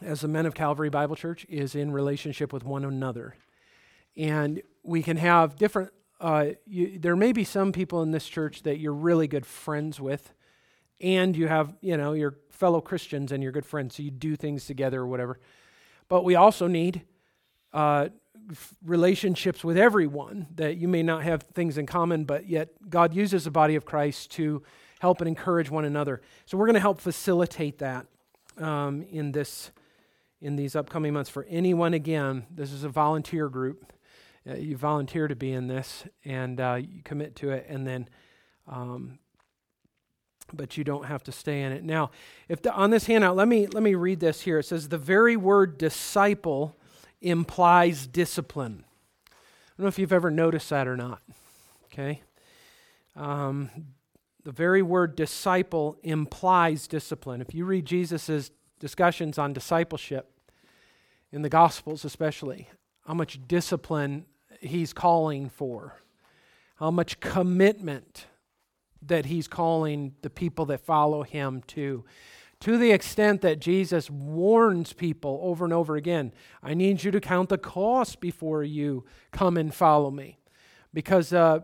as 0.00 0.20
the 0.20 0.28
men 0.28 0.46
of 0.46 0.54
Calvary 0.54 0.90
Bible 0.90 1.16
Church, 1.16 1.46
is 1.48 1.74
in 1.74 1.92
relationship 1.92 2.52
with 2.52 2.64
one 2.64 2.84
another. 2.84 3.36
And 4.16 4.62
we 4.82 5.02
can 5.02 5.16
have 5.16 5.56
different 5.56 5.92
uh, 6.20 6.46
you, 6.66 6.98
there 6.98 7.16
may 7.16 7.32
be 7.32 7.44
some 7.44 7.72
people 7.72 8.02
in 8.02 8.10
this 8.10 8.26
church 8.26 8.62
that 8.62 8.78
you're 8.78 8.94
really 8.94 9.28
good 9.28 9.44
friends 9.44 10.00
with, 10.00 10.32
and 11.00 11.36
you 11.36 11.46
have, 11.46 11.74
you 11.80 11.96
know, 11.96 12.12
your 12.12 12.36
fellow 12.50 12.80
Christians 12.80 13.32
and 13.32 13.42
you're 13.42 13.52
good 13.52 13.66
friends, 13.66 13.96
so 13.96 14.02
you 14.02 14.10
do 14.10 14.34
things 14.34 14.66
together 14.66 15.02
or 15.02 15.06
whatever. 15.06 15.38
But 16.08 16.24
we 16.24 16.34
also 16.34 16.66
need 16.66 17.02
uh, 17.74 18.08
relationships 18.82 19.62
with 19.62 19.76
everyone 19.76 20.46
that 20.54 20.78
you 20.78 20.88
may 20.88 21.02
not 21.02 21.22
have 21.22 21.42
things 21.42 21.76
in 21.76 21.84
common, 21.84 22.24
but 22.24 22.48
yet 22.48 22.70
God 22.88 23.12
uses 23.12 23.44
the 23.44 23.50
body 23.50 23.74
of 23.74 23.84
Christ 23.84 24.30
to 24.32 24.62
help 25.00 25.20
and 25.20 25.28
encourage 25.28 25.70
one 25.70 25.84
another. 25.84 26.22
So 26.46 26.56
we're 26.56 26.66
going 26.66 26.74
to 26.74 26.80
help 26.80 27.00
facilitate 27.00 27.78
that 27.78 28.06
um, 28.58 29.02
in 29.02 29.32
this 29.32 29.70
in 30.40 30.56
these 30.56 30.76
upcoming 30.76 31.14
months. 31.14 31.30
For 31.30 31.44
anyone, 31.48 31.94
again, 31.94 32.46
this 32.50 32.70
is 32.70 32.84
a 32.84 32.88
volunteer 32.88 33.48
group 33.48 33.92
uh, 34.48 34.54
you 34.54 34.76
volunteer 34.76 35.26
to 35.28 35.34
be 35.34 35.52
in 35.52 35.66
this 35.66 36.04
and 36.24 36.60
uh, 36.60 36.78
you 36.80 37.02
commit 37.02 37.34
to 37.36 37.50
it, 37.50 37.66
and 37.68 37.86
then, 37.86 38.08
um, 38.68 39.18
but 40.52 40.76
you 40.76 40.84
don't 40.84 41.06
have 41.06 41.24
to 41.24 41.32
stay 41.32 41.62
in 41.62 41.72
it. 41.72 41.82
Now, 41.82 42.10
if 42.48 42.62
the, 42.62 42.72
on 42.72 42.90
this 42.90 43.06
handout, 43.06 43.34
let 43.34 43.48
me 43.48 43.66
let 43.66 43.82
me 43.82 43.94
read 43.94 44.20
this 44.20 44.42
here. 44.42 44.60
It 44.60 44.64
says 44.64 44.88
the 44.88 44.98
very 44.98 45.36
word 45.36 45.78
disciple 45.78 46.76
implies 47.20 48.06
discipline. 48.06 48.84
I 49.28 49.32
don't 49.78 49.84
know 49.84 49.88
if 49.88 49.98
you've 49.98 50.12
ever 50.12 50.30
noticed 50.30 50.70
that 50.70 50.86
or 50.86 50.96
not. 50.96 51.22
Okay, 51.86 52.22
um, 53.16 53.70
the 54.46 54.52
very 54.52 54.80
word 54.80 55.16
disciple 55.16 55.98
implies 56.04 56.86
discipline. 56.86 57.40
If 57.40 57.52
you 57.52 57.64
read 57.64 57.84
Jesus' 57.84 58.52
discussions 58.78 59.38
on 59.38 59.52
discipleship 59.52 60.30
in 61.32 61.42
the 61.42 61.48
Gospels, 61.48 62.04
especially, 62.04 62.70
how 63.04 63.14
much 63.14 63.40
discipline 63.48 64.24
he's 64.60 64.92
calling 64.92 65.48
for, 65.48 66.00
how 66.76 66.92
much 66.92 67.18
commitment 67.18 68.26
that 69.02 69.26
he's 69.26 69.48
calling 69.48 70.14
the 70.22 70.30
people 70.30 70.64
that 70.66 70.86
follow 70.86 71.24
him 71.24 71.64
to. 71.66 72.04
To 72.60 72.78
the 72.78 72.92
extent 72.92 73.40
that 73.40 73.58
Jesus 73.58 74.08
warns 74.08 74.92
people 74.92 75.40
over 75.42 75.64
and 75.64 75.74
over 75.74 75.96
again, 75.96 76.32
I 76.62 76.74
need 76.74 77.02
you 77.02 77.10
to 77.10 77.20
count 77.20 77.48
the 77.48 77.58
cost 77.58 78.20
before 78.20 78.62
you 78.62 79.06
come 79.32 79.56
and 79.56 79.74
follow 79.74 80.12
me. 80.12 80.38
Because 80.94 81.32
uh, 81.32 81.60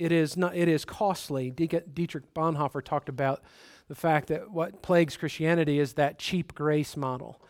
it, 0.00 0.12
is 0.12 0.36
not, 0.36 0.56
it 0.56 0.66
is 0.66 0.84
costly. 0.84 1.50
Dietrich 1.50 2.32
Bonhoeffer 2.34 2.82
talked 2.82 3.08
about 3.08 3.42
the 3.88 3.94
fact 3.94 4.28
that 4.28 4.50
what 4.50 4.80
plagues 4.82 5.16
Christianity 5.16 5.78
is 5.78 5.92
that 5.94 6.18
cheap 6.18 6.54
grace 6.54 6.96
model. 6.96 7.40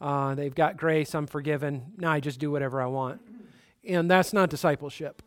Uh, 0.00 0.34
they've 0.34 0.54
got 0.54 0.76
grace, 0.76 1.14
I'm 1.14 1.28
forgiven. 1.28 1.92
Now 1.96 2.10
I 2.10 2.18
just 2.18 2.40
do 2.40 2.50
whatever 2.50 2.82
I 2.82 2.86
want. 2.86 3.20
And 3.86 4.10
that's 4.10 4.32
not 4.32 4.50
discipleship. 4.50 5.22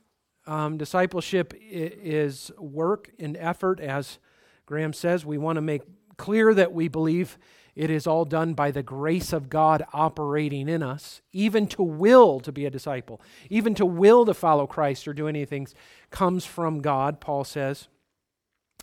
Um, 0.48 0.78
discipleship 0.78 1.54
is 1.58 2.52
work 2.58 3.10
and 3.20 3.38
effort, 3.38 3.80
as 3.80 4.20
Graham 4.66 4.92
says. 4.92 5.26
We 5.26 5.38
want 5.38 5.56
to 5.56 5.62
make 5.62 5.84
clear 6.18 6.54
that 6.54 6.74
we 6.74 6.90
believe 6.90 7.38
it 7.76 7.90
is 7.90 8.08
all 8.08 8.24
done 8.24 8.54
by 8.54 8.72
the 8.72 8.84
grace 8.84 9.34
of 9.34 9.50
God 9.50 9.86
operating 9.92 10.70
in 10.70 10.82
us, 10.82 11.22
even 11.34 11.68
to 11.68 11.84
will 11.84 12.40
to 12.40 12.52
be 12.52 12.66
a 12.66 12.70
disciple, 12.70 13.22
even 13.50 13.76
to 13.76 13.86
will 13.86 14.26
to 14.26 14.34
follow 14.34 14.66
Christ 14.66 15.08
or 15.08 15.14
do 15.14 15.28
anything 15.28 15.68
comes 16.10 16.46
from 16.46 16.82
God, 16.82 17.20
Paul 17.20 17.44
says. 17.44 17.90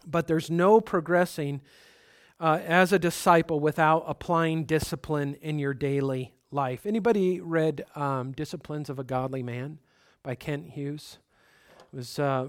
But 0.06 0.26
there's 0.26 0.50
no 0.50 0.80
progressing 0.80 1.62
uh, 2.38 2.58
as 2.66 2.92
a 2.92 2.98
disciple 2.98 3.60
without 3.60 4.04
applying 4.06 4.64
discipline 4.64 5.36
in 5.40 5.58
your 5.58 5.72
daily 5.72 6.34
life. 6.50 6.84
Anybody 6.84 7.40
read 7.40 7.84
um, 7.94 8.32
Disciplines 8.32 8.90
of 8.90 8.98
a 8.98 9.04
Godly 9.04 9.42
Man 9.42 9.78
by 10.22 10.34
Kent 10.34 10.70
Hughes? 10.70 11.18
It 11.92 11.96
was 11.96 12.18
uh, 12.18 12.48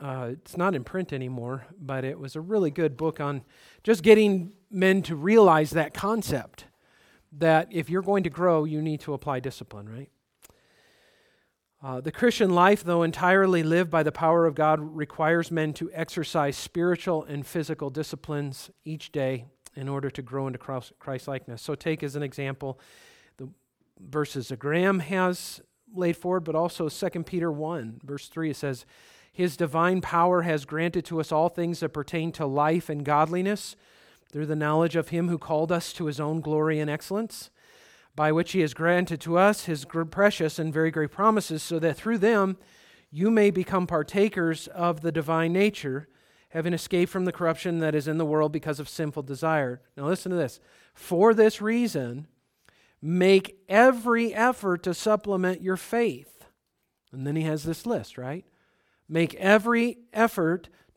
uh, 0.00 0.28
it's 0.32 0.56
not 0.56 0.74
in 0.74 0.84
print 0.84 1.12
anymore, 1.12 1.66
but 1.78 2.04
it 2.04 2.18
was 2.18 2.34
a 2.34 2.40
really 2.40 2.70
good 2.70 2.96
book 2.96 3.20
on 3.20 3.42
just 3.82 4.02
getting 4.02 4.52
men 4.70 5.02
to 5.02 5.16
realize 5.16 5.70
that 5.70 5.94
concept 5.94 6.66
that 7.32 7.68
if 7.70 7.88
you're 7.88 8.02
going 8.02 8.24
to 8.24 8.30
grow, 8.30 8.64
you 8.64 8.82
need 8.82 9.00
to 9.00 9.14
apply 9.14 9.40
discipline, 9.40 9.88
right? 9.88 10.10
Uh, 11.82 12.00
the 12.00 12.12
Christian 12.12 12.50
life, 12.50 12.84
though 12.84 13.02
entirely 13.02 13.62
lived 13.62 13.90
by 13.90 14.02
the 14.02 14.12
power 14.12 14.46
of 14.46 14.54
God, 14.54 14.80
requires 14.80 15.50
men 15.50 15.72
to 15.74 15.90
exercise 15.94 16.56
spiritual 16.56 17.24
and 17.24 17.46
physical 17.46 17.88
disciplines 17.88 18.70
each 18.84 19.12
day 19.12 19.46
in 19.74 19.88
order 19.88 20.10
to 20.10 20.20
grow 20.20 20.46
into 20.46 20.58
Christ 20.58 21.28
likeness. 21.28 21.62
So, 21.62 21.74
take 21.74 22.02
as 22.02 22.16
an 22.16 22.22
example 22.22 22.78
the 23.38 23.48
verses 23.98 24.48
that 24.48 24.58
Graham 24.58 24.98
has 24.98 25.62
laid 25.94 26.16
forward, 26.16 26.40
but 26.40 26.54
also 26.54 26.88
2 26.88 27.22
Peter 27.22 27.50
1, 27.50 28.00
verse 28.04 28.28
3. 28.28 28.50
It 28.50 28.56
says, 28.56 28.84
his 29.32 29.56
divine 29.56 30.00
power 30.00 30.42
has 30.42 30.64
granted 30.64 31.04
to 31.06 31.20
us 31.20 31.32
all 31.32 31.48
things 31.48 31.80
that 31.80 31.90
pertain 31.90 32.32
to 32.32 32.46
life 32.46 32.88
and 32.90 33.04
godliness 33.04 33.76
through 34.30 34.46
the 34.46 34.56
knowledge 34.56 34.96
of 34.96 35.08
Him 35.08 35.28
who 35.28 35.38
called 35.38 35.72
us 35.72 35.92
to 35.94 36.06
His 36.06 36.20
own 36.20 36.40
glory 36.40 36.78
and 36.80 36.88
excellence, 36.88 37.50
by 38.14 38.32
which 38.32 38.52
He 38.52 38.60
has 38.60 38.74
granted 38.74 39.20
to 39.22 39.38
us 39.38 39.64
His 39.64 39.84
precious 39.84 40.58
and 40.58 40.72
very 40.72 40.90
great 40.90 41.10
promises, 41.10 41.62
so 41.62 41.78
that 41.78 41.96
through 41.96 42.18
them 42.18 42.56
you 43.10 43.30
may 43.30 43.50
become 43.50 43.86
partakers 43.86 44.68
of 44.68 45.00
the 45.00 45.12
divine 45.12 45.52
nature, 45.52 46.08
having 46.50 46.72
escaped 46.72 47.10
from 47.10 47.24
the 47.24 47.32
corruption 47.32 47.78
that 47.78 47.94
is 47.94 48.08
in 48.08 48.18
the 48.18 48.24
world 48.24 48.52
because 48.52 48.80
of 48.80 48.88
sinful 48.88 49.22
desire. 49.22 49.80
Now, 49.96 50.06
listen 50.06 50.30
to 50.30 50.36
this. 50.36 50.60
For 50.94 51.34
this 51.34 51.60
reason, 51.60 52.26
make 53.00 53.58
every 53.68 54.34
effort 54.34 54.82
to 54.84 54.94
supplement 54.94 55.62
your 55.62 55.76
faith. 55.76 56.44
And 57.12 57.26
then 57.26 57.36
he 57.36 57.42
has 57.42 57.64
this 57.64 57.86
list, 57.86 58.18
right? 58.18 58.44
Make 59.08 59.34
every 59.34 59.98
effort 60.12 60.68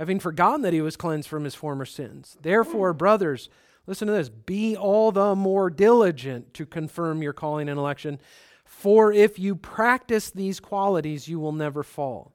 having 0.00 0.18
forgotten 0.18 0.62
that 0.62 0.72
he 0.72 0.80
was 0.80 0.96
cleansed 0.96 1.28
from 1.28 1.44
his 1.44 1.54
former 1.54 1.84
sins. 1.84 2.38
Therefore, 2.40 2.94
brothers, 2.94 3.50
listen 3.86 4.08
to 4.08 4.14
this 4.14 4.30
be 4.30 4.74
all 4.74 5.12
the 5.12 5.36
more 5.36 5.68
diligent 5.68 6.54
to 6.54 6.64
confirm 6.64 7.22
your 7.22 7.34
calling 7.34 7.68
and 7.68 7.78
election. 7.78 8.18
For 8.64 9.12
if 9.12 9.38
you 9.38 9.54
practice 9.54 10.30
these 10.30 10.58
qualities, 10.58 11.28
you 11.28 11.38
will 11.38 11.52
never 11.52 11.82
fall. 11.82 12.32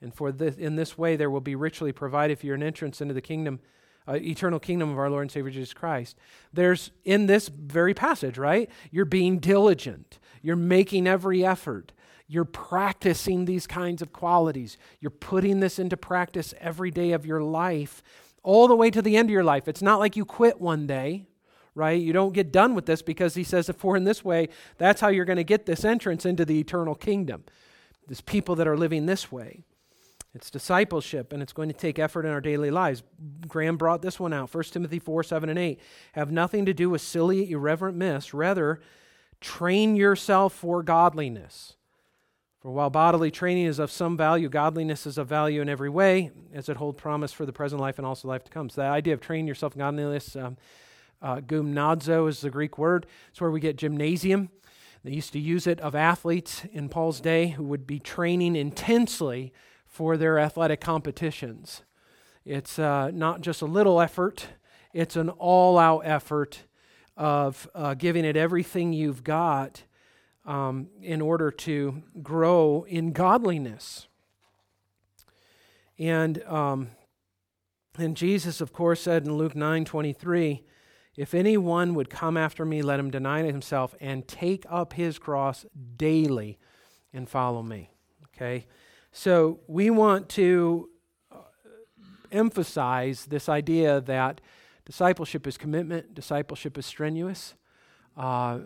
And 0.00 0.12
for 0.12 0.32
this, 0.32 0.56
in 0.56 0.74
this 0.74 0.98
way, 0.98 1.14
there 1.14 1.30
will 1.30 1.40
be 1.40 1.54
richly 1.54 1.92
provided 1.92 2.40
for 2.40 2.46
you 2.46 2.54
an 2.54 2.64
entrance 2.64 3.00
into 3.00 3.14
the 3.14 3.20
kingdom, 3.20 3.60
uh, 4.08 4.14
eternal 4.14 4.58
kingdom 4.58 4.90
of 4.90 4.98
our 4.98 5.08
Lord 5.08 5.22
and 5.22 5.30
Savior 5.30 5.52
Jesus 5.52 5.72
Christ. 5.72 6.18
There's 6.52 6.90
in 7.04 7.26
this 7.26 7.46
very 7.46 7.94
passage, 7.94 8.38
right? 8.38 8.68
You're 8.90 9.04
being 9.04 9.38
diligent. 9.38 10.18
You're 10.42 10.56
making 10.56 11.06
every 11.06 11.44
effort. 11.46 11.92
You're 12.26 12.44
practicing 12.44 13.44
these 13.44 13.66
kinds 13.66 14.00
of 14.00 14.12
qualities. 14.12 14.78
You're 15.00 15.10
putting 15.10 15.60
this 15.60 15.78
into 15.78 15.96
practice 15.96 16.54
every 16.60 16.90
day 16.90 17.12
of 17.12 17.26
your 17.26 17.42
life, 17.42 18.02
all 18.42 18.66
the 18.66 18.76
way 18.76 18.90
to 18.90 19.02
the 19.02 19.16
end 19.16 19.28
of 19.28 19.32
your 19.32 19.44
life. 19.44 19.68
It's 19.68 19.82
not 19.82 19.98
like 19.98 20.16
you 20.16 20.24
quit 20.24 20.60
one 20.60 20.86
day, 20.86 21.26
right? 21.74 22.00
You 22.00 22.12
don't 22.12 22.32
get 22.32 22.52
done 22.52 22.74
with 22.74 22.86
this 22.86 23.02
because 23.02 23.34
he 23.34 23.44
says, 23.44 23.68
if 23.68 23.84
we're 23.84 23.96
in 23.96 24.04
this 24.04 24.24
way, 24.24 24.48
that's 24.78 25.00
how 25.00 25.08
you're 25.08 25.24
going 25.24 25.36
to 25.36 25.44
get 25.44 25.66
this 25.66 25.84
entrance 25.84 26.24
into 26.24 26.44
the 26.44 26.58
eternal 26.58 26.94
kingdom. 26.94 27.44
There's 28.06 28.20
people 28.20 28.54
that 28.56 28.68
are 28.68 28.76
living 28.76 29.06
this 29.06 29.30
way. 29.30 29.64
It's 30.34 30.50
discipleship, 30.50 31.32
and 31.32 31.40
it's 31.40 31.52
going 31.52 31.68
to 31.68 31.74
take 31.74 31.98
effort 31.98 32.26
in 32.26 32.32
our 32.32 32.40
daily 32.40 32.70
lives. 32.70 33.04
Graham 33.46 33.76
brought 33.76 34.02
this 34.02 34.18
one 34.18 34.32
out 34.32 34.52
1 34.52 34.64
Timothy 34.64 34.98
4 34.98 35.22
7 35.22 35.48
and 35.48 35.58
8. 35.58 35.80
Have 36.12 36.32
nothing 36.32 36.66
to 36.66 36.74
do 36.74 36.90
with 36.90 37.02
silly, 37.02 37.50
irreverent 37.52 37.96
myths. 37.96 38.34
Rather, 38.34 38.80
train 39.40 39.94
yourself 39.94 40.52
for 40.52 40.82
godliness. 40.82 41.76
For 42.64 42.70
while 42.70 42.88
bodily 42.88 43.30
training 43.30 43.66
is 43.66 43.78
of 43.78 43.90
some 43.90 44.16
value, 44.16 44.48
godliness 44.48 45.06
is 45.06 45.18
of 45.18 45.28
value 45.28 45.60
in 45.60 45.68
every 45.68 45.90
way, 45.90 46.30
as 46.54 46.70
it 46.70 46.78
holds 46.78 46.98
promise 46.98 47.30
for 47.30 47.44
the 47.44 47.52
present 47.52 47.78
life 47.78 47.98
and 47.98 48.06
also 48.06 48.26
life 48.26 48.42
to 48.44 48.50
come. 48.50 48.70
So 48.70 48.80
the 48.80 48.86
idea 48.86 49.12
of 49.12 49.20
training 49.20 49.46
yourself 49.46 49.74
in 49.74 49.80
godliness, 49.80 50.34
um, 50.34 50.56
uh, 51.20 51.42
gymnazo 51.42 52.26
is 52.26 52.40
the 52.40 52.48
Greek 52.48 52.78
word. 52.78 53.04
It's 53.28 53.38
where 53.38 53.50
we 53.50 53.60
get 53.60 53.76
gymnasium. 53.76 54.48
They 55.04 55.10
used 55.10 55.34
to 55.34 55.38
use 55.38 55.66
it 55.66 55.78
of 55.80 55.94
athletes 55.94 56.62
in 56.72 56.88
Paul's 56.88 57.20
day 57.20 57.48
who 57.48 57.64
would 57.64 57.86
be 57.86 57.98
training 57.98 58.56
intensely 58.56 59.52
for 59.86 60.16
their 60.16 60.38
athletic 60.38 60.80
competitions. 60.80 61.82
It's 62.46 62.78
uh, 62.78 63.10
not 63.10 63.42
just 63.42 63.60
a 63.60 63.66
little 63.66 64.00
effort, 64.00 64.46
it's 64.94 65.16
an 65.16 65.28
all 65.28 65.76
out 65.76 66.06
effort 66.06 66.62
of 67.14 67.68
uh, 67.74 67.92
giving 67.92 68.24
it 68.24 68.38
everything 68.38 68.94
you've 68.94 69.22
got 69.22 69.82
um, 70.44 70.88
in 71.00 71.20
order 71.20 71.50
to 71.50 72.02
grow 72.22 72.84
in 72.88 73.12
godliness. 73.12 74.08
And, 75.98 76.42
um, 76.44 76.88
and 77.98 78.16
Jesus, 78.16 78.60
of 78.60 78.72
course, 78.72 79.00
said 79.00 79.24
in 79.24 79.34
Luke 79.34 79.54
9 79.54 79.84
23, 79.84 80.64
if 81.16 81.32
anyone 81.32 81.94
would 81.94 82.10
come 82.10 82.36
after 82.36 82.64
me, 82.64 82.82
let 82.82 82.98
him 82.98 83.10
deny 83.10 83.44
himself 83.44 83.94
and 84.00 84.26
take 84.26 84.64
up 84.68 84.94
his 84.94 85.18
cross 85.18 85.64
daily 85.96 86.58
and 87.12 87.28
follow 87.28 87.62
me. 87.62 87.90
Okay? 88.34 88.66
So 89.12 89.60
we 89.68 89.90
want 89.90 90.28
to 90.30 90.88
uh, 91.30 91.36
emphasize 92.32 93.26
this 93.26 93.48
idea 93.48 94.00
that 94.00 94.40
discipleship 94.84 95.46
is 95.46 95.56
commitment, 95.56 96.14
discipleship 96.14 96.76
is 96.76 96.84
strenuous. 96.84 97.54
Uh, 98.16 98.60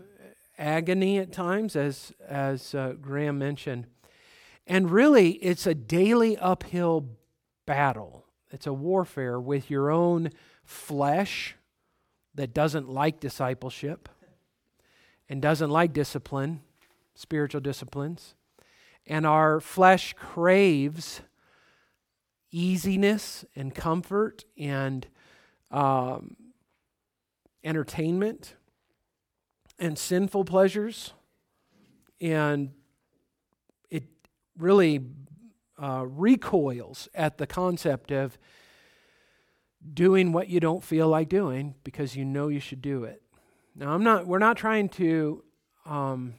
agony 0.59 1.19
at 1.19 1.33
times, 1.33 1.77
as, 1.77 2.13
as 2.27 2.75
uh, 2.75 2.95
Graham 3.01 3.39
mentioned. 3.39 3.87
And 4.67 4.91
really, 4.91 5.31
it's 5.35 5.67
a 5.67 5.75
daily 5.75 6.37
uphill 6.37 7.09
battle. 7.65 8.27
It's 8.51 8.67
a 8.67 8.73
warfare 8.73 9.41
with 9.41 9.71
your 9.71 9.91
own 9.91 10.31
flesh 10.65 11.55
that 12.35 12.53
doesn't 12.53 12.89
like 12.89 13.21
discipleship 13.21 14.09
and 15.29 15.41
doesn't 15.41 15.71
like 15.71 15.93
discipline, 15.93 16.61
spiritual 17.15 17.61
disciplines. 17.61 18.35
And 19.07 19.27
our 19.27 19.61
flesh 19.61 20.15
craves 20.15 21.23
easiness 22.51 23.45
and 23.55 23.75
comfort 23.75 24.45
and 24.57 25.07
um, 25.71 26.37
entertainment 27.63 28.55
and 29.79 29.99
sinful 29.99 30.45
pleasures. 30.45 31.13
And 32.21 32.73
it 33.91 34.05
really 34.57 35.01
uh, 35.81 36.05
recoils 36.07 37.09
at 37.15 37.39
the 37.39 37.47
concept 37.47 38.11
of 38.11 38.39
doing 39.95 40.33
what 40.33 40.49
you 40.49 40.61
don't 40.61 40.83
feel 40.83 41.09
like 41.09 41.29
doing 41.29 41.75
because 41.85 42.17
you 42.17 42.25
know 42.25 42.49
you 42.49 42.61
should 42.61 42.83
do 42.83 43.05
it. 43.05 43.23
Now, 43.75 43.93
I'm 43.93 44.03
not. 44.03 44.27
We're 44.27 44.41
not 44.41 44.57
trying 44.57 44.89
to 44.91 45.45
um, 45.87 46.35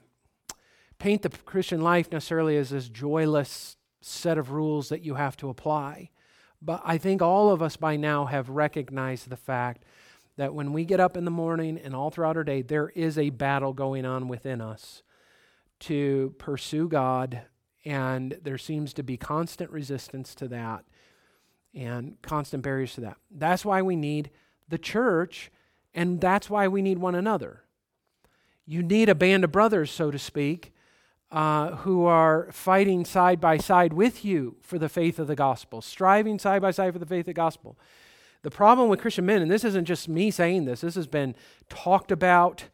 paint 0.98 1.22
the 1.22 1.30
Christian 1.30 1.82
life 1.82 2.12
necessarily 2.12 2.58
as 2.58 2.70
this 2.72 2.90
joyless 2.90 3.78
set 4.02 4.38
of 4.38 4.52
rules 4.52 4.90
that 4.90 5.04
you 5.04 5.16
have 5.16 5.38
to 5.38 5.50
apply. 5.50 6.10
But 6.62 6.82
I 6.84 6.98
think 6.98 7.22
all 7.22 7.50
of 7.50 7.62
us 7.62 7.78
by 7.78 7.96
now 7.96 8.26
have 8.26 8.50
recognized 8.50 9.30
the 9.30 9.38
fact 9.38 9.84
that 10.40 10.54
when 10.54 10.72
we 10.72 10.86
get 10.86 11.02
up 11.02 11.18
in 11.18 11.26
the 11.26 11.32
morning 11.32 11.78
and 11.78 11.94
all 11.94 12.10
throughout 12.10 12.38
our 12.38 12.46
day, 12.46 12.62
there 12.62 12.88
is 12.96 13.18
a 13.18 13.30
battle 13.30 13.74
going 13.74 14.06
on 14.06 14.30
within 14.30 14.62
us 14.62 15.04
to 15.82 16.34
pursue 16.38 16.88
God, 16.88 17.42
and 17.84 18.38
there 18.42 18.58
seems 18.58 18.94
to 18.94 19.04
be 19.04 19.18
constant 19.18 19.70
resistance 19.70 20.34
to 20.36 20.48
that 20.48 20.86
and 21.76 22.16
constant 22.22 22.64
barriers 22.64 22.94
to 22.94 23.02
that. 23.02 23.18
That's 23.30 23.66
why 23.66 23.82
we 23.82 23.98
need 23.98 24.30
the 24.70 24.78
church, 24.78 25.52
and 25.94 26.22
that's 26.22 26.50
why 26.50 26.70
we 26.70 26.82
need 26.82 27.00
one 27.00 27.16
another. 27.16 27.64
You 28.66 28.82
need 28.82 29.10
a 29.10 29.16
band 29.16 29.44
of 29.44 29.52
brothers, 29.52 29.92
so 29.92 30.10
to 30.10 30.18
speak, 30.18 30.72
uh, 31.34 31.72
who 31.78 32.06
are 32.06 32.48
fighting 32.54 33.04
side 33.04 33.42
by 33.42 33.58
side 33.58 33.92
with 33.92 34.24
you 34.24 34.56
for 34.62 34.80
the 34.80 34.88
faith 34.88 35.20
of 35.20 35.28
the 35.28 35.36
gospel, 35.36 35.82
striving 35.82 36.40
side 36.40 36.62
by 36.62 36.72
side 36.72 36.94
for 36.94 37.00
the 37.00 37.06
faith 37.06 37.24
of 37.24 37.26
the 37.26 37.34
gospel. 37.34 37.78
The 38.42 38.52
problem 38.52 38.90
with 38.90 39.02
Christian 39.02 39.26
men, 39.26 39.42
and 39.42 39.52
this 39.52 39.64
isn't 39.64 39.86
just 39.86 40.08
me 40.08 40.32
saying 40.32 40.66
this, 40.66 40.82
this 40.82 40.96
has 40.96 41.08
been 41.08 41.36
talked 41.68 42.12
about 42.12 42.66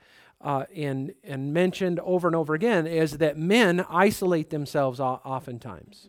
uh, 0.42 0.66
and, 0.76 1.14
and 1.24 1.54
mentioned 1.54 2.00
over 2.02 2.28
and 2.28 2.36
over 2.36 2.54
again, 2.54 2.86
is 2.86 3.18
that 3.18 3.38
men 3.38 3.84
isolate 3.90 4.52
themselves 4.52 5.00
oftentimes. 5.00 6.08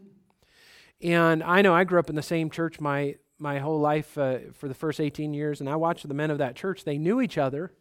And 1.01 1.43
I 1.43 1.63
know 1.63 1.75
I 1.75 1.85
grew 1.85 1.99
up 1.99 2.11
in 2.11 2.17
the 2.17 2.23
same 2.23 2.51
church 2.51 2.81
my, 2.81 3.17
my 3.39 3.59
whole 3.59 3.81
life 3.81 4.17
uh, 4.19 4.39
for 4.53 4.69
the 4.69 4.75
first 4.75 5.01
18 5.01 5.33
years, 5.33 5.61
and 5.61 5.69
I 5.69 5.77
watched 5.77 6.07
the 6.07 6.15
men 6.15 6.31
of 6.31 6.39
that 6.39 6.55
church. 6.55 6.85
They 6.85 6.99
knew 6.99 7.21
each 7.21 7.39
other. 7.39 7.73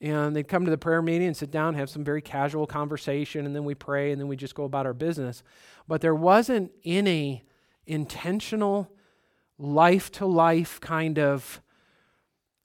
And 0.00 0.34
they'd 0.34 0.48
come 0.48 0.64
to 0.64 0.70
the 0.70 0.78
prayer 0.78 1.00
meeting 1.00 1.28
and 1.28 1.36
sit 1.36 1.50
down, 1.50 1.74
have 1.74 1.88
some 1.88 2.04
very 2.04 2.20
casual 2.20 2.66
conversation, 2.66 3.46
and 3.46 3.54
then 3.54 3.64
we 3.64 3.74
pray, 3.74 4.12
and 4.12 4.20
then 4.20 4.28
we 4.28 4.36
just 4.36 4.54
go 4.54 4.64
about 4.64 4.86
our 4.86 4.92
business. 4.92 5.42
But 5.88 6.00
there 6.00 6.14
wasn't 6.14 6.72
any 6.84 7.44
intentional, 7.86 8.90
life 9.58 10.10
to 10.12 10.26
life 10.26 10.80
kind 10.80 11.18
of 11.18 11.60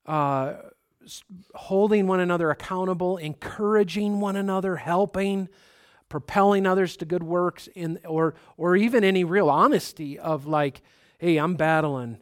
uh, 0.06 0.54
holding 1.56 2.08
one 2.08 2.20
another 2.20 2.50
accountable, 2.50 3.18
encouraging 3.18 4.20
one 4.20 4.36
another, 4.36 4.78
helping 4.78 5.50
propelling 6.08 6.66
others 6.66 6.98
to 6.98 7.06
good 7.06 7.22
works 7.22 7.68
in 7.76 8.00
or 8.06 8.34
or 8.58 8.76
even 8.76 9.04
any 9.04 9.24
real 9.24 9.48
honesty 9.48 10.18
of 10.18 10.48
like 10.48 10.82
hey 11.20 11.38
i'm 11.38 11.54
battling 11.54 12.18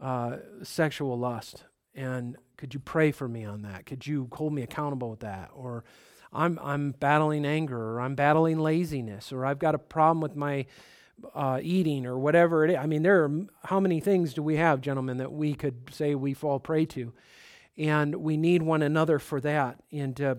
uh, 0.00 0.38
sexual 0.64 1.16
lust 1.16 1.62
and 1.94 2.36
could 2.58 2.74
you 2.74 2.80
pray 2.80 3.12
for 3.12 3.28
me 3.28 3.44
on 3.44 3.62
that? 3.62 3.86
Could 3.86 4.06
you 4.06 4.28
hold 4.32 4.52
me 4.52 4.62
accountable 4.62 5.10
with 5.10 5.20
that? 5.20 5.50
Or 5.54 5.84
i'm 6.30 6.58
i'm 6.62 6.92
battling 6.92 7.46
anger 7.46 7.94
or 7.94 8.02
i'm 8.02 8.14
battling 8.14 8.58
laziness 8.58 9.32
or 9.32 9.46
i've 9.46 9.58
got 9.58 9.74
a 9.74 9.78
problem 9.78 10.20
with 10.20 10.36
my 10.36 10.66
uh, 11.34 11.58
eating 11.62 12.06
or 12.06 12.18
whatever 12.18 12.64
it 12.64 12.70
is 12.70 12.76
i 12.76 12.86
mean 12.86 13.02
there 13.02 13.24
are 13.24 13.30
how 13.64 13.80
many 13.80 14.00
things 14.00 14.34
do 14.34 14.42
we 14.42 14.56
have 14.56 14.80
gentlemen 14.80 15.18
that 15.18 15.32
we 15.32 15.54
could 15.54 15.76
say 15.90 16.14
we 16.14 16.34
fall 16.34 16.58
prey 16.58 16.84
to 16.84 17.12
and 17.76 18.14
we 18.14 18.36
need 18.36 18.62
one 18.62 18.82
another 18.82 19.18
for 19.18 19.40
that 19.40 19.80
and 19.92 20.20
uh, 20.20 20.34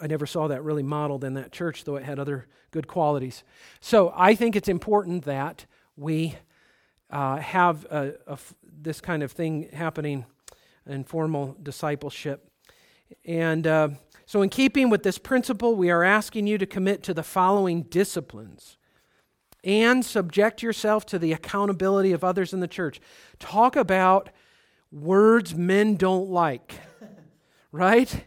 I 0.00 0.06
never 0.06 0.26
saw 0.26 0.48
that 0.48 0.62
really 0.62 0.82
modeled 0.82 1.24
in 1.24 1.34
that 1.34 1.52
church, 1.52 1.84
though 1.84 1.96
it 1.96 2.04
had 2.04 2.18
other 2.18 2.46
good 2.70 2.86
qualities. 2.86 3.44
So 3.80 4.12
I 4.14 4.34
think 4.34 4.56
it's 4.56 4.68
important 4.68 5.24
that 5.24 5.66
we 5.96 6.36
uh, 7.10 7.36
have 7.36 7.86
this 8.62 9.00
kind 9.00 9.22
of 9.22 9.32
thing 9.32 9.68
happening 9.72 10.26
in 10.86 11.04
formal 11.04 11.56
discipleship. 11.62 12.50
And 13.24 13.66
uh, 13.66 13.88
so, 14.26 14.42
in 14.42 14.48
keeping 14.48 14.90
with 14.90 15.04
this 15.04 15.18
principle, 15.18 15.76
we 15.76 15.90
are 15.90 16.02
asking 16.02 16.48
you 16.48 16.58
to 16.58 16.66
commit 16.66 17.04
to 17.04 17.14
the 17.14 17.22
following 17.22 17.82
disciplines 17.82 18.76
and 19.66 20.02
subject 20.02 20.62
yourself 20.62 21.04
to 21.06 21.18
the 21.18 21.34
accountability 21.34 22.12
of 22.12 22.24
others 22.24 22.54
in 22.54 22.60
the 22.60 22.68
church. 22.68 23.00
Talk 23.38 23.76
about 23.76 24.30
words 24.90 25.54
men 25.54 25.96
don't 25.96 26.30
like, 26.30 26.80
right? 27.72 28.24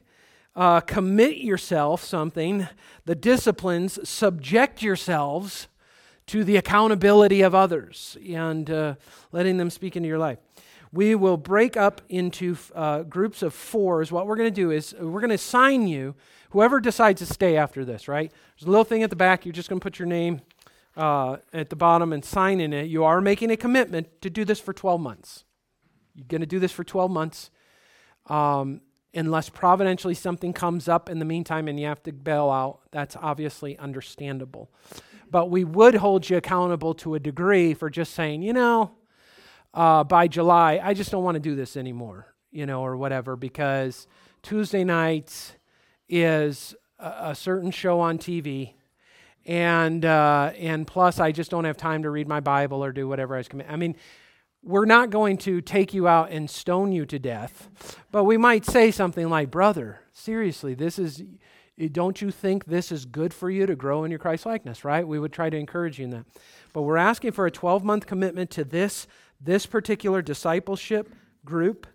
uh, 0.59 0.81
commit 0.81 1.37
yourself 1.37 2.03
something, 2.03 2.67
the 3.05 3.15
disciplines, 3.15 4.07
subject 4.07 4.81
yourselves 4.81 5.69
to 6.27 6.43
the 6.43 6.57
accountability 6.57 7.41
of 7.41 7.55
others 7.55 8.17
and 8.27 8.69
uh, 8.69 8.95
letting 9.31 9.55
them 9.55 9.69
speak 9.69 9.95
into 9.95 10.09
your 10.09 10.17
life. 10.17 10.37
We 10.91 11.15
will 11.15 11.37
break 11.37 11.77
up 11.77 12.01
into 12.09 12.57
uh, 12.75 13.03
groups 13.03 13.41
of 13.41 13.53
fours. 13.53 14.11
What 14.11 14.27
we're 14.27 14.35
going 14.35 14.53
to 14.53 14.61
do 14.61 14.69
is 14.69 14.93
we're 14.99 15.21
going 15.21 15.29
to 15.29 15.35
assign 15.35 15.87
you, 15.87 16.13
whoever 16.49 16.81
decides 16.81 17.19
to 17.19 17.31
stay 17.31 17.55
after 17.55 17.85
this, 17.85 18.09
right? 18.09 18.29
There's 18.29 18.67
a 18.67 18.71
little 18.71 18.83
thing 18.83 19.01
at 19.03 19.09
the 19.09 19.15
back. 19.15 19.45
You're 19.45 19.53
just 19.53 19.69
going 19.69 19.79
to 19.79 19.83
put 19.83 19.97
your 19.97 20.07
name 20.07 20.41
uh, 20.97 21.37
at 21.53 21.69
the 21.69 21.75
bottom 21.75 22.13
and 22.13 22.23
sign 22.23 22.59
in 22.59 22.73
it. 22.73 22.85
You 22.85 23.03
are 23.03 23.21
making 23.21 23.51
a 23.51 23.57
commitment 23.57 24.21
to 24.21 24.29
do 24.29 24.45
this 24.45 24.59
for 24.59 24.73
12 24.73 24.99
months. 24.99 25.45
You're 26.15 26.27
going 26.27 26.41
to 26.41 26.47
do 26.47 26.59
this 26.59 26.71
for 26.71 26.83
12 26.83 27.09
months. 27.11 27.49
Um, 28.27 28.81
unless 29.13 29.49
providentially 29.49 30.13
something 30.13 30.53
comes 30.53 30.87
up 30.87 31.09
in 31.09 31.19
the 31.19 31.25
meantime 31.25 31.67
and 31.67 31.79
you 31.79 31.87
have 31.87 32.03
to 32.03 32.11
bail 32.11 32.49
out. 32.49 32.79
That's 32.91 33.15
obviously 33.15 33.77
understandable. 33.77 34.69
But 35.31 35.49
we 35.49 35.63
would 35.63 35.95
hold 35.95 36.29
you 36.29 36.37
accountable 36.37 36.93
to 36.95 37.15
a 37.15 37.19
degree 37.19 37.73
for 37.73 37.89
just 37.89 38.13
saying, 38.13 38.41
you 38.41 38.53
know, 38.53 38.91
uh, 39.73 40.03
by 40.03 40.27
July, 40.27 40.79
I 40.83 40.93
just 40.93 41.11
don't 41.11 41.23
want 41.23 41.35
to 41.35 41.39
do 41.39 41.55
this 41.55 41.77
anymore, 41.77 42.33
you 42.51 42.65
know, 42.65 42.81
or 42.81 42.97
whatever, 42.97 43.35
because 43.35 44.07
Tuesday 44.41 44.83
nights 44.83 45.53
is 46.07 46.75
a, 46.97 47.29
a 47.29 47.35
certain 47.35 47.69
show 47.69 47.99
on 47.99 48.17
TV. 48.17 48.73
And 49.49 50.05
uh, 50.05 50.51
and 50.59 50.85
plus, 50.85 51.19
I 51.19 51.31
just 51.31 51.49
don't 51.49 51.65
have 51.65 51.75
time 51.75 52.03
to 52.03 52.11
read 52.11 52.27
my 52.27 52.39
Bible 52.39 52.83
or 52.83 52.91
do 52.91 53.07
whatever 53.07 53.33
I 53.33 53.39
was 53.39 53.47
committed. 53.47 53.73
I 53.73 53.77
mean, 53.77 53.95
we're 54.61 54.85
not 54.85 55.09
going 55.09 55.37
to 55.39 55.59
take 55.59 55.91
you 55.91 56.07
out 56.07 56.29
and 56.29 56.47
stone 56.47 56.91
you 56.91 57.03
to 57.07 57.17
death, 57.17 57.67
but 58.11 58.25
we 58.25 58.37
might 58.37 58.63
say 58.63 58.91
something 58.91 59.27
like, 59.27 59.49
Brother, 59.49 60.01
seriously, 60.11 60.75
this 60.75 60.99
is, 60.99 61.23
don't 61.91 62.21
you 62.21 62.29
think 62.29 62.65
this 62.65 62.91
is 62.91 63.05
good 63.05 63.33
for 63.33 63.49
you 63.49 63.65
to 63.65 63.75
grow 63.75 64.03
in 64.03 64.11
your 64.11 64.19
Christ 64.19 64.45
likeness, 64.45 64.85
right? 64.85 65.07
We 65.07 65.17
would 65.17 65.33
try 65.33 65.49
to 65.49 65.57
encourage 65.57 65.97
you 65.97 66.05
in 66.05 66.11
that. 66.11 66.25
But 66.71 66.83
we're 66.83 66.97
asking 66.97 67.31
for 67.31 67.47
a 67.47 67.51
12 67.51 67.83
month 67.83 68.05
commitment 68.05 68.51
to 68.51 68.63
this, 68.63 69.07
this 69.41 69.65
particular 69.65 70.21
discipleship 70.21 71.11
group. 71.43 71.87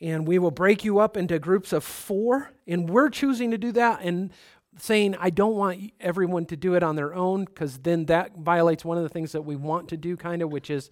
And 0.00 0.26
we 0.26 0.40
will 0.40 0.50
break 0.50 0.82
you 0.82 0.98
up 0.98 1.16
into 1.16 1.38
groups 1.38 1.72
of 1.72 1.84
four. 1.84 2.50
And 2.66 2.90
we're 2.90 3.08
choosing 3.08 3.52
to 3.52 3.58
do 3.58 3.70
that. 3.70 4.00
And 4.02 4.32
saying, 4.78 5.16
I 5.20 5.30
don't 5.30 5.54
want 5.54 5.92
everyone 6.00 6.46
to 6.46 6.56
do 6.56 6.74
it 6.74 6.82
on 6.82 6.96
their 6.96 7.14
own, 7.14 7.44
because 7.44 7.78
then 7.78 8.06
that 8.06 8.36
violates 8.38 8.84
one 8.84 8.96
of 8.96 9.02
the 9.02 9.08
things 9.08 9.32
that 9.32 9.42
we 9.42 9.54
want 9.54 9.88
to 9.90 9.96
do, 9.96 10.16
kind 10.16 10.42
of, 10.42 10.50
which 10.50 10.70
is 10.70 10.90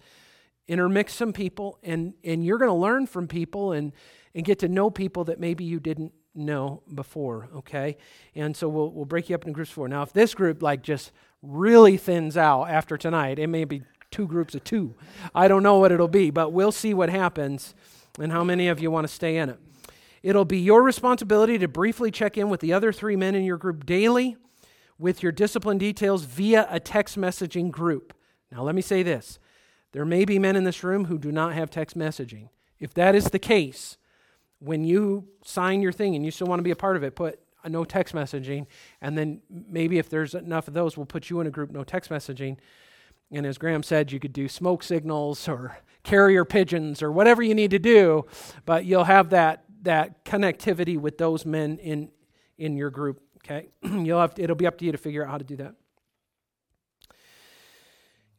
intermix 0.67 1.13
some 1.13 1.33
people, 1.33 1.79
and, 1.83 2.13
and 2.23 2.45
you're 2.45 2.59
going 2.59 2.69
to 2.69 2.75
learn 2.75 3.07
from 3.07 3.27
people 3.27 3.71
and, 3.71 3.91
and 4.35 4.45
get 4.45 4.59
to 4.59 4.67
know 4.67 4.89
people 4.89 5.23
that 5.25 5.39
maybe 5.39 5.63
you 5.63 5.79
didn't 5.79 6.13
know 6.33 6.83
before, 6.93 7.49
okay? 7.55 7.97
And 8.35 8.55
so 8.55 8.69
we'll, 8.69 8.91
we'll 8.91 9.05
break 9.05 9.29
you 9.29 9.35
up 9.35 9.41
into 9.41 9.53
groups 9.53 9.71
four. 9.71 9.87
Now, 9.87 10.03
if 10.03 10.13
this 10.13 10.33
group, 10.33 10.61
like, 10.61 10.83
just 10.83 11.11
really 11.41 11.97
thins 11.97 12.37
out 12.37 12.65
after 12.65 12.95
tonight, 12.97 13.39
it 13.39 13.47
may 13.47 13.65
be 13.65 13.81
two 14.11 14.27
groups 14.27 14.53
of 14.55 14.63
two. 14.63 14.95
I 15.33 15.47
don't 15.47 15.63
know 15.63 15.79
what 15.79 15.91
it'll 15.91 16.07
be, 16.07 16.29
but 16.29 16.53
we'll 16.53 16.71
see 16.71 16.93
what 16.93 17.09
happens 17.09 17.73
and 18.19 18.31
how 18.31 18.43
many 18.43 18.67
of 18.67 18.79
you 18.79 18.91
want 18.91 19.07
to 19.07 19.13
stay 19.13 19.37
in 19.37 19.49
it. 19.49 19.59
It'll 20.23 20.45
be 20.45 20.59
your 20.59 20.83
responsibility 20.83 21.57
to 21.57 21.67
briefly 21.67 22.11
check 22.11 22.37
in 22.37 22.49
with 22.49 22.59
the 22.59 22.73
other 22.73 22.91
three 22.91 23.15
men 23.15 23.35
in 23.35 23.43
your 23.43 23.57
group 23.57 23.85
daily 23.85 24.37
with 24.99 25.23
your 25.23 25.31
discipline 25.31 25.77
details 25.77 26.23
via 26.23 26.67
a 26.69 26.79
text 26.79 27.17
messaging 27.17 27.71
group. 27.71 28.13
Now, 28.51 28.61
let 28.63 28.75
me 28.75 28.81
say 28.81 29.03
this 29.03 29.39
there 29.91 30.05
may 30.05 30.25
be 30.25 30.39
men 30.39 30.55
in 30.55 30.63
this 30.63 30.83
room 30.83 31.05
who 31.05 31.17
do 31.17 31.31
not 31.31 31.53
have 31.53 31.69
text 31.69 31.97
messaging. 31.97 32.49
If 32.79 32.93
that 32.93 33.15
is 33.15 33.25
the 33.25 33.39
case, 33.39 33.97
when 34.59 34.83
you 34.83 35.27
sign 35.43 35.81
your 35.81 35.91
thing 35.91 36.15
and 36.15 36.23
you 36.23 36.31
still 36.31 36.47
want 36.47 36.59
to 36.59 36.63
be 36.63 36.71
a 36.71 36.75
part 36.75 36.95
of 36.95 37.03
it, 37.03 37.15
put 37.15 37.39
no 37.67 37.83
text 37.83 38.13
messaging, 38.13 38.65
and 39.01 39.17
then 39.17 39.41
maybe 39.49 39.97
if 39.97 40.09
there's 40.09 40.33
enough 40.33 40.67
of 40.67 40.73
those, 40.73 40.97
we'll 40.97 41.05
put 41.05 41.29
you 41.29 41.39
in 41.41 41.47
a 41.47 41.51
group 41.51 41.71
no 41.71 41.83
text 41.83 42.09
messaging. 42.09 42.57
And 43.31 43.45
as 43.45 43.57
Graham 43.57 43.83
said, 43.83 44.11
you 44.11 44.19
could 44.19 44.33
do 44.33 44.47
smoke 44.47 44.83
signals 44.83 45.47
or 45.47 45.77
carrier 46.03 46.45
pigeons 46.45 47.01
or 47.01 47.11
whatever 47.11 47.41
you 47.43 47.53
need 47.53 47.71
to 47.71 47.79
do, 47.79 48.25
but 48.65 48.85
you'll 48.85 49.03
have 49.03 49.29
that, 49.29 49.65
that 49.81 50.23
connectivity 50.25 50.97
with 50.97 51.17
those 51.17 51.45
men 51.45 51.77
in, 51.77 52.11
in 52.57 52.77
your 52.77 52.89
group. 52.89 53.21
Okay? 53.37 53.69
you'll 53.83 54.21
have 54.21 54.35
to, 54.35 54.43
it'll 54.43 54.55
be 54.55 54.67
up 54.67 54.77
to 54.79 54.85
you 54.85 54.91
to 54.91 54.97
figure 54.97 55.23
out 55.23 55.31
how 55.31 55.37
to 55.37 55.43
do 55.43 55.55
that. 55.57 55.75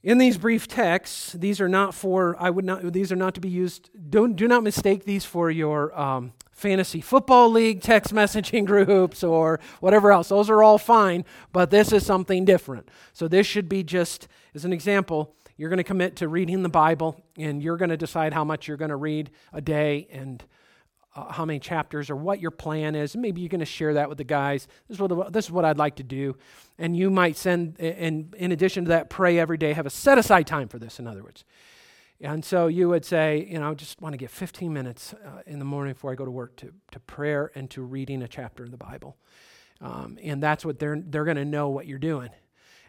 In 0.03 0.19
these 0.19 0.37
brief 0.37 0.67
texts, 0.67 1.33
these 1.33 1.61
are 1.61 1.69
not 1.69 1.95
for, 1.95 2.37
I 2.41 2.51
would 2.51 2.65
not, 2.65 2.93
these 2.93 3.13
are 3.13 3.17
not 3.17 3.35
to 3.35 3.41
be 3.41 3.49
used, 3.49 3.89
don't, 4.11 4.35
do 4.35 4.49
not 4.49 4.65
mistake 4.65 5.05
these 5.05 5.25
for 5.25 5.49
your 5.49 5.97
um, 5.99 6.33
fantasy 6.51 7.01
football 7.01 7.49
league 7.51 7.81
text 7.81 8.13
messaging 8.15 8.65
groups 8.65 9.23
or 9.23 9.61
whatever 9.79 10.11
else. 10.11 10.29
Those 10.29 10.51
are 10.51 10.61
all 10.61 10.79
fine, 10.79 11.25
but 11.53 11.71
this 11.71 11.93
is 11.93 12.05
something 12.05 12.45
different. 12.45 12.89
So 13.13 13.29
this 13.29 13.47
should 13.47 13.69
be 13.69 13.85
just, 13.85 14.27
as 14.57 14.65
an 14.65 14.73
example, 14.73 15.37
you're 15.57 15.69
going 15.69 15.77
to 15.77 15.85
commit 15.85 16.17
to 16.17 16.27
reading 16.27 16.65
the 16.65 16.69
Bible 16.69 17.23
and 17.37 17.63
you're 17.63 17.77
going 17.77 17.91
to 17.91 17.97
decide 17.97 18.33
how 18.33 18.43
much 18.43 18.67
you're 18.67 18.77
going 18.77 18.89
to 18.89 18.97
read 18.97 19.31
a 19.53 19.61
day 19.61 20.09
and 20.11 20.43
uh, 21.15 21.33
how 21.33 21.45
many 21.45 21.59
chapters 21.59 22.11
or 22.11 22.17
what 22.17 22.41
your 22.41 22.51
plan 22.51 22.95
is. 22.95 23.17
Maybe 23.17 23.41
you're 23.41 23.49
going 23.49 23.61
to 23.61 23.67
share 23.67 23.95
that 23.95 24.09
with 24.09 24.19
the 24.19 24.25
guys. 24.25 24.67
This 24.89 24.97
is 24.97 25.01
what 25.01 25.33
this 25.33 25.47
is 25.47 25.51
what 25.51 25.65
I'd 25.65 25.79
like 25.79 25.97
to 25.97 26.03
do, 26.03 26.37
and 26.79 26.97
you 26.97 27.11
might 27.11 27.37
send 27.37 27.79
and 27.79 28.35
in 28.35 28.53
addition 28.53 28.85
to 28.85 28.89
that, 28.91 29.11
pray 29.11 29.39
every 29.39 29.59
day. 29.59 29.73
Have 29.73 29.87
a 29.87 29.91
set 29.91 30.19
aside 30.19 30.47
time 30.47 30.69
for 30.69 30.79
this. 30.79 30.99
In 30.99 31.07
other 31.07 31.23
words, 31.23 31.45
and 32.21 32.45
so 32.45 32.67
you 32.67 32.89
would 32.89 33.05
say, 33.05 33.47
you 33.51 33.59
know, 33.59 33.71
I 33.71 33.75
just 33.75 34.01
want 34.01 34.13
to 34.13 34.17
get 34.17 34.31
15 34.31 34.73
minutes 34.73 35.13
uh, 35.13 35.43
in 35.47 35.59
the 35.59 35.65
morning 35.65 35.93
before 35.93 36.13
I 36.13 36.15
go 36.15 36.25
to 36.25 36.31
work 36.31 36.57
to 36.57 36.73
to 36.93 37.01
prayer 37.01 37.51
and 37.55 37.69
to 37.71 37.83
reading 37.83 38.23
a 38.23 38.29
chapter 38.29 38.65
of 38.65 38.71
the 38.71 38.77
Bible, 38.79 39.17
um, 39.81 40.19
and 40.23 40.43
that's 40.43 40.65
what 40.65 40.79
they're 40.79 41.03
they're 41.05 41.25
going 41.25 41.37
to 41.37 41.45
know 41.45 41.69
what 41.69 41.87
you're 41.87 41.99
doing, 41.99 42.31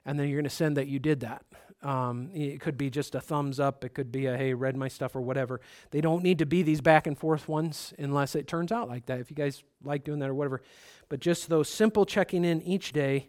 and 0.05 0.19
then 0.19 0.27
you're 0.27 0.37
going 0.37 0.49
to 0.49 0.55
send 0.55 0.77
that 0.77 0.87
you 0.87 0.99
did 0.99 1.19
that. 1.21 1.43
Um, 1.83 2.29
it 2.33 2.61
could 2.61 2.77
be 2.77 2.89
just 2.89 3.13
a 3.13 3.19
thumbs 3.19 3.59
up. 3.59 3.83
It 3.83 3.93
could 3.93 4.11
be 4.11 4.25
a, 4.27 4.37
hey, 4.37 4.53
read 4.53 4.77
my 4.77 4.87
stuff 4.87 5.15
or 5.15 5.21
whatever. 5.21 5.59
They 5.91 5.99
don't 5.99 6.23
need 6.23 6.39
to 6.39 6.45
be 6.45 6.63
these 6.63 6.79
back 6.79 7.07
and 7.07 7.17
forth 7.17 7.49
ones 7.49 7.93
unless 7.99 8.35
it 8.35 8.47
turns 8.47 8.71
out 8.71 8.87
like 8.87 9.05
that. 9.07 9.19
If 9.19 9.29
you 9.29 9.35
guys 9.35 9.63
like 9.83 10.05
doing 10.05 10.19
that 10.19 10.29
or 10.29 10.33
whatever. 10.33 10.61
But 11.09 11.19
just 11.19 11.49
those 11.49 11.67
simple 11.67 12.05
checking 12.05 12.45
in 12.45 12.61
each 12.61 12.93
day, 12.93 13.27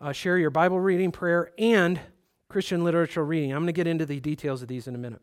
uh, 0.00 0.12
share 0.12 0.38
your 0.38 0.50
Bible 0.50 0.78
reading, 0.78 1.10
prayer, 1.10 1.50
and 1.58 2.00
Christian 2.48 2.84
literature 2.84 3.24
reading. 3.24 3.52
I'm 3.52 3.58
going 3.58 3.66
to 3.66 3.72
get 3.72 3.88
into 3.88 4.06
the 4.06 4.20
details 4.20 4.62
of 4.62 4.68
these 4.68 4.86
in 4.86 4.94
a 4.94 4.98
minute. 4.98 5.20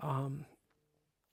Um, 0.00 0.46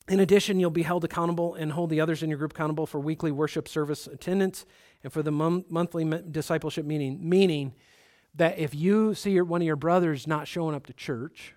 in 0.09 0.19
addition, 0.19 0.59
you'll 0.59 0.69
be 0.69 0.83
held 0.83 1.05
accountable 1.05 1.55
and 1.55 1.71
hold 1.71 1.89
the 1.89 2.01
others 2.01 2.23
in 2.23 2.29
your 2.29 2.37
group 2.37 2.51
accountable 2.51 2.85
for 2.85 2.99
weekly 2.99 3.31
worship 3.31 3.67
service 3.67 4.07
attendance 4.07 4.65
and 5.03 5.13
for 5.13 5.23
the 5.23 5.31
monthly 5.31 6.21
discipleship 6.29 6.85
meeting, 6.85 7.17
meaning 7.21 7.73
that 8.35 8.57
if 8.57 8.73
you 8.73 9.13
see 9.13 9.31
your, 9.31 9.45
one 9.45 9.61
of 9.61 9.65
your 9.65 9.75
brothers 9.75 10.27
not 10.27 10.47
showing 10.47 10.75
up 10.75 10.87
to 10.87 10.93
church, 10.93 11.55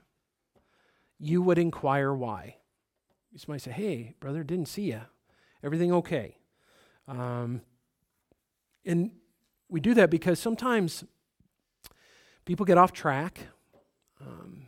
you 1.18 1.41
would 1.43 1.59
inquire 1.59 2.12
why. 2.12 2.57
You 3.33 3.41
might 3.49 3.62
say, 3.62 3.72
"Hey, 3.72 4.14
brother, 4.20 4.45
didn't 4.45 4.68
see 4.68 4.91
you. 4.91 5.01
Everything 5.62 5.93
okay?" 5.93 6.39
Um, 7.09 7.62
and 8.85 9.11
we 9.68 9.81
do 9.81 9.95
that 9.95 10.11
because 10.11 10.39
sometimes 10.39 11.05
people 12.45 12.66
get 12.66 12.79
off 12.79 12.93
track. 12.93 13.41
Um, 14.20 14.66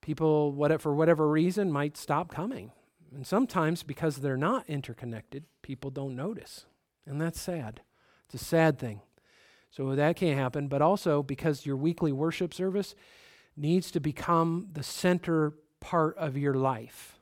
people, 0.00 0.52
what, 0.52 0.80
for 0.80 0.94
whatever 0.94 1.28
reason, 1.28 1.70
might 1.72 1.96
stop 1.96 2.32
coming. 2.32 2.72
And 3.14 3.26
sometimes, 3.26 3.82
because 3.82 4.16
they're 4.16 4.36
not 4.36 4.68
interconnected, 4.68 5.44
people 5.62 5.90
don't 5.90 6.16
notice. 6.16 6.66
And 7.06 7.20
that's 7.20 7.40
sad. 7.40 7.80
It's 8.26 8.42
a 8.42 8.44
sad 8.44 8.78
thing. 8.78 9.00
So 9.70 9.94
that 9.94 10.16
can't 10.16 10.38
happen. 10.38 10.68
But 10.68 10.82
also 10.82 11.22
because 11.22 11.66
your 11.66 11.76
weekly 11.76 12.12
worship 12.12 12.54
service 12.54 12.94
needs 13.56 13.90
to 13.90 14.00
become 14.00 14.68
the 14.72 14.82
center 14.82 15.54
part 15.80 16.16
of 16.18 16.36
your 16.36 16.54
life 16.54 17.18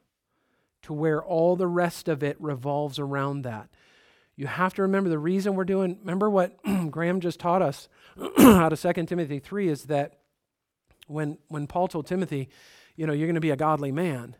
to 0.82 0.92
where 0.92 1.22
all 1.22 1.57
the 1.57 1.66
rest 1.66 2.09
of 2.09 2.22
it 2.22 2.36
revolves 2.40 2.99
around 2.99 3.42
that. 3.42 3.68
You 4.36 4.47
have 4.47 4.74
to 4.74 4.82
remember 4.82 5.09
the 5.09 5.18
reason 5.18 5.55
we're 5.55 5.64
doing, 5.64 5.99
remember 6.01 6.28
what 6.28 6.59
Graham 6.90 7.20
just 7.20 7.40
taught 7.40 7.62
us 7.62 7.88
out 8.38 8.72
of 8.72 8.80
2 8.80 8.92
Timothy 9.07 9.38
3 9.38 9.68
is 9.68 9.84
that 9.84 10.18
when, 11.07 11.38
when 11.49 11.66
Paul 11.66 11.88
told 11.88 12.07
Timothy, 12.07 12.49
you 12.97 13.07
know, 13.07 13.12
you're 13.12 13.26
going 13.26 13.34
to 13.34 13.40
be 13.40 13.51
a 13.51 13.57
godly 13.57 13.92
man, 13.92 14.36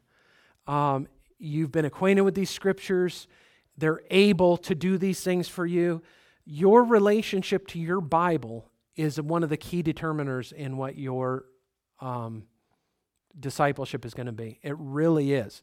um, 0.67 1.07
you've 1.39 1.73
been 1.73 1.85
acquainted 1.85 2.23
with 2.23 2.35
these 2.35 2.51
scriptures, 2.51 3.29
they're 3.77 4.03
able 4.11 4.57
to 4.59 4.75
do 4.75 4.99
these 4.99 5.21
things 5.21 5.49
for 5.49 5.65
you 5.65 6.03
your 6.45 6.85
relationship 6.85 7.67
to 7.69 7.79
your 7.79 8.01
Bible 8.01 8.71
is 8.97 9.21
one 9.21 9.43
of 9.43 9.51
the 9.51 9.57
key 9.57 9.83
determiners 9.83 10.53
in 10.53 10.77
what 10.77 10.97
your 10.97 11.47
um, 12.01 12.45
discipleship 13.39 14.05
is 14.05 14.15
going 14.15 14.27
to 14.27 14.33
be. 14.33 14.59
It 14.63 14.77
really 14.79 15.33
is. 15.33 15.63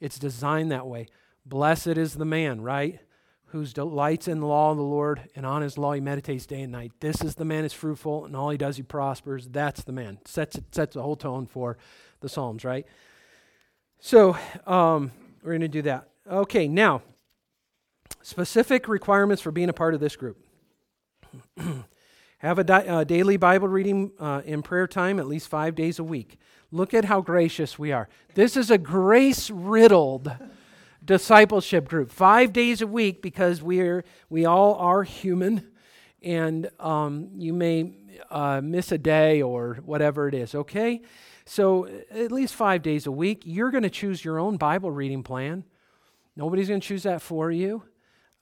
It's 0.00 0.18
designed 0.18 0.72
that 0.72 0.86
way. 0.86 1.06
Blessed 1.44 1.86
is 1.88 2.14
the 2.14 2.24
man, 2.24 2.60
right? 2.60 3.00
Whose 3.46 3.72
delights 3.72 4.28
in 4.28 4.40
the 4.40 4.46
law 4.46 4.72
of 4.72 4.76
the 4.76 4.82
Lord, 4.82 5.28
and 5.36 5.46
on 5.46 5.62
his 5.62 5.78
law 5.78 5.92
he 5.92 6.00
meditates 6.00 6.46
day 6.46 6.62
and 6.62 6.72
night. 6.72 6.92
This 7.00 7.22
is 7.22 7.36
the 7.36 7.44
man 7.44 7.64
is 7.64 7.72
fruitful, 7.72 8.24
and 8.24 8.36
all 8.36 8.50
he 8.50 8.58
does 8.58 8.76
he 8.76 8.82
prospers. 8.82 9.48
That's 9.48 9.84
the 9.84 9.92
man. 9.92 10.18
Sets 10.24 10.58
sets 10.72 10.94
the 10.94 11.02
whole 11.02 11.16
tone 11.16 11.46
for 11.46 11.78
the 12.20 12.28
Psalms, 12.28 12.64
right? 12.64 12.86
So 14.00 14.36
um, 14.66 15.12
we're 15.42 15.52
going 15.52 15.60
to 15.60 15.68
do 15.68 15.82
that. 15.82 16.08
Okay, 16.28 16.66
now 16.66 17.02
Specific 18.26 18.88
requirements 18.88 19.40
for 19.40 19.52
being 19.52 19.68
a 19.68 19.72
part 19.72 19.94
of 19.94 20.00
this 20.00 20.16
group. 20.16 20.44
Have 22.38 22.58
a 22.58 22.64
di- 22.64 22.84
uh, 22.84 23.04
daily 23.04 23.36
Bible 23.36 23.68
reading 23.68 24.10
uh, 24.18 24.42
in 24.44 24.62
prayer 24.62 24.88
time 24.88 25.20
at 25.20 25.28
least 25.28 25.46
five 25.46 25.76
days 25.76 26.00
a 26.00 26.02
week. 26.02 26.36
Look 26.72 26.92
at 26.92 27.04
how 27.04 27.20
gracious 27.20 27.78
we 27.78 27.92
are. 27.92 28.08
This 28.34 28.56
is 28.56 28.68
a 28.68 28.78
grace 28.78 29.48
riddled 29.48 30.32
discipleship 31.04 31.86
group. 31.86 32.10
Five 32.10 32.52
days 32.52 32.82
a 32.82 32.86
week 32.88 33.22
because 33.22 33.62
we're, 33.62 34.04
we 34.28 34.44
all 34.44 34.74
are 34.74 35.04
human 35.04 35.70
and 36.20 36.68
um, 36.80 37.28
you 37.36 37.52
may 37.52 37.92
uh, 38.28 38.60
miss 38.60 38.90
a 38.90 38.98
day 38.98 39.40
or 39.40 39.78
whatever 39.84 40.26
it 40.26 40.34
is, 40.34 40.52
okay? 40.52 41.00
So 41.44 41.86
at 42.10 42.32
least 42.32 42.56
five 42.56 42.82
days 42.82 43.06
a 43.06 43.12
week, 43.12 43.42
you're 43.44 43.70
going 43.70 43.84
to 43.84 43.88
choose 43.88 44.24
your 44.24 44.40
own 44.40 44.56
Bible 44.56 44.90
reading 44.90 45.22
plan. 45.22 45.62
Nobody's 46.34 46.66
going 46.66 46.80
to 46.80 46.88
choose 46.88 47.04
that 47.04 47.22
for 47.22 47.52
you. 47.52 47.84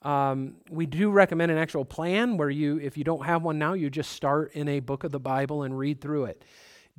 Um, 0.05 0.57
we 0.69 0.85
do 0.85 1.09
recommend 1.09 1.51
an 1.51 1.57
actual 1.57 1.83
plan 1.83 2.37
where 2.37 2.49
you, 2.49 2.77
if 2.77 2.95
you 2.95 3.03
don't 3.03 3.25
have 3.25 3.41
one 3.41 3.57
now, 3.57 3.73
you 3.73 3.89
just 3.89 4.11
start 4.11 4.51
in 4.53 4.67
a 4.67 4.79
book 4.79 5.03
of 5.03 5.11
the 5.11 5.19
Bible 5.19 5.63
and 5.63 5.75
read 5.75 5.99
through 5.99 6.25
it. 6.25 6.45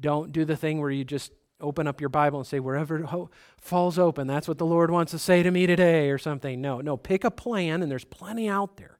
Don't 0.01 0.33
do 0.33 0.45
the 0.45 0.57
thing 0.57 0.81
where 0.81 0.91
you 0.91 1.05
just 1.05 1.31
open 1.61 1.87
up 1.87 2.01
your 2.01 2.11
Bible 2.11 2.41
and 2.41 2.47
say, 2.47 2.59
wherever 2.59 2.99
it 2.99 3.05
ho- 3.07 3.31
falls 3.59 3.97
open, 3.97 4.27
that's 4.27 4.49
what 4.49 4.59
the 4.59 4.67
Lord 4.67 4.91
wants 4.91 5.13
to 5.13 5.21
say 5.21 5.45
to 5.45 5.51
me 5.53 5.69
today 5.69 6.11
or 6.11 6.19
something. 6.19 6.61
No, 6.61 6.81
no, 6.81 6.97
pick 6.97 7.23
a 7.23 7.31
plan, 7.31 7.81
and 7.81 7.91
there's 7.91 8.05
plenty 8.05 8.49
out 8.49 8.77
there. 8.77 8.99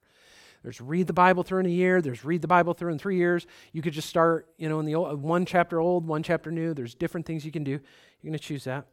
There's 0.63 0.79
read 0.79 1.07
the 1.07 1.13
Bible 1.13 1.43
through 1.43 1.59
in 1.59 1.65
a 1.65 1.69
year. 1.69 2.01
There's 2.01 2.23
read 2.23 2.41
the 2.41 2.47
Bible 2.47 2.73
through 2.73 2.93
in 2.93 2.99
three 2.99 3.17
years. 3.17 3.45
You 3.73 3.81
could 3.81 3.93
just 3.93 4.09
start, 4.09 4.47
you 4.57 4.69
know, 4.69 4.79
in 4.79 4.85
the 4.85 4.95
old, 4.95 5.21
one 5.21 5.45
chapter 5.45 5.81
old, 5.81 6.07
one 6.07 6.23
chapter 6.23 6.49
new. 6.49 6.73
There's 6.73 6.95
different 6.95 7.25
things 7.25 7.45
you 7.45 7.51
can 7.51 7.65
do. 7.65 7.71
You're 7.71 7.81
going 8.23 8.33
to 8.33 8.39
choose 8.39 8.63
that. 8.63 8.87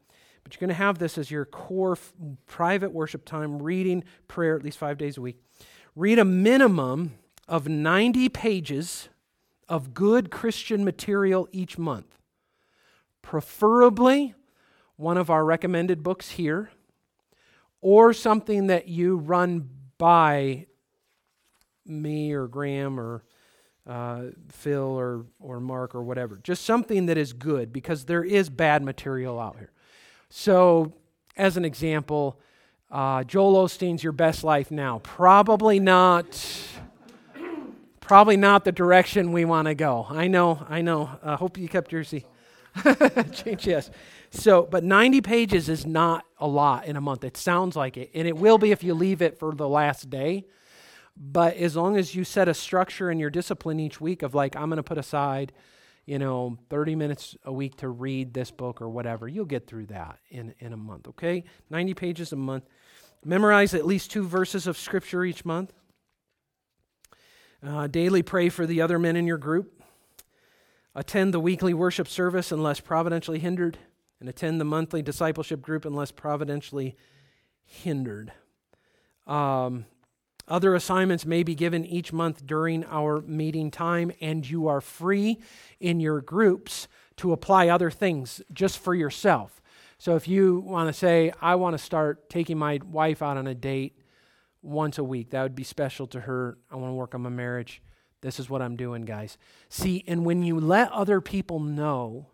But 0.45 0.55
you're 0.55 0.61
going 0.61 0.69
to 0.69 0.75
have 0.75 0.99
this 0.99 1.19
as 1.19 1.31
your 1.31 1.45
core 1.45 1.93
f- 1.93 2.13
private 2.47 2.93
worship 2.93 3.25
time, 3.25 3.63
reading 3.63 4.05
prayer 4.29 4.57
at 4.57 4.63
least 4.63 4.79
five 4.79 4.99
days 4.99 5.17
a 5.17 5.21
week. 5.21 5.43
Read 5.97 6.19
a 6.19 6.25
minimum 6.25 7.15
of 7.49 7.67
90 7.67 8.29
pages 8.29 9.09
of 9.69 9.95
good 9.95 10.31
Christian 10.31 10.85
material 10.85 11.49
each 11.51 11.79
month. 11.79 12.19
Preferably 13.23 14.35
one 14.97 15.17
of 15.17 15.31
our 15.31 15.45
recommended 15.45 16.03
books 16.03 16.33
here, 16.33 16.71
or 17.81 18.13
something 18.13 18.69
that 18.69 18.89
you 18.89 19.17
run 19.17 19.69
by 19.99 20.67
me 21.87 22.33
or 22.33 22.47
Graham 22.47 22.99
or 22.99 23.25
uh, 23.87 24.25
Phil 24.51 24.81
or, 24.81 25.27
or 25.39 25.61
Mark 25.61 25.95
or 25.95 26.03
whatever. 26.03 26.39
Just 26.43 26.65
something 26.65 27.07
that 27.07 27.19
is 27.19 27.33
good 27.33 27.73
because 27.73 28.07
there 28.07 28.25
is 28.25 28.49
bad 28.49 28.83
material 28.83 29.39
out 29.39 29.57
here. 29.59 29.71
So, 30.37 30.93
as 31.37 31.57
an 31.57 31.65
example, 31.65 32.41
uh, 32.91 33.23
Joel 33.23 33.55
Osteen's 33.69 34.03
Your 34.03 34.13
Best 34.13 34.43
Life 34.43 34.73
Now. 34.73 34.99
Probably 35.05 35.79
not. 35.79 36.27
Probably 38.01 38.37
not 38.37 38.65
the 38.65 38.73
direction 38.73 39.31
we 39.31 39.45
want 39.45 39.69
to 39.69 39.77
go. 39.77 40.09
I 40.11 40.27
know, 40.27 40.67
I 40.69 40.83
know. 40.83 41.09
I 41.23 41.35
uh, 41.35 41.37
hope 41.37 41.57
you 41.57 41.69
kept 41.69 41.93
your 41.93 42.03
seat. 42.03 42.27
Change, 43.33 43.65
yes. 43.65 43.93
So, 44.33 44.65
but 44.69 44.83
90 44.83 45.21
pages 45.21 45.69
is 45.69 45.87
not 45.87 46.27
a 46.39 46.49
lot 46.49 46.87
in 46.87 46.97
a 46.97 47.01
month. 47.01 47.23
It 47.23 47.37
sounds 47.37 47.77
like 47.77 47.97
it, 47.97 48.11
and 48.13 48.27
it 48.27 48.37
will 48.37 48.59
be 48.59 48.73
if 48.73 48.83
you 48.83 48.93
leave 48.93 49.23
it 49.23 49.39
for 49.39 49.55
the 49.55 49.69
last 49.69 50.11
day. 50.11 50.47
But 51.17 51.57
as 51.59 51.77
long 51.77 51.97
as 51.97 52.17
you 52.17 52.25
set 52.25 52.49
a 52.49 52.55
structure 52.55 53.09
in 53.09 53.21
your 53.21 53.31
discipline 53.31 53.79
each 53.79 54.01
week 54.01 54.25
of 54.25 54.35
like, 54.35 54.57
I'm 54.57 54.69
going 54.69 54.79
to 54.79 54.83
put 54.83 54.99
aside 54.99 55.53
you 56.07 56.19
know, 56.19 56.59
30 56.69 56.97
minutes 56.97 57.37
a 57.45 57.53
week 57.53 57.77
to 57.77 57.89
read 57.89 58.35
this 58.35 58.51
book 58.51 58.83
or 58.83 58.89
whatever. 58.89 59.27
You'll 59.27 59.45
get 59.47 59.67
through 59.67 59.87
that 59.87 60.19
in, 60.29 60.55
in 60.59 60.73
a 60.73 60.77
month, 60.77 61.09
okay? 61.09 61.45
90 61.71 61.95
pages 61.95 62.33
a 62.33 62.37
month. 62.37 62.65
Memorize 63.25 63.73
at 63.73 63.87
least 63.87 64.11
two 64.11 64.27
verses 64.27 64.67
of 64.67 64.77
Scripture 64.77 65.25
each 65.25 65.45
month. 65.45 65.73
Uh, 67.67 67.87
daily 67.87 68.23
pray 68.23 68.51
for 68.51 68.67
the 68.67 68.83
other 68.83 68.99
men 68.99 69.17
in 69.17 69.27
your 69.27 69.39
group. 69.39 69.83
attend 70.95 71.35
the 71.35 71.41
weekly 71.41 71.75
worship 71.75 72.07
service 72.07 72.53
unless 72.53 72.81
providentially 72.81 73.39
hindered, 73.39 73.79
and 74.21 74.29
attend 74.29 74.61
the 74.61 74.65
monthly 74.65 75.03
discipleship 75.03 75.61
group 75.61 75.85
unless 75.85 76.13
providentially 76.13 76.97
hindered. 77.65 78.33
Um, 79.27 79.87
other 80.47 80.75
assignments 80.75 81.25
may 81.25 81.43
be 81.43 81.55
given 81.55 81.85
each 81.85 82.13
month 82.13 82.47
during 82.47 82.85
our 82.85 83.21
meeting 83.23 83.71
time, 83.71 84.13
and 84.21 84.49
you 84.49 84.69
are 84.69 84.81
free 84.81 85.39
in 85.81 86.01
your 86.01 86.21
groups 86.21 86.89
to 87.17 87.33
apply 87.33 87.69
other 87.69 87.91
things 87.91 88.43
just 88.53 88.79
for 88.79 88.95
yourself. 88.95 89.63
So 89.99 90.17
if 90.17 90.29
you 90.29 90.61
want 90.61 90.89
to 90.89 90.93
say, 90.93 91.33
I 91.41 91.55
want 91.55 91.75
to 91.75 91.83
start 91.83 92.29
taking 92.29 92.59
my 92.59 92.81
wife 92.85 93.23
out 93.23 93.37
on 93.37 93.47
a 93.47 93.55
date 93.55 93.99
once 94.61 94.99
a 94.99 95.05
week, 95.05 95.31
that 95.31 95.43
would 95.43 95.55
be 95.55 95.65
special 95.65 96.07
to 96.09 96.21
her. 96.21 96.59
I 96.71 96.77
want 96.77 96.91
to 96.91 96.95
work 96.95 97.15
on 97.15 97.23
my 97.23 97.31
marriage. 97.31 97.81
This 98.21 98.41
is 98.41 98.51
what 98.51 98.63
I'm 98.63 98.77
doing, 98.77 99.03
guys. 99.03 99.39
See, 99.69 100.05
and 100.07 100.25
when 100.25 100.43
you 100.43 100.59
let 100.59 100.91
other 100.93 101.21
people 101.21 101.61
know 101.61 102.29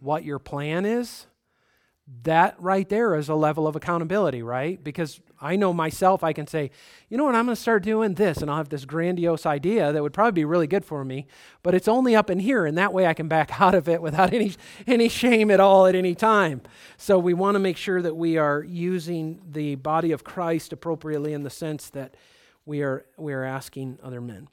what 0.00 0.24
your 0.24 0.38
plan 0.38 0.84
is, 0.84 1.26
that 2.22 2.56
right 2.58 2.88
there 2.88 3.14
is 3.14 3.28
a 3.28 3.34
level 3.34 3.66
of 3.66 3.76
accountability, 3.76 4.42
right? 4.42 4.82
Because 4.82 5.20
I 5.44 5.56
know 5.56 5.74
myself, 5.74 6.24
I 6.24 6.32
can 6.32 6.46
say, 6.46 6.70
you 7.10 7.18
know 7.18 7.24
what, 7.24 7.34
I'm 7.34 7.44
going 7.44 7.54
to 7.54 7.60
start 7.60 7.82
doing 7.82 8.14
this, 8.14 8.38
and 8.38 8.50
I'll 8.50 8.56
have 8.56 8.70
this 8.70 8.86
grandiose 8.86 9.44
idea 9.44 9.92
that 9.92 10.02
would 10.02 10.14
probably 10.14 10.32
be 10.32 10.46
really 10.46 10.66
good 10.66 10.86
for 10.86 11.04
me, 11.04 11.26
but 11.62 11.74
it's 11.74 11.86
only 11.86 12.16
up 12.16 12.30
in 12.30 12.38
here, 12.38 12.64
and 12.64 12.78
that 12.78 12.94
way 12.94 13.06
I 13.06 13.12
can 13.12 13.28
back 13.28 13.60
out 13.60 13.74
of 13.74 13.86
it 13.86 14.00
without 14.00 14.32
any, 14.32 14.54
any 14.86 15.08
shame 15.10 15.50
at 15.50 15.60
all 15.60 15.86
at 15.86 15.94
any 15.94 16.14
time. 16.14 16.62
So 16.96 17.18
we 17.18 17.34
want 17.34 17.56
to 17.56 17.58
make 17.58 17.76
sure 17.76 18.00
that 18.00 18.16
we 18.16 18.38
are 18.38 18.64
using 18.64 19.42
the 19.46 19.74
body 19.74 20.12
of 20.12 20.24
Christ 20.24 20.72
appropriately 20.72 21.34
in 21.34 21.42
the 21.42 21.50
sense 21.50 21.90
that 21.90 22.14
we 22.64 22.82
are, 22.82 23.04
we 23.18 23.34
are 23.34 23.44
asking 23.44 23.98
other 24.02 24.22
men. 24.22 24.48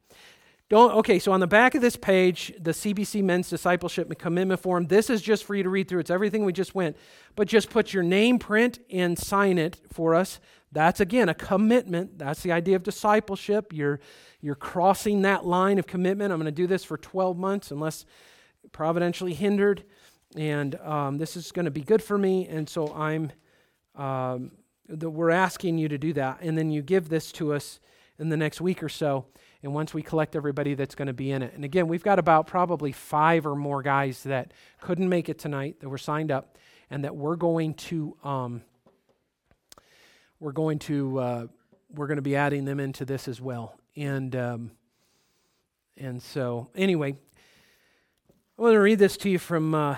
Don't, 0.72 0.93
okay, 0.93 1.19
so 1.19 1.34
on 1.34 1.41
the 1.41 1.47
back 1.47 1.76
of 1.76 1.82
this 1.82 1.97
page, 1.97 2.53
the 2.57 2.72
CBC 2.72 3.22
Men's 3.22 3.49
Discipleship 3.49 4.17
Commitment 4.17 4.61
Form, 4.61 4.88
this 4.88 5.09
is 5.09 5.22
just 5.22 5.43
for 5.43 5.53
you 5.53 5.63
to 5.63 5.69
read 5.69 5.89
through. 5.89 5.99
It's 5.99 6.09
everything 6.09 6.45
we 6.45 6.53
just 6.53 6.74
went. 6.74 6.95
But 7.36 7.49
just 7.49 7.69
put 7.69 7.91
your 7.91 8.03
name, 8.03 8.39
print, 8.39 8.80
and 8.89 9.19
sign 9.19 9.57
it 9.57 9.82
for 9.91 10.15
us. 10.15 10.39
That's, 10.72 11.01
again, 11.01 11.28
a 11.28 11.34
commitment. 11.34 12.17
That's 12.17 12.41
the 12.41 12.53
idea 12.53 12.78
of 12.78 12.84
discipleship. 12.84 13.74
You're, 13.74 13.99
you're 14.39 14.55
crossing 14.55 15.24
that 15.24 15.45
line 15.45 15.78
of 15.78 15.88
commitment. 15.88 16.32
I'm 16.32 16.39
going 16.39 16.45
to 16.45 16.53
do 16.53 16.67
this 16.67 16.86
for 16.86 16.95
12 16.95 17.38
months 17.38 17.72
unless 17.72 18.05
providentially 18.72 19.34
hindered. 19.34 19.84
And 20.38 20.76
um, 20.76 21.17
this 21.17 21.36
is 21.36 21.51
going 21.51 21.65
to 21.65 21.72
be 21.72 21.82
good 21.82 22.01
for 22.01 22.17
me. 22.17 22.47
And 22.47 22.69
so 22.69 22.93
I'm, 22.95 23.34
um, 23.97 24.51
the, 24.88 25.09
we're 25.09 25.32
asking 25.32 25.80
you 25.80 25.89
to 25.89 25.97
do 25.97 26.13
that. 26.13 26.38
And 26.39 26.57
then 26.57 26.72
you 26.72 26.82
give 26.82 27.09
this 27.09 27.30
to 27.34 27.51
us 27.51 27.82
in 28.17 28.30
the 28.30 28.38
next 28.38 28.61
week 28.61 28.82
or 28.82 28.88
so 28.88 29.26
and 29.64 29.74
once 29.74 29.93
we 29.93 30.01
collect 30.01 30.36
everybody 30.36 30.74
that's 30.74 30.95
going 30.95 31.07
to 31.07 31.14
be 31.14 31.32
in 31.32 31.43
it. 31.43 31.53
And 31.53 31.64
again, 31.64 31.88
we've 31.88 32.03
got 32.03 32.18
about 32.20 32.47
probably 32.47 32.91
five 32.91 33.45
or 33.45 33.55
more 33.55 33.82
guys 33.82 34.24
that 34.24 34.53
couldn't 34.80 35.07
make 35.07 35.30
it 35.30 35.38
tonight 35.38 35.80
that 35.82 35.89
were 35.89 35.97
signed 35.97 36.32
up, 36.32 36.57
and 36.89 37.03
that 37.03 37.16
we're 37.16 37.36
going 37.36 37.76
to 37.76 38.18
um, 38.24 38.62
we're 40.39 40.51
going 40.51 40.80
to 40.80 41.20
uh, 41.20 41.47
we're 41.93 42.07
going 42.07 42.18
to 42.18 42.24
be 42.24 42.36
adding 42.36 42.66
them 42.66 42.80
into 42.80 43.05
this 43.05 43.28
as 43.28 43.39
well. 43.39 43.78
And 43.95 44.36
um, 44.36 44.72
and 45.97 46.22
so 46.22 46.70
anyway, 46.76 47.16
I 48.57 48.62
want 48.62 48.74
to 48.74 48.80
read 48.80 48.99
this 48.99 49.18
to 49.18 49.30
you 49.30 49.38
from 49.38 49.76
uh, 49.76 49.97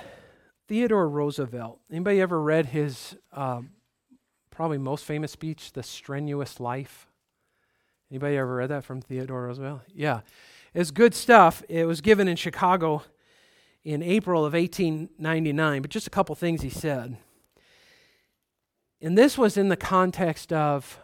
Theodore 0.67 1.07
Roosevelt. 1.07 1.79
Anybody 1.89 2.19
ever 2.19 2.41
read 2.41 2.67
his 2.67 3.15
uh, 3.31 3.61
probably 4.51 4.77
most 4.77 5.05
famous 5.05 5.31
speech, 5.31 5.71
"The 5.71 5.83
Strenuous 5.83 6.59
Life"? 6.59 7.07
Anybody 8.13 8.37
ever 8.37 8.57
read 8.57 8.69
that 8.69 8.85
from 8.85 9.01
Theodore 9.01 9.47
Roosevelt? 9.47 9.81
Yeah. 9.91 10.19
It's 10.75 10.91
good 10.91 11.15
stuff. 11.15 11.63
It 11.67 11.85
was 11.85 11.99
given 11.99 12.27
in 12.27 12.35
Chicago 12.35 13.01
in 13.83 14.03
April 14.03 14.45
of 14.45 14.53
1899, 14.53 15.81
but 15.81 15.89
just 15.89 16.05
a 16.05 16.11
couple 16.11 16.35
things 16.35 16.61
he 16.61 16.69
said. 16.69 17.17
And 19.01 19.17
this 19.17 19.35
was 19.35 19.57
in 19.57 19.69
the 19.69 19.75
context 19.75 20.53
of 20.53 20.99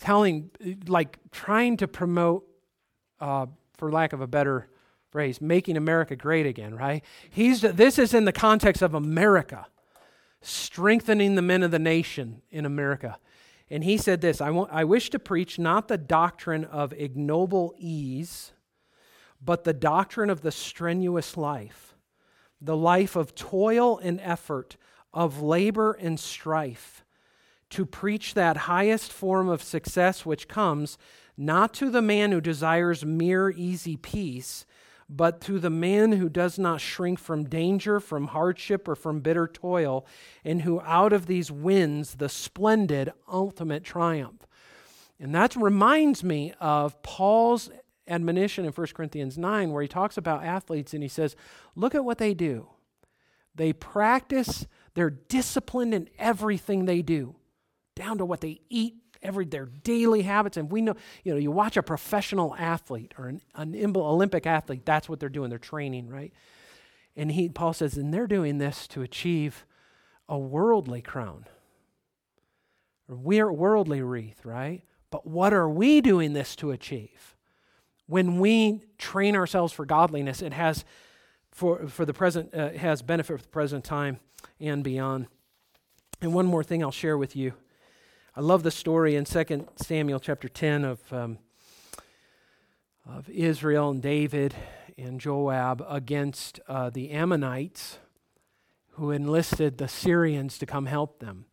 telling, 0.00 0.50
like 0.86 1.16
trying 1.30 1.78
to 1.78 1.88
promote, 1.88 2.44
uh, 3.20 3.46
for 3.78 3.90
lack 3.90 4.12
of 4.12 4.20
a 4.20 4.26
better 4.26 4.68
phrase, 5.08 5.40
making 5.40 5.78
America 5.78 6.14
great 6.14 6.44
again, 6.44 6.74
right? 6.74 7.02
He's, 7.30 7.62
this 7.62 7.98
is 7.98 8.12
in 8.12 8.26
the 8.26 8.32
context 8.32 8.82
of 8.82 8.92
America, 8.92 9.66
strengthening 10.42 11.36
the 11.36 11.42
men 11.42 11.62
of 11.62 11.70
the 11.70 11.78
nation 11.78 12.42
in 12.50 12.66
America. 12.66 13.16
And 13.70 13.84
he 13.84 13.96
said 13.96 14.20
this 14.20 14.40
I, 14.40 14.50
want, 14.50 14.70
I 14.72 14.84
wish 14.84 15.10
to 15.10 15.18
preach 15.18 15.58
not 15.58 15.88
the 15.88 15.98
doctrine 15.98 16.64
of 16.64 16.92
ignoble 16.92 17.74
ease, 17.78 18.52
but 19.42 19.64
the 19.64 19.72
doctrine 19.72 20.30
of 20.30 20.42
the 20.42 20.52
strenuous 20.52 21.36
life, 21.36 21.94
the 22.60 22.76
life 22.76 23.16
of 23.16 23.34
toil 23.34 23.98
and 23.98 24.20
effort, 24.20 24.76
of 25.12 25.40
labor 25.40 25.92
and 25.92 26.18
strife, 26.18 27.04
to 27.70 27.86
preach 27.86 28.34
that 28.34 28.56
highest 28.56 29.12
form 29.12 29.48
of 29.48 29.62
success 29.62 30.26
which 30.26 30.48
comes 30.48 30.98
not 31.36 31.74
to 31.74 31.90
the 31.90 32.02
man 32.02 32.32
who 32.32 32.40
desires 32.40 33.04
mere 33.04 33.50
easy 33.50 33.96
peace, 33.96 34.66
but 35.08 35.40
to 35.42 35.58
the 35.58 35.70
man 35.70 36.12
who 36.12 36.28
does 36.28 36.58
not 36.58 36.80
shrink 36.80 37.18
from 37.18 37.44
danger, 37.44 38.00
from 38.00 38.28
hardship, 38.28 38.88
or 38.88 38.94
from 38.94 39.20
bitter 39.20 39.46
toil, 39.46 40.06
and 40.44 40.62
who 40.62 40.80
out 40.80 41.12
of 41.12 41.26
these 41.26 41.50
wins 41.50 42.16
the 42.16 42.28
splendid 42.28 43.12
ultimate 43.28 43.84
triumph. 43.84 44.46
And 45.20 45.34
that 45.34 45.54
reminds 45.56 46.24
me 46.24 46.52
of 46.60 47.00
Paul's 47.02 47.70
admonition 48.08 48.64
in 48.64 48.72
1 48.72 48.86
Corinthians 48.88 49.38
9, 49.38 49.72
where 49.72 49.82
he 49.82 49.88
talks 49.88 50.16
about 50.16 50.44
athletes 50.44 50.92
and 50.94 51.02
he 51.02 51.08
says, 51.08 51.36
Look 51.74 51.94
at 51.94 52.04
what 52.04 52.18
they 52.18 52.34
do. 52.34 52.68
They 53.54 53.72
practice, 53.72 54.66
they're 54.94 55.10
disciplined 55.10 55.94
in 55.94 56.08
everything 56.18 56.84
they 56.84 57.02
do, 57.02 57.36
down 57.94 58.18
to 58.18 58.24
what 58.24 58.40
they 58.40 58.60
eat, 58.68 58.96
every 59.24 59.46
their 59.46 59.66
daily 59.66 60.22
habits. 60.22 60.56
And 60.56 60.70
we 60.70 60.82
know, 60.82 60.94
you 61.24 61.32
know, 61.32 61.38
you 61.38 61.50
watch 61.50 61.76
a 61.76 61.82
professional 61.82 62.54
athlete 62.56 63.14
or 63.18 63.26
an, 63.28 63.40
an 63.54 63.96
Olympic 63.96 64.46
athlete, 64.46 64.84
that's 64.84 65.08
what 65.08 65.18
they're 65.18 65.28
doing. 65.28 65.50
They're 65.50 65.58
training, 65.58 66.08
right? 66.08 66.32
And 67.16 67.32
he, 67.32 67.48
Paul 67.48 67.72
says, 67.72 67.96
and 67.96 68.12
they're 68.12 68.26
doing 68.26 68.58
this 68.58 68.86
to 68.88 69.02
achieve 69.02 69.64
a 70.28 70.38
worldly 70.38 71.00
crown. 71.00 71.46
We're 73.08 73.52
worldly 73.52 74.02
wreath, 74.02 74.44
right? 74.44 74.82
But 75.10 75.26
what 75.26 75.52
are 75.52 75.68
we 75.68 76.00
doing 76.00 76.32
this 76.32 76.56
to 76.56 76.70
achieve? 76.70 77.36
When 78.06 78.38
we 78.38 78.82
train 78.98 79.36
ourselves 79.36 79.72
for 79.72 79.86
godliness, 79.86 80.42
it 80.42 80.52
has 80.52 80.84
for, 81.52 81.86
for 81.86 82.04
the 82.04 82.12
present 82.12 82.52
uh, 82.52 82.70
has 82.70 83.00
benefit 83.00 83.38
for 83.38 83.42
the 83.42 83.48
present 83.48 83.84
time 83.84 84.18
and 84.58 84.82
beyond. 84.82 85.26
And 86.20 86.34
one 86.34 86.46
more 86.46 86.64
thing 86.64 86.82
I'll 86.82 86.90
share 86.90 87.16
with 87.16 87.36
you 87.36 87.54
I 88.36 88.40
love 88.40 88.64
the 88.64 88.72
story 88.72 89.14
in 89.14 89.24
2 89.26 89.68
Samuel 89.76 90.18
chapter 90.18 90.48
10 90.48 90.84
of, 90.84 91.12
um, 91.12 91.38
of 93.08 93.30
Israel 93.30 93.90
and 93.90 94.02
David 94.02 94.52
and 94.98 95.20
Joab 95.20 95.84
against 95.88 96.58
uh, 96.66 96.90
the 96.90 97.12
Ammonites 97.12 98.00
who 98.94 99.12
enlisted 99.12 99.78
the 99.78 99.86
Syrians 99.86 100.58
to 100.58 100.66
come 100.66 100.86
help 100.86 101.20
them. 101.20 101.44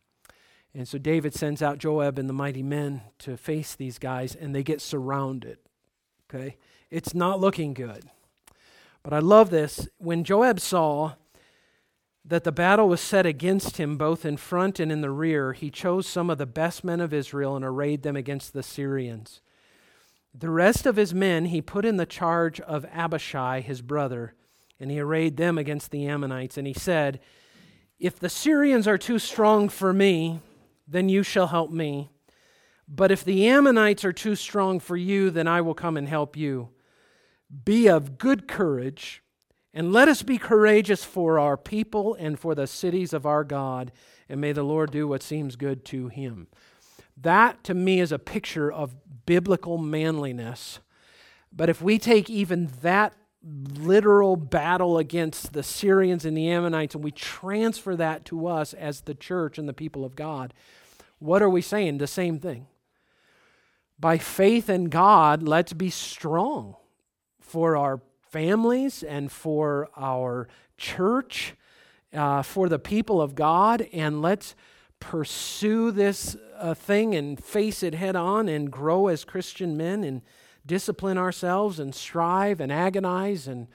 And 0.74 0.88
so 0.88 0.98
David 0.98 1.36
sends 1.36 1.62
out 1.62 1.78
Joab 1.78 2.18
and 2.18 2.28
the 2.28 2.34
mighty 2.34 2.64
men 2.64 3.04
to 3.20 3.38
face 3.38 3.76
these 3.76 4.00
guys, 4.00 4.34
and 4.34 4.56
they 4.56 4.64
get 4.64 4.82
surrounded. 4.82 5.60
Okay? 6.34 6.58
It's 6.90 7.14
not 7.14 7.40
looking 7.40 7.76
good. 7.76 8.06
But 9.04 9.14
I 9.14 9.20
love 9.20 9.52
this. 9.52 9.88
When 10.00 10.24
Joab 10.24 10.60
saw 10.60 11.14
that 12.24 12.44
the 12.44 12.52
battle 12.52 12.88
was 12.88 13.02
set 13.02 13.26
against 13.26 13.78
him 13.78 13.98
both 13.98 14.26
in 14.26 14.38
front 14.38 14.80
and 14.80 14.92
in 14.92 15.02
the 15.02 15.10
rear, 15.10 15.54
he 15.54 15.72
chose 15.72 16.06
some 16.06 16.30
of 16.30 16.38
the 16.38 16.46
best 16.46 16.84
men 16.84 17.02
of 17.02 17.14
Israel 17.14 17.56
and 17.56 17.66
arrayed 17.66 18.04
them 18.04 18.16
against 18.16 18.54
the 18.54 18.64
Syrians. 18.64 19.42
The 20.34 20.50
rest 20.50 20.86
of 20.86 20.96
his 20.96 21.14
men 21.14 21.46
he 21.46 21.62
put 21.62 21.84
in 21.84 21.98
the 21.98 22.06
charge 22.06 22.60
of 22.62 22.86
Abishai, 22.86 23.62
his 23.62 23.82
brother, 23.82 24.34
and 24.80 24.90
he 24.90 25.00
arrayed 25.00 25.38
them 25.38 25.58
against 25.58 25.92
the 25.92 26.08
Ammonites. 26.08 26.58
And 26.58 26.66
he 26.66 26.74
said, 26.74 27.20
If 28.00 28.18
the 28.20 28.30
Syrians 28.30 28.88
are 28.88 28.98
too 28.98 29.20
strong 29.20 29.68
for 29.68 29.92
me, 29.92 30.40
then 30.88 31.10
you 31.10 31.24
shall 31.24 31.48
help 31.48 31.72
me. 31.72 32.10
But 32.88 33.12
if 33.12 33.24
the 33.24 33.48
Ammonites 33.48 34.06
are 34.06 34.14
too 34.14 34.36
strong 34.36 34.80
for 34.80 34.96
you, 34.96 35.32
then 35.32 35.48
I 35.48 35.62
will 35.62 35.74
come 35.74 35.98
and 35.98 36.08
help 36.08 36.38
you. 36.38 36.70
Be 37.66 37.88
of 37.88 38.18
good 38.18 38.48
courage 38.48 39.21
and 39.74 39.94
let 39.94 40.08
us 40.08 40.22
be 40.22 40.38
courageous 40.38 41.04
for 41.04 41.40
our 41.40 41.58
people 41.58 42.16
and 42.16 42.38
for 42.38 42.56
the 42.56 42.68
cities 42.68 43.14
of 43.14 43.26
our 43.26 43.44
God, 43.44 43.92
and 44.28 44.42
may 44.42 44.52
the 44.52 44.64
Lord 44.64 44.92
do 44.92 45.08
what 45.08 45.24
seems 45.24 45.56
good 45.56 45.86
to 45.86 46.08
him. 46.08 46.48
That 47.16 47.64
to 47.66 47.74
me 47.74 48.00
is 48.00 48.12
a 48.12 48.20
picture 48.20 48.72
of 48.72 48.96
biblical 49.26 49.78
manliness. 49.78 50.80
But 51.54 51.70
if 51.70 51.82
we 51.82 52.00
take 52.00 52.30
even 52.30 52.72
that 52.82 53.14
literal 53.44 54.36
battle 54.36 54.98
against 54.98 55.54
the 55.54 55.64
Syrians 55.64 56.26
and 56.26 56.38
the 56.38 56.50
Ammonites 56.50 56.96
and 56.96 57.04
we 57.04 57.12
transfer 57.12 57.96
that 57.96 58.26
to 58.26 58.48
us 58.48 58.74
as 58.74 59.02
the 59.02 59.16
church 59.16 59.58
and 59.58 59.68
the 59.68 59.74
people 59.74 60.06
of 60.06 60.16
God, 60.16 60.54
what 61.20 61.42
are 61.42 61.50
we 61.50 61.62
saying? 61.62 61.98
The 61.98 62.08
same 62.08 62.40
thing. 62.40 62.68
By 64.00 64.18
faith 64.18 64.70
in 64.70 64.86
God, 64.86 65.44
let's 65.44 65.74
be 65.74 65.92
strong 65.92 66.76
for 67.40 67.78
our 67.78 68.02
families 68.32 69.04
and 69.04 69.32
for 69.32 69.90
our 69.98 70.48
church, 70.78 71.54
uh, 72.14 72.42
for 72.42 72.70
the 72.70 72.80
people 72.80 73.22
of 73.22 73.36
God, 73.36 73.88
and 73.94 74.22
let's 74.22 74.56
pursue 75.00 75.92
this 75.92 76.38
uh, 76.58 76.74
thing 76.74 77.14
and 77.14 77.44
face 77.44 77.84
it 77.84 77.94
head 77.94 78.16
on 78.16 78.48
and 78.48 78.72
grow 78.72 79.08
as 79.08 79.26
Christian 79.26 79.76
men 79.76 80.04
and 80.04 80.22
discipline 80.66 81.18
ourselves 81.18 81.80
and 81.80 81.94
strive 81.94 82.62
and 82.62 82.72
agonize 82.72 83.48
and 83.48 83.68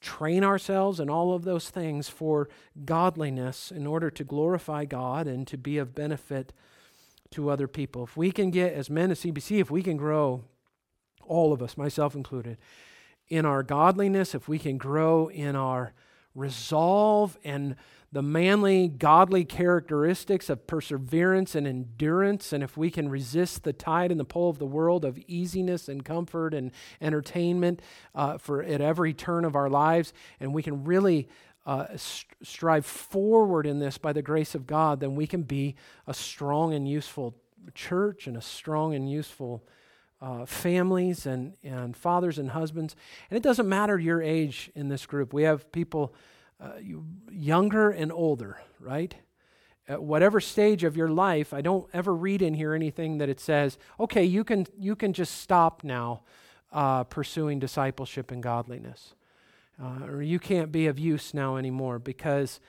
train 0.00 0.42
ourselves 0.42 0.98
and 0.98 1.10
all 1.10 1.34
of 1.34 1.44
those 1.44 1.68
things 1.68 2.08
for 2.08 2.48
godliness 2.84 3.70
in 3.70 3.86
order 3.86 4.10
to 4.10 4.24
glorify 4.24 4.86
God 4.86 5.26
and 5.26 5.46
to 5.46 5.58
be 5.58 5.76
of 5.78 5.94
benefit 5.94 6.52
to 7.32 7.50
other 7.50 7.68
people. 7.68 8.04
If 8.04 8.16
we 8.16 8.32
can 8.32 8.50
get, 8.50 8.72
as 8.72 8.90
men 8.90 9.10
of 9.10 9.18
CBC, 9.18 9.60
if 9.60 9.70
we 9.70 9.82
can 9.82 9.96
grow, 9.96 10.42
all 11.24 11.52
of 11.52 11.62
us, 11.62 11.76
myself 11.76 12.14
included, 12.14 12.56
in 13.30 13.46
our 13.46 13.62
godliness, 13.62 14.34
if 14.34 14.48
we 14.48 14.58
can 14.58 14.76
grow 14.76 15.28
in 15.28 15.56
our 15.56 15.94
resolve 16.34 17.38
and 17.44 17.76
the 18.12 18.22
manly, 18.22 18.88
godly 18.88 19.44
characteristics 19.44 20.50
of 20.50 20.66
perseverance 20.66 21.54
and 21.54 21.64
endurance, 21.64 22.52
and 22.52 22.64
if 22.64 22.76
we 22.76 22.90
can 22.90 23.08
resist 23.08 23.62
the 23.62 23.72
tide 23.72 24.10
and 24.10 24.18
the 24.18 24.24
pull 24.24 24.50
of 24.50 24.58
the 24.58 24.66
world 24.66 25.04
of 25.04 25.16
easiness 25.28 25.88
and 25.88 26.04
comfort 26.04 26.52
and 26.52 26.72
entertainment 27.00 27.80
uh, 28.16 28.36
for 28.36 28.64
at 28.64 28.80
every 28.80 29.14
turn 29.14 29.44
of 29.44 29.54
our 29.54 29.70
lives, 29.70 30.12
and 30.40 30.52
we 30.52 30.62
can 30.62 30.82
really 30.82 31.28
uh, 31.66 31.86
st- 31.96 32.34
strive 32.42 32.84
forward 32.84 33.64
in 33.64 33.78
this 33.78 33.96
by 33.96 34.12
the 34.12 34.22
grace 34.22 34.56
of 34.56 34.66
God, 34.66 34.98
then 34.98 35.14
we 35.14 35.26
can 35.26 35.42
be 35.42 35.76
a 36.08 36.14
strong 36.14 36.74
and 36.74 36.88
useful 36.88 37.36
church 37.74 38.26
and 38.26 38.36
a 38.36 38.42
strong 38.42 38.92
and 38.92 39.08
useful 39.08 39.62
uh, 40.22 40.44
families 40.44 41.26
and, 41.26 41.54
and 41.62 41.96
fathers 41.96 42.38
and 42.38 42.50
husbands. 42.50 42.94
And 43.30 43.36
it 43.36 43.42
doesn't 43.42 43.68
matter 43.68 43.98
your 43.98 44.22
age 44.22 44.70
in 44.74 44.88
this 44.88 45.06
group. 45.06 45.32
We 45.32 45.44
have 45.44 45.70
people 45.72 46.14
uh, 46.60 46.72
younger 47.30 47.90
and 47.90 48.12
older, 48.12 48.60
right? 48.78 49.14
At 49.88 50.02
whatever 50.02 50.40
stage 50.40 50.84
of 50.84 50.96
your 50.96 51.08
life, 51.08 51.54
I 51.54 51.62
don't 51.62 51.88
ever 51.92 52.14
read 52.14 52.42
in 52.42 52.54
here 52.54 52.74
anything 52.74 53.18
that 53.18 53.28
it 53.28 53.40
says, 53.40 53.78
okay, 53.98 54.24
you 54.24 54.44
can, 54.44 54.66
you 54.78 54.94
can 54.94 55.12
just 55.12 55.38
stop 55.38 55.82
now 55.82 56.20
uh, 56.72 57.04
pursuing 57.04 57.58
discipleship 57.58 58.30
and 58.30 58.42
godliness. 58.42 59.14
Uh, 59.82 60.04
or 60.04 60.22
you 60.22 60.38
can't 60.38 60.70
be 60.70 60.86
of 60.86 60.98
use 60.98 61.32
now 61.32 61.56
anymore 61.56 61.98
because 61.98 62.60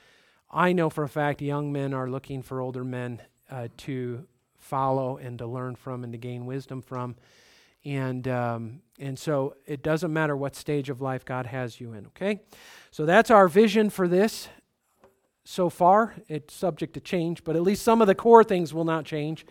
I 0.50 0.72
know 0.72 0.88
for 0.88 1.04
a 1.04 1.08
fact 1.08 1.42
young 1.42 1.70
men 1.70 1.92
are 1.92 2.08
looking 2.08 2.42
for 2.42 2.60
older 2.60 2.84
men 2.84 3.20
uh, 3.50 3.68
to 3.78 4.26
follow 4.58 5.18
and 5.18 5.38
to 5.38 5.46
learn 5.46 5.76
from 5.76 6.04
and 6.04 6.12
to 6.12 6.18
gain 6.18 6.46
wisdom 6.46 6.80
from. 6.80 7.16
And, 7.84 8.28
um, 8.28 8.82
and 9.00 9.18
so 9.18 9.56
it 9.66 9.82
doesn't 9.82 10.12
matter 10.12 10.36
what 10.36 10.54
stage 10.54 10.88
of 10.88 11.00
life 11.00 11.24
God 11.24 11.46
has 11.46 11.80
you 11.80 11.92
in, 11.94 12.06
okay? 12.06 12.40
So 12.90 13.04
that's 13.04 13.30
our 13.30 13.48
vision 13.48 13.90
for 13.90 14.06
this 14.06 14.48
so 15.44 15.68
far. 15.68 16.14
It's 16.28 16.54
subject 16.54 16.94
to 16.94 17.00
change, 17.00 17.42
but 17.42 17.56
at 17.56 17.62
least 17.62 17.82
some 17.82 18.00
of 18.00 18.06
the 18.06 18.14
core 18.14 18.44
things 18.44 18.72
will 18.72 18.84
not 18.84 19.04
change. 19.04 19.44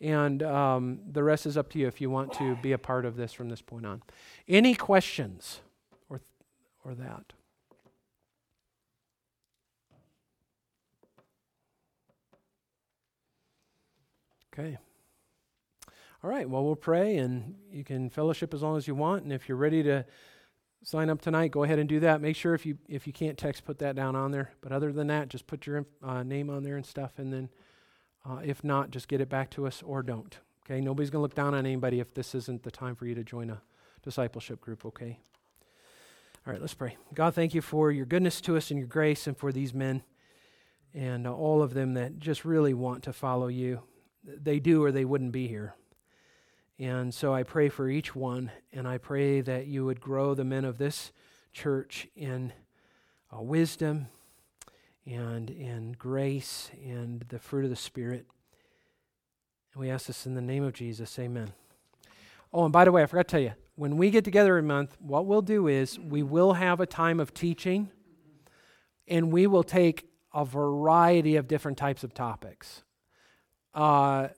And 0.00 0.42
um, 0.42 1.00
the 1.10 1.22
rest 1.22 1.46
is 1.46 1.56
up 1.56 1.70
to 1.70 1.78
you 1.78 1.86
if 1.86 2.00
you 2.00 2.10
want 2.10 2.32
to 2.34 2.56
be 2.56 2.72
a 2.72 2.78
part 2.78 3.04
of 3.04 3.16
this 3.16 3.32
from 3.32 3.48
this 3.48 3.62
point 3.62 3.86
on. 3.86 4.02
Any 4.48 4.74
questions 4.74 5.60
or, 6.08 6.20
or 6.84 6.94
that? 6.94 7.32
Okay. 14.52 14.78
All 16.24 16.30
right, 16.30 16.48
well, 16.48 16.64
we'll 16.64 16.74
pray 16.74 17.18
and 17.18 17.54
you 17.70 17.84
can 17.84 18.08
fellowship 18.08 18.54
as 18.54 18.62
long 18.62 18.78
as 18.78 18.88
you 18.88 18.94
want. 18.94 19.24
And 19.24 19.32
if 19.32 19.46
you're 19.46 19.58
ready 19.58 19.82
to 19.82 20.06
sign 20.82 21.10
up 21.10 21.20
tonight, 21.20 21.50
go 21.50 21.64
ahead 21.64 21.78
and 21.78 21.86
do 21.86 22.00
that. 22.00 22.22
Make 22.22 22.34
sure 22.34 22.54
if 22.54 22.64
you 22.64 22.78
if 22.88 23.06
you 23.06 23.12
can't 23.12 23.36
text, 23.36 23.66
put 23.66 23.78
that 23.80 23.94
down 23.94 24.16
on 24.16 24.30
there. 24.30 24.52
But 24.62 24.72
other 24.72 24.90
than 24.90 25.08
that, 25.08 25.28
just 25.28 25.46
put 25.46 25.66
your 25.66 25.84
uh, 26.02 26.22
name 26.22 26.48
on 26.48 26.62
there 26.62 26.76
and 26.76 26.86
stuff. 26.86 27.18
And 27.18 27.30
then 27.30 27.50
uh, 28.24 28.38
if 28.42 28.64
not, 28.64 28.90
just 28.90 29.06
get 29.06 29.20
it 29.20 29.28
back 29.28 29.50
to 29.50 29.66
us 29.66 29.82
or 29.84 30.02
don't. 30.02 30.38
Okay, 30.64 30.80
nobody's 30.80 31.10
going 31.10 31.18
to 31.18 31.24
look 31.24 31.34
down 31.34 31.52
on 31.52 31.66
anybody 31.66 32.00
if 32.00 32.14
this 32.14 32.34
isn't 32.34 32.62
the 32.62 32.70
time 32.70 32.94
for 32.94 33.04
you 33.04 33.14
to 33.16 33.22
join 33.22 33.50
a 33.50 33.60
discipleship 34.02 34.62
group, 34.62 34.86
okay? 34.86 35.18
All 36.46 36.54
right, 36.54 36.60
let's 36.60 36.72
pray. 36.72 36.96
God, 37.12 37.34
thank 37.34 37.52
you 37.52 37.60
for 37.60 37.92
your 37.92 38.06
goodness 38.06 38.40
to 38.42 38.56
us 38.56 38.70
and 38.70 38.78
your 38.78 38.88
grace 38.88 39.26
and 39.26 39.36
for 39.36 39.52
these 39.52 39.74
men 39.74 40.02
and 40.94 41.26
uh, 41.26 41.34
all 41.34 41.62
of 41.62 41.74
them 41.74 41.92
that 41.94 42.18
just 42.18 42.46
really 42.46 42.72
want 42.72 43.02
to 43.02 43.12
follow 43.12 43.48
you. 43.48 43.82
They 44.24 44.58
do 44.58 44.82
or 44.82 44.90
they 44.90 45.04
wouldn't 45.04 45.32
be 45.32 45.48
here. 45.48 45.74
And 46.78 47.14
so 47.14 47.32
I 47.32 47.44
pray 47.44 47.68
for 47.68 47.88
each 47.88 48.16
one, 48.16 48.50
and 48.72 48.88
I 48.88 48.98
pray 48.98 49.40
that 49.42 49.68
you 49.68 49.84
would 49.84 50.00
grow 50.00 50.34
the 50.34 50.44
men 50.44 50.64
of 50.64 50.76
this 50.76 51.12
church 51.52 52.08
in 52.16 52.52
uh, 53.32 53.40
wisdom 53.40 54.08
and 55.06 55.50
in 55.50 55.92
grace 55.92 56.70
and 56.84 57.24
the 57.28 57.38
fruit 57.38 57.64
of 57.64 57.70
the 57.70 57.76
Spirit. 57.76 58.26
And 59.72 59.80
we 59.80 59.88
ask 59.88 60.06
this 60.06 60.26
in 60.26 60.34
the 60.34 60.40
name 60.40 60.64
of 60.64 60.72
Jesus. 60.72 61.16
Amen. 61.18 61.52
Oh, 62.52 62.64
and 62.64 62.72
by 62.72 62.84
the 62.84 62.92
way, 62.92 63.02
I 63.02 63.06
forgot 63.06 63.28
to 63.28 63.32
tell 63.32 63.40
you, 63.40 63.52
when 63.76 63.96
we 63.96 64.10
get 64.10 64.24
together 64.24 64.58
a 64.58 64.62
month, 64.62 64.96
what 65.00 65.26
we'll 65.26 65.42
do 65.42 65.68
is 65.68 65.98
we 65.98 66.22
will 66.22 66.54
have 66.54 66.80
a 66.80 66.86
time 66.86 67.20
of 67.20 67.34
teaching, 67.34 67.90
and 69.06 69.32
we 69.32 69.46
will 69.46 69.64
take 69.64 70.08
a 70.32 70.44
variety 70.44 71.36
of 71.36 71.46
different 71.46 71.78
types 71.78 72.02
of 72.02 72.14
topics. 72.14 72.82
Uh, 73.74 74.28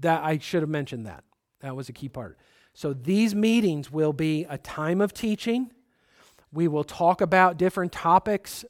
that 0.00 0.24
I 0.24 0.38
should 0.38 0.62
have 0.62 0.70
mentioned 0.70 1.06
that. 1.06 1.24
That 1.64 1.74
was 1.74 1.88
a 1.88 1.94
key 1.94 2.10
part. 2.10 2.36
So 2.74 2.92
these 2.92 3.34
meetings 3.34 3.90
will 3.90 4.12
be 4.12 4.44
a 4.50 4.58
time 4.58 5.00
of 5.00 5.14
teaching. 5.14 5.72
We 6.52 6.68
will 6.68 6.84
talk 6.84 7.22
about 7.22 7.56
different 7.56 7.90
topics, 7.90 8.66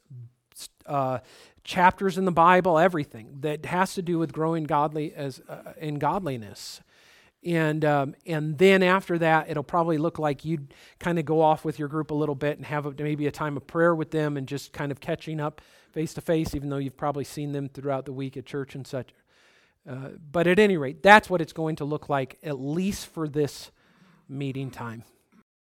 uh, 0.85 1.19
chapters 1.65 2.17
in 2.17 2.23
the 2.23 2.31
Bible, 2.31 2.79
everything 2.79 3.39
that 3.41 3.65
has 3.65 3.95
to 3.95 4.01
do 4.01 4.17
with 4.17 4.31
growing 4.31 4.63
godly 4.63 5.13
as 5.13 5.41
uh, 5.49 5.73
in 5.77 5.95
godliness. 5.95 6.79
And 7.43 7.83
um, 7.83 8.15
and 8.25 8.57
then 8.57 8.81
after 8.81 9.19
that, 9.19 9.49
it'll 9.49 9.61
probably 9.61 9.97
look 9.97 10.17
like 10.17 10.45
you'd 10.45 10.73
kind 10.97 11.19
of 11.19 11.25
go 11.25 11.41
off 11.41 11.65
with 11.65 11.77
your 11.77 11.89
group 11.89 12.11
a 12.11 12.15
little 12.15 12.33
bit 12.33 12.55
and 12.57 12.65
have 12.65 12.85
a, 12.85 12.93
maybe 12.97 13.27
a 13.27 13.31
time 13.31 13.57
of 13.57 13.67
prayer 13.67 13.93
with 13.93 14.11
them 14.11 14.37
and 14.37 14.47
just 14.47 14.71
kind 14.71 14.89
of 14.89 15.01
catching 15.01 15.41
up 15.41 15.59
face 15.91 16.13
to 16.13 16.21
face, 16.21 16.55
even 16.55 16.69
though 16.69 16.77
you've 16.77 16.97
probably 16.97 17.25
seen 17.25 17.51
them 17.51 17.67
throughout 17.67 18.05
the 18.05 18.13
week 18.13 18.37
at 18.37 18.45
church 18.45 18.73
and 18.73 18.87
such. 18.87 19.09
Uh, 19.87 20.09
but 20.31 20.47
at 20.47 20.57
any 20.57 20.77
rate, 20.77 21.03
that's 21.03 21.29
what 21.29 21.41
it's 21.41 21.53
going 21.53 21.75
to 21.75 21.85
look 21.85 22.09
like, 22.09 22.39
at 22.43 22.59
least 22.59 23.07
for 23.07 23.27
this 23.27 23.71
meeting 24.27 24.71
time. 24.71 25.03